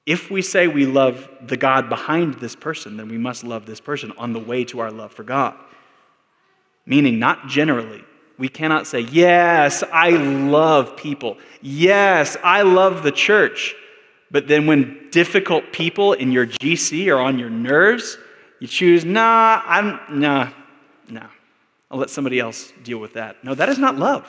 If 0.07 0.31
we 0.31 0.41
say 0.41 0.69
we 0.69 0.87
love 0.87 1.29
the 1.43 1.57
God 1.57 1.89
behind 1.89 2.35
this 2.35 2.57
person, 2.57 2.97
then 2.97 3.09
we 3.09 3.19
must 3.19 3.45
love 3.45 3.67
this 3.67 3.81
person 3.81 4.13
on 4.17 4.33
the 4.33 4.39
way 4.39 4.65
to 4.65 4.81
our 4.81 4.91
love 4.91 5.13
for 5.13 5.23
God. 5.23 5.55
Meaning, 6.87 7.19
not 7.19 7.47
generally, 7.47 8.05
we 8.43 8.49
cannot 8.49 8.89
say, 8.89 9.03
Yes, 9.03 9.85
I 9.93 10.11
love 10.11 10.97
people. 10.97 11.39
Yes, 11.61 12.37
I 12.43 12.63
love 12.63 13.05
the 13.05 13.13
church. 13.13 13.73
But 14.33 14.49
then 14.49 14.67
when 14.67 15.11
difficult 15.13 15.73
people 15.73 16.15
in 16.15 16.33
your 16.33 16.45
GC 16.45 17.07
are 17.15 17.21
on 17.21 17.39
your 17.39 17.51
nerves, 17.51 18.19
you 18.59 18.67
choose, 18.67 19.05
Nah, 19.05 19.63
I'm, 19.65 20.01
nah, 20.11 20.51
nah. 21.09 21.29
I'll 21.89 22.01
let 22.01 22.11
somebody 22.11 22.41
else 22.41 22.73
deal 22.83 22.99
with 22.99 23.13
that. 23.13 23.45
No, 23.45 23.55
that 23.55 23.69
is 23.69 23.79
not 23.79 23.97
love. 23.97 24.27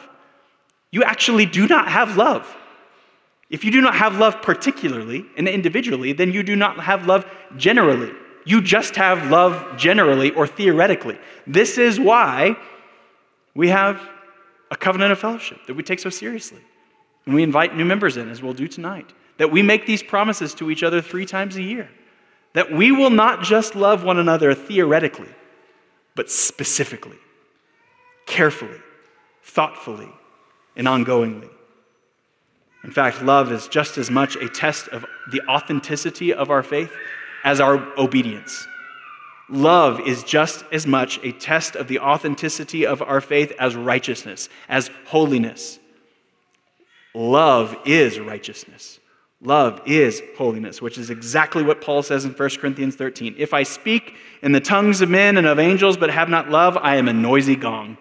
You 0.91 1.01
actually 1.03 1.47
do 1.47 1.67
not 1.67 1.87
have 1.87 2.15
love. 2.15 2.55
If 3.49 3.63
you 3.63 3.71
do 3.71 3.81
not 3.81 3.95
have 3.95 4.19
love 4.19 4.43
particularly 4.43 5.25
and 5.37 5.47
individually, 5.47 6.13
then 6.13 6.31
you 6.31 6.43
do 6.43 6.55
not 6.55 6.79
have 6.79 7.07
love 7.07 7.25
generally. 7.57 8.11
You 8.45 8.61
just 8.61 8.95
have 8.95 9.31
love 9.31 9.75
generally 9.75 10.29
or 10.35 10.45
theoretically. 10.45 11.17
This 11.47 11.79
is 11.79 11.99
why 11.99 12.57
We 13.55 13.69
have 13.69 14.01
a 14.71 14.75
covenant 14.75 15.11
of 15.11 15.19
fellowship 15.19 15.59
that 15.67 15.75
we 15.75 15.83
take 15.83 15.99
so 15.99 16.09
seriously. 16.09 16.61
And 17.25 17.35
we 17.35 17.43
invite 17.43 17.75
new 17.75 17.85
members 17.85 18.17
in, 18.17 18.29
as 18.29 18.41
we'll 18.41 18.53
do 18.53 18.67
tonight. 18.67 19.13
That 19.37 19.51
we 19.51 19.61
make 19.61 19.85
these 19.85 20.03
promises 20.03 20.53
to 20.55 20.69
each 20.69 20.83
other 20.83 21.01
three 21.01 21.25
times 21.25 21.55
a 21.55 21.61
year. 21.61 21.89
That 22.53 22.71
we 22.71 22.91
will 22.91 23.09
not 23.09 23.43
just 23.43 23.75
love 23.75 24.03
one 24.03 24.19
another 24.19 24.53
theoretically, 24.53 25.29
but 26.15 26.29
specifically, 26.29 27.17
carefully, 28.25 28.79
thoughtfully, 29.43 30.09
and 30.75 30.87
ongoingly. 30.87 31.49
In 32.83 32.91
fact, 32.91 33.23
love 33.23 33.51
is 33.51 33.67
just 33.67 33.97
as 33.97 34.11
much 34.11 34.35
a 34.35 34.49
test 34.49 34.89
of 34.89 35.05
the 35.31 35.41
authenticity 35.47 36.33
of 36.33 36.51
our 36.51 36.61
faith 36.61 36.91
as 37.43 37.59
our 37.59 37.77
obedience. 37.97 38.67
Love 39.53 39.99
is 39.99 40.23
just 40.23 40.65
as 40.71 40.87
much 40.87 41.19
a 41.21 41.31
test 41.31 41.75
of 41.75 41.87
the 41.87 41.99
authenticity 41.99 42.87
of 42.87 43.03
our 43.03 43.21
faith 43.21 43.53
as 43.59 43.75
righteousness, 43.75 44.49
as 44.67 44.89
holiness. 45.05 45.77
Love 47.13 47.77
is 47.85 48.19
righteousness. 48.19 48.99
Love 49.41 49.79
is 49.85 50.23
holiness, 50.37 50.81
which 50.81 50.97
is 50.97 51.11
exactly 51.11 51.61
what 51.61 51.81
Paul 51.81 52.01
says 52.01 52.25
in 52.25 52.31
1 52.31 52.49
Corinthians 52.59 52.95
13. 52.95 53.35
If 53.37 53.53
I 53.53 53.61
speak 53.61 54.15
in 54.41 54.53
the 54.53 54.59
tongues 54.59 55.01
of 55.01 55.09
men 55.09 55.37
and 55.37 55.45
of 55.45 55.59
angels 55.59 55.97
but 55.97 56.09
have 56.09 56.29
not 56.29 56.49
love, 56.49 56.75
I 56.77 56.95
am 56.95 57.07
a 57.07 57.13
noisy 57.13 57.55
gong 57.55 57.99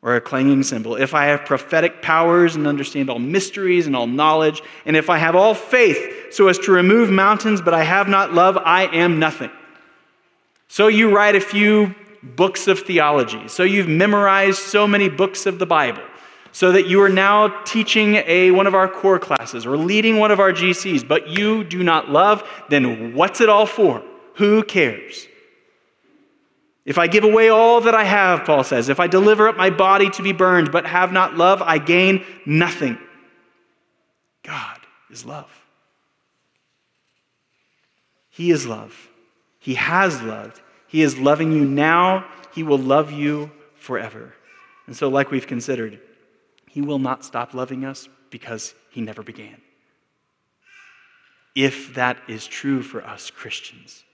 or 0.00 0.16
a 0.16 0.22
clanging 0.22 0.62
cymbal. 0.62 0.96
If 0.96 1.12
I 1.12 1.26
have 1.26 1.44
prophetic 1.44 2.00
powers 2.00 2.56
and 2.56 2.66
understand 2.66 3.10
all 3.10 3.18
mysteries 3.18 3.86
and 3.86 3.94
all 3.94 4.06
knowledge, 4.06 4.62
and 4.86 4.96
if 4.96 5.10
I 5.10 5.18
have 5.18 5.36
all 5.36 5.54
faith 5.54 6.32
so 6.32 6.48
as 6.48 6.58
to 6.60 6.72
remove 6.72 7.10
mountains 7.10 7.60
but 7.60 7.74
I 7.74 7.84
have 7.84 8.08
not 8.08 8.32
love, 8.32 8.56
I 8.56 8.86
am 8.86 9.18
nothing. 9.18 9.50
So 10.74 10.88
you 10.88 11.14
write 11.14 11.36
a 11.36 11.40
few 11.40 11.94
books 12.20 12.66
of 12.66 12.80
theology. 12.80 13.46
So 13.46 13.62
you've 13.62 13.86
memorized 13.86 14.58
so 14.58 14.88
many 14.88 15.08
books 15.08 15.46
of 15.46 15.60
the 15.60 15.66
Bible. 15.66 16.02
So 16.50 16.72
that 16.72 16.88
you 16.88 17.00
are 17.00 17.08
now 17.08 17.62
teaching 17.62 18.16
a, 18.26 18.50
one 18.50 18.66
of 18.66 18.74
our 18.74 18.88
core 18.88 19.20
classes 19.20 19.66
or 19.66 19.76
leading 19.76 20.18
one 20.18 20.32
of 20.32 20.40
our 20.40 20.52
GCs, 20.52 21.06
but 21.06 21.28
you 21.28 21.62
do 21.62 21.84
not 21.84 22.10
love, 22.10 22.42
then 22.70 23.14
what's 23.14 23.40
it 23.40 23.48
all 23.48 23.66
for? 23.66 24.02
Who 24.34 24.64
cares? 24.64 25.28
If 26.84 26.98
I 26.98 27.06
give 27.06 27.22
away 27.22 27.50
all 27.50 27.80
that 27.82 27.94
I 27.94 28.02
have, 28.02 28.44
Paul 28.44 28.64
says, 28.64 28.88
if 28.88 28.98
I 28.98 29.06
deliver 29.06 29.46
up 29.46 29.56
my 29.56 29.70
body 29.70 30.10
to 30.10 30.24
be 30.24 30.32
burned 30.32 30.72
but 30.72 30.86
have 30.86 31.12
not 31.12 31.36
love, 31.36 31.62
I 31.62 31.78
gain 31.78 32.24
nothing. 32.46 32.98
God 34.42 34.80
is 35.08 35.24
love. 35.24 35.52
He 38.28 38.50
is 38.50 38.66
love. 38.66 39.08
He 39.60 39.76
has 39.76 40.20
loved. 40.20 40.60
He 40.94 41.02
is 41.02 41.18
loving 41.18 41.50
you 41.50 41.64
now. 41.64 42.24
He 42.54 42.62
will 42.62 42.78
love 42.78 43.10
you 43.10 43.50
forever. 43.74 44.32
And 44.86 44.96
so, 44.96 45.08
like 45.08 45.32
we've 45.32 45.44
considered, 45.44 45.98
He 46.68 46.82
will 46.82 47.00
not 47.00 47.24
stop 47.24 47.52
loving 47.52 47.84
us 47.84 48.08
because 48.30 48.76
He 48.90 49.00
never 49.00 49.24
began. 49.24 49.60
If 51.56 51.94
that 51.94 52.18
is 52.28 52.46
true 52.46 52.80
for 52.80 53.04
us 53.04 53.32
Christians, 53.32 54.04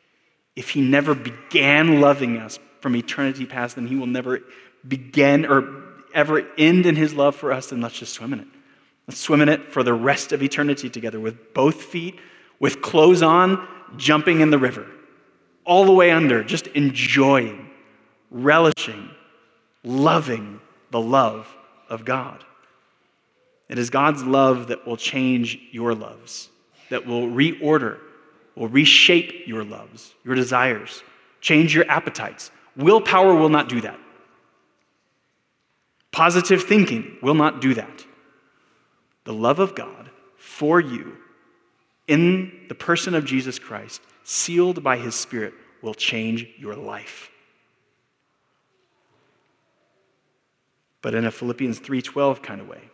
if 0.57 0.71
He 0.71 0.81
never 0.81 1.15
began 1.15 2.01
loving 2.01 2.39
us 2.39 2.59
from 2.81 2.97
eternity 2.97 3.45
past, 3.45 3.75
then 3.75 3.87
He 3.87 3.97
will 3.97 4.07
never 4.07 4.41
begin 4.89 5.45
or 5.45 5.83
ever 6.15 6.49
end 6.57 6.87
in 6.87 6.97
His 6.97 7.13
love 7.13 7.37
for 7.37 7.53
us, 7.53 7.67
then 7.67 7.83
let's 7.83 7.99
just 7.99 8.15
swim 8.15 8.33
in 8.33 8.41
it. 8.41 8.49
Let's 9.07 9.21
swim 9.21 9.43
in 9.43 9.51
it 9.51 9.71
for 9.71 9.83
the 9.83 9.93
rest 9.93 10.33
of 10.33 10.43
eternity 10.43 10.89
together 10.89 11.21
with 11.21 11.53
both 11.53 11.83
feet, 11.83 12.19
with 12.59 12.81
clothes 12.81 13.23
on, 13.23 13.69
jumping 13.99 14.41
in 14.41 14.49
the 14.49 14.59
river 14.59 14.87
all 15.71 15.85
the 15.85 15.93
way 15.93 16.11
under, 16.11 16.43
just 16.43 16.67
enjoying, 16.67 17.71
relishing, 18.33 19.09
loving 19.85 20.61
the 20.91 21.01
love 21.01 21.47
of 21.89 22.05
God. 22.05 22.45
It 23.69 23.79
is 23.79 23.89
God's 23.89 24.25
love 24.25 24.67
that 24.67 24.85
will 24.85 24.97
change 24.97 25.61
your 25.71 25.95
loves, 25.95 26.49
that 26.89 27.07
will 27.07 27.29
reorder, 27.29 27.99
will 28.57 28.67
reshape 28.67 29.47
your 29.47 29.63
loves, 29.63 30.13
your 30.25 30.35
desires, 30.35 31.05
change 31.41 31.73
your 31.73 31.89
appetites. 31.89 32.51
Willpower 32.77 33.37
will 33.37 33.49
not 33.49 33.69
do 33.69 33.81
that. 33.83 34.01
Positive 36.11 36.65
thinking 36.65 37.17
will 37.23 37.35
not 37.35 37.61
do 37.61 37.75
that. 37.75 38.05
The 39.23 39.35
love 39.35 39.61
of 39.61 39.77
God 39.77 40.11
for 40.37 40.81
you 40.81 41.17
in 42.11 42.67
the 42.69 42.75
person 42.75 43.15
of 43.15 43.25
Jesus 43.25 43.61
Christ 43.61 44.03
sealed 44.25 44.83
by 44.83 44.97
his 44.97 45.15
Spirit, 45.15 45.55
will 45.81 45.95
change 45.95 46.47
your 46.59 46.75
life. 46.75 47.31
But 51.03 51.15
in 51.15 51.25
a 51.25 51.31
Philippians 51.31 51.79
3:12 51.79 52.43
kind 52.43 52.61
of 52.61 52.69
way. 52.69 52.91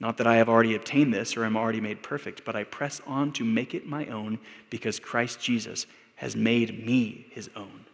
Not 0.00 0.16
that 0.16 0.26
I 0.26 0.36
have 0.36 0.48
already 0.48 0.74
obtained 0.74 1.12
this 1.12 1.36
or 1.36 1.44
am 1.44 1.56
already 1.56 1.82
made 1.82 2.02
perfect, 2.02 2.44
but 2.46 2.56
I 2.56 2.64
press 2.64 3.02
on 3.06 3.30
to 3.32 3.44
make 3.44 3.74
it 3.74 3.86
my 3.86 4.06
own 4.06 4.38
because 4.70 4.98
Christ 4.98 5.38
Jesus 5.40 5.86
has 6.16 6.34
made 6.34 6.84
me 6.86 7.26
his 7.30 7.50
own. 7.54 7.84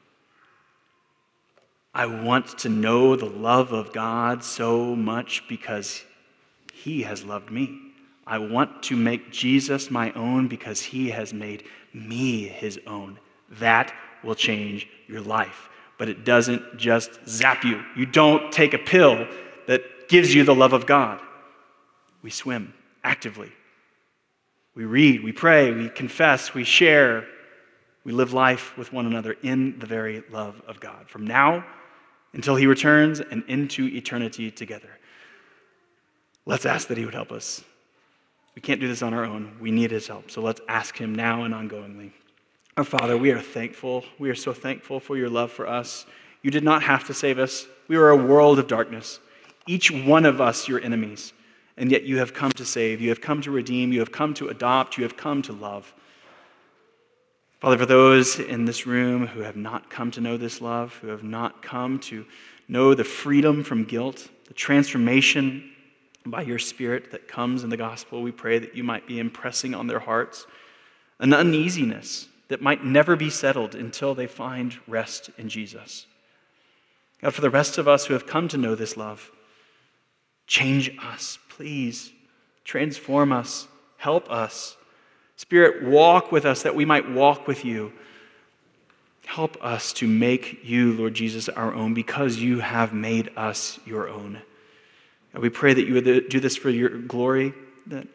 I 1.92 2.06
want 2.06 2.58
to 2.58 2.68
know 2.68 3.16
the 3.16 3.26
love 3.26 3.72
of 3.72 3.92
God 3.92 4.44
so 4.44 4.94
much 4.94 5.42
because 5.48 6.04
he 6.72 7.02
has 7.02 7.24
loved 7.24 7.50
me. 7.50 7.86
I 8.27 8.39
want 8.39 8.83
to 8.85 8.97
make 8.97 9.31
Jesus 9.31 9.91
my 9.91 10.12
own 10.12 10.49
because 10.49 10.81
he 10.81 11.11
has 11.11 11.33
made 11.33 11.64
me 11.95 12.43
his 12.43 12.81
own. 12.87 13.18
That 13.53 13.95
will 14.24 14.35
change 14.35 14.89
your 15.07 15.20
life. 15.20 15.68
But 15.99 16.09
it 16.09 16.24
doesn't 16.24 16.77
just 16.77 17.11
zap 17.29 17.64
you. 17.64 17.83
You 17.97 18.05
don't 18.05 18.51
take 18.53 18.74
a 18.74 18.79
pill 18.79 19.27
that 19.66 20.09
gives 20.09 20.35
you 20.35 20.45
the 20.45 20.55
love 20.55 20.72
of 20.72 20.87
God. 20.87 21.20
We 22.22 22.31
swim 22.31 22.74
actively. 23.05 23.53
We 24.74 24.85
read, 24.85 25.22
we 25.22 25.33
pray, 25.33 25.72
we 25.72 25.89
confess, 25.89 26.53
we 26.53 26.64
share, 26.64 27.27
we 28.05 28.12
live 28.12 28.33
life 28.33 28.77
with 28.77 28.93
one 28.93 29.07
another 29.07 29.37
in 29.43 29.79
the 29.79 29.87
very 29.87 30.22
love 30.31 30.61
of 30.66 30.81
God. 30.81 31.09
From 31.09 31.27
now 31.27 31.64
until 32.35 32.57
he 32.57 32.66
returns 32.66 33.20
and 33.20 33.43
into 33.49 33.87
eternity 33.87 34.51
together. 34.51 34.91
Let's 36.45 36.66
ask 36.66 36.89
that 36.89 36.99
he 36.99 37.05
would 37.05 37.14
help 37.14 37.33
us. 37.33 37.64
We 38.57 38.62
can't 38.62 38.80
do 38.80 38.88
this 38.88 39.02
on 39.02 39.14
our 39.14 39.24
own. 39.24 39.54
We 39.61 39.70
need 39.70 39.92
his 39.92 40.09
help. 40.09 40.30
So 40.30 40.40
let's 40.40 40.62
ask 40.66 40.96
him 40.96 41.14
now 41.14 41.44
and 41.44 41.54
ongoingly. 41.54 42.11
Our 42.76 42.84
Father, 42.84 43.16
we 43.16 43.30
are 43.30 43.40
thankful. 43.40 44.04
We 44.18 44.30
are 44.30 44.34
so 44.34 44.52
thankful 44.52 44.98
for 44.98 45.16
your 45.16 45.28
love 45.28 45.52
for 45.52 45.68
us. 45.68 46.07
You 46.42 46.50
did 46.50 46.64
not 46.64 46.82
have 46.82 47.07
to 47.07 47.14
save 47.14 47.38
us. 47.38 47.66
We 47.86 47.98
were 47.98 48.11
a 48.11 48.16
world 48.16 48.59
of 48.59 48.66
darkness, 48.66 49.20
each 49.66 49.90
one 49.90 50.24
of 50.24 50.40
us 50.40 50.68
your 50.68 50.80
enemies. 50.80 51.32
And 51.76 51.92
yet 51.92 52.04
you 52.04 52.18
have 52.18 52.32
come 52.32 52.52
to 52.52 52.64
save. 52.64 53.02
You 53.02 53.11
have 53.11 53.20
come 53.20 53.42
to 53.42 53.50
redeem. 53.50 53.92
You 53.92 54.00
have 54.00 54.11
come 54.11 54.32
to 54.34 54.48
adopt. 54.48 54.96
You 54.96 55.04
have 55.04 55.18
come 55.18 55.42
to 55.42 55.52
love. 55.52 55.92
Father, 57.61 57.76
for 57.76 57.84
those 57.84 58.38
in 58.38 58.64
this 58.64 58.86
room 58.86 59.26
who 59.26 59.40
have 59.40 59.57
not 59.57 59.90
come 59.90 60.11
to 60.12 60.22
know 60.22 60.38
this 60.38 60.62
love, 60.62 60.94
who 61.02 61.09
have 61.09 61.22
not 61.22 61.62
come 61.62 61.98
to 62.00 62.24
know 62.68 62.94
the 62.94 63.04
freedom 63.04 63.62
from 63.62 63.84
guilt, 63.84 64.28
the 64.48 64.54
transformation 64.54 65.70
by 66.31 66.43
your 66.43 66.59
Spirit 66.59 67.11
that 67.12 67.29
comes 67.29 67.64
in 67.64 67.70
the 67.70 67.77
gospel, 67.77 68.22
we 68.22 68.33
pray 68.33 68.59
that 68.59 68.77
you 68.77 68.85
might 68.85 69.07
be 69.07 69.18
impressing 69.18 69.74
on 69.74 69.87
their 69.87 70.01
hearts 70.01 70.47
an 71.18 71.33
uneasiness 71.33 72.29
that 72.49 72.62
might 72.62 72.85
never 72.85 73.16
be 73.16 73.31
settled 73.31 73.74
until 73.74 74.14
they 74.14 74.27
find 74.27 74.79
rest 74.87 75.31
in 75.39 75.49
Jesus. 75.49 76.07
God, 77.22 77.35
for 77.35 77.41
the 77.41 77.51
rest 77.51 77.79
of 77.79 77.89
us 77.89 78.07
who 78.07 78.14
have 78.14 78.27
come 78.27 78.49
to 78.49 78.59
know 78.59 78.74
this 78.74 78.97
love, 78.97 79.31
change 80.47 80.97
us, 81.03 81.39
please. 81.49 82.12
Transform 82.64 83.33
us, 83.33 83.68
help 83.97 84.31
us. 84.31 84.77
Spirit, 85.37 85.85
walk 85.85 86.33
with 86.33 86.45
us 86.45 86.62
that 86.62 86.74
we 86.74 86.85
might 86.85 87.11
walk 87.11 87.47
with 87.47 87.64
you. 87.64 87.93
Help 89.24 89.57
us 89.64 89.93
to 89.95 90.07
make 90.07 90.64
you, 90.64 90.93
Lord 90.93 91.14
Jesus, 91.14 91.49
our 91.49 91.74
own 91.74 91.95
because 91.95 92.37
you 92.39 92.61
have 92.61 92.93
made 92.93 93.31
us 93.37 93.79
your 93.85 94.09
own. 94.09 94.43
We 95.39 95.51
pray 95.51 95.74
that 95.74 95.87
you 95.87 95.95
would 95.95 96.28
do 96.28 96.41
this 96.41 96.57
for 96.57 96.70
your 96.70 96.89
glory, 96.89 97.53
that 97.89 98.07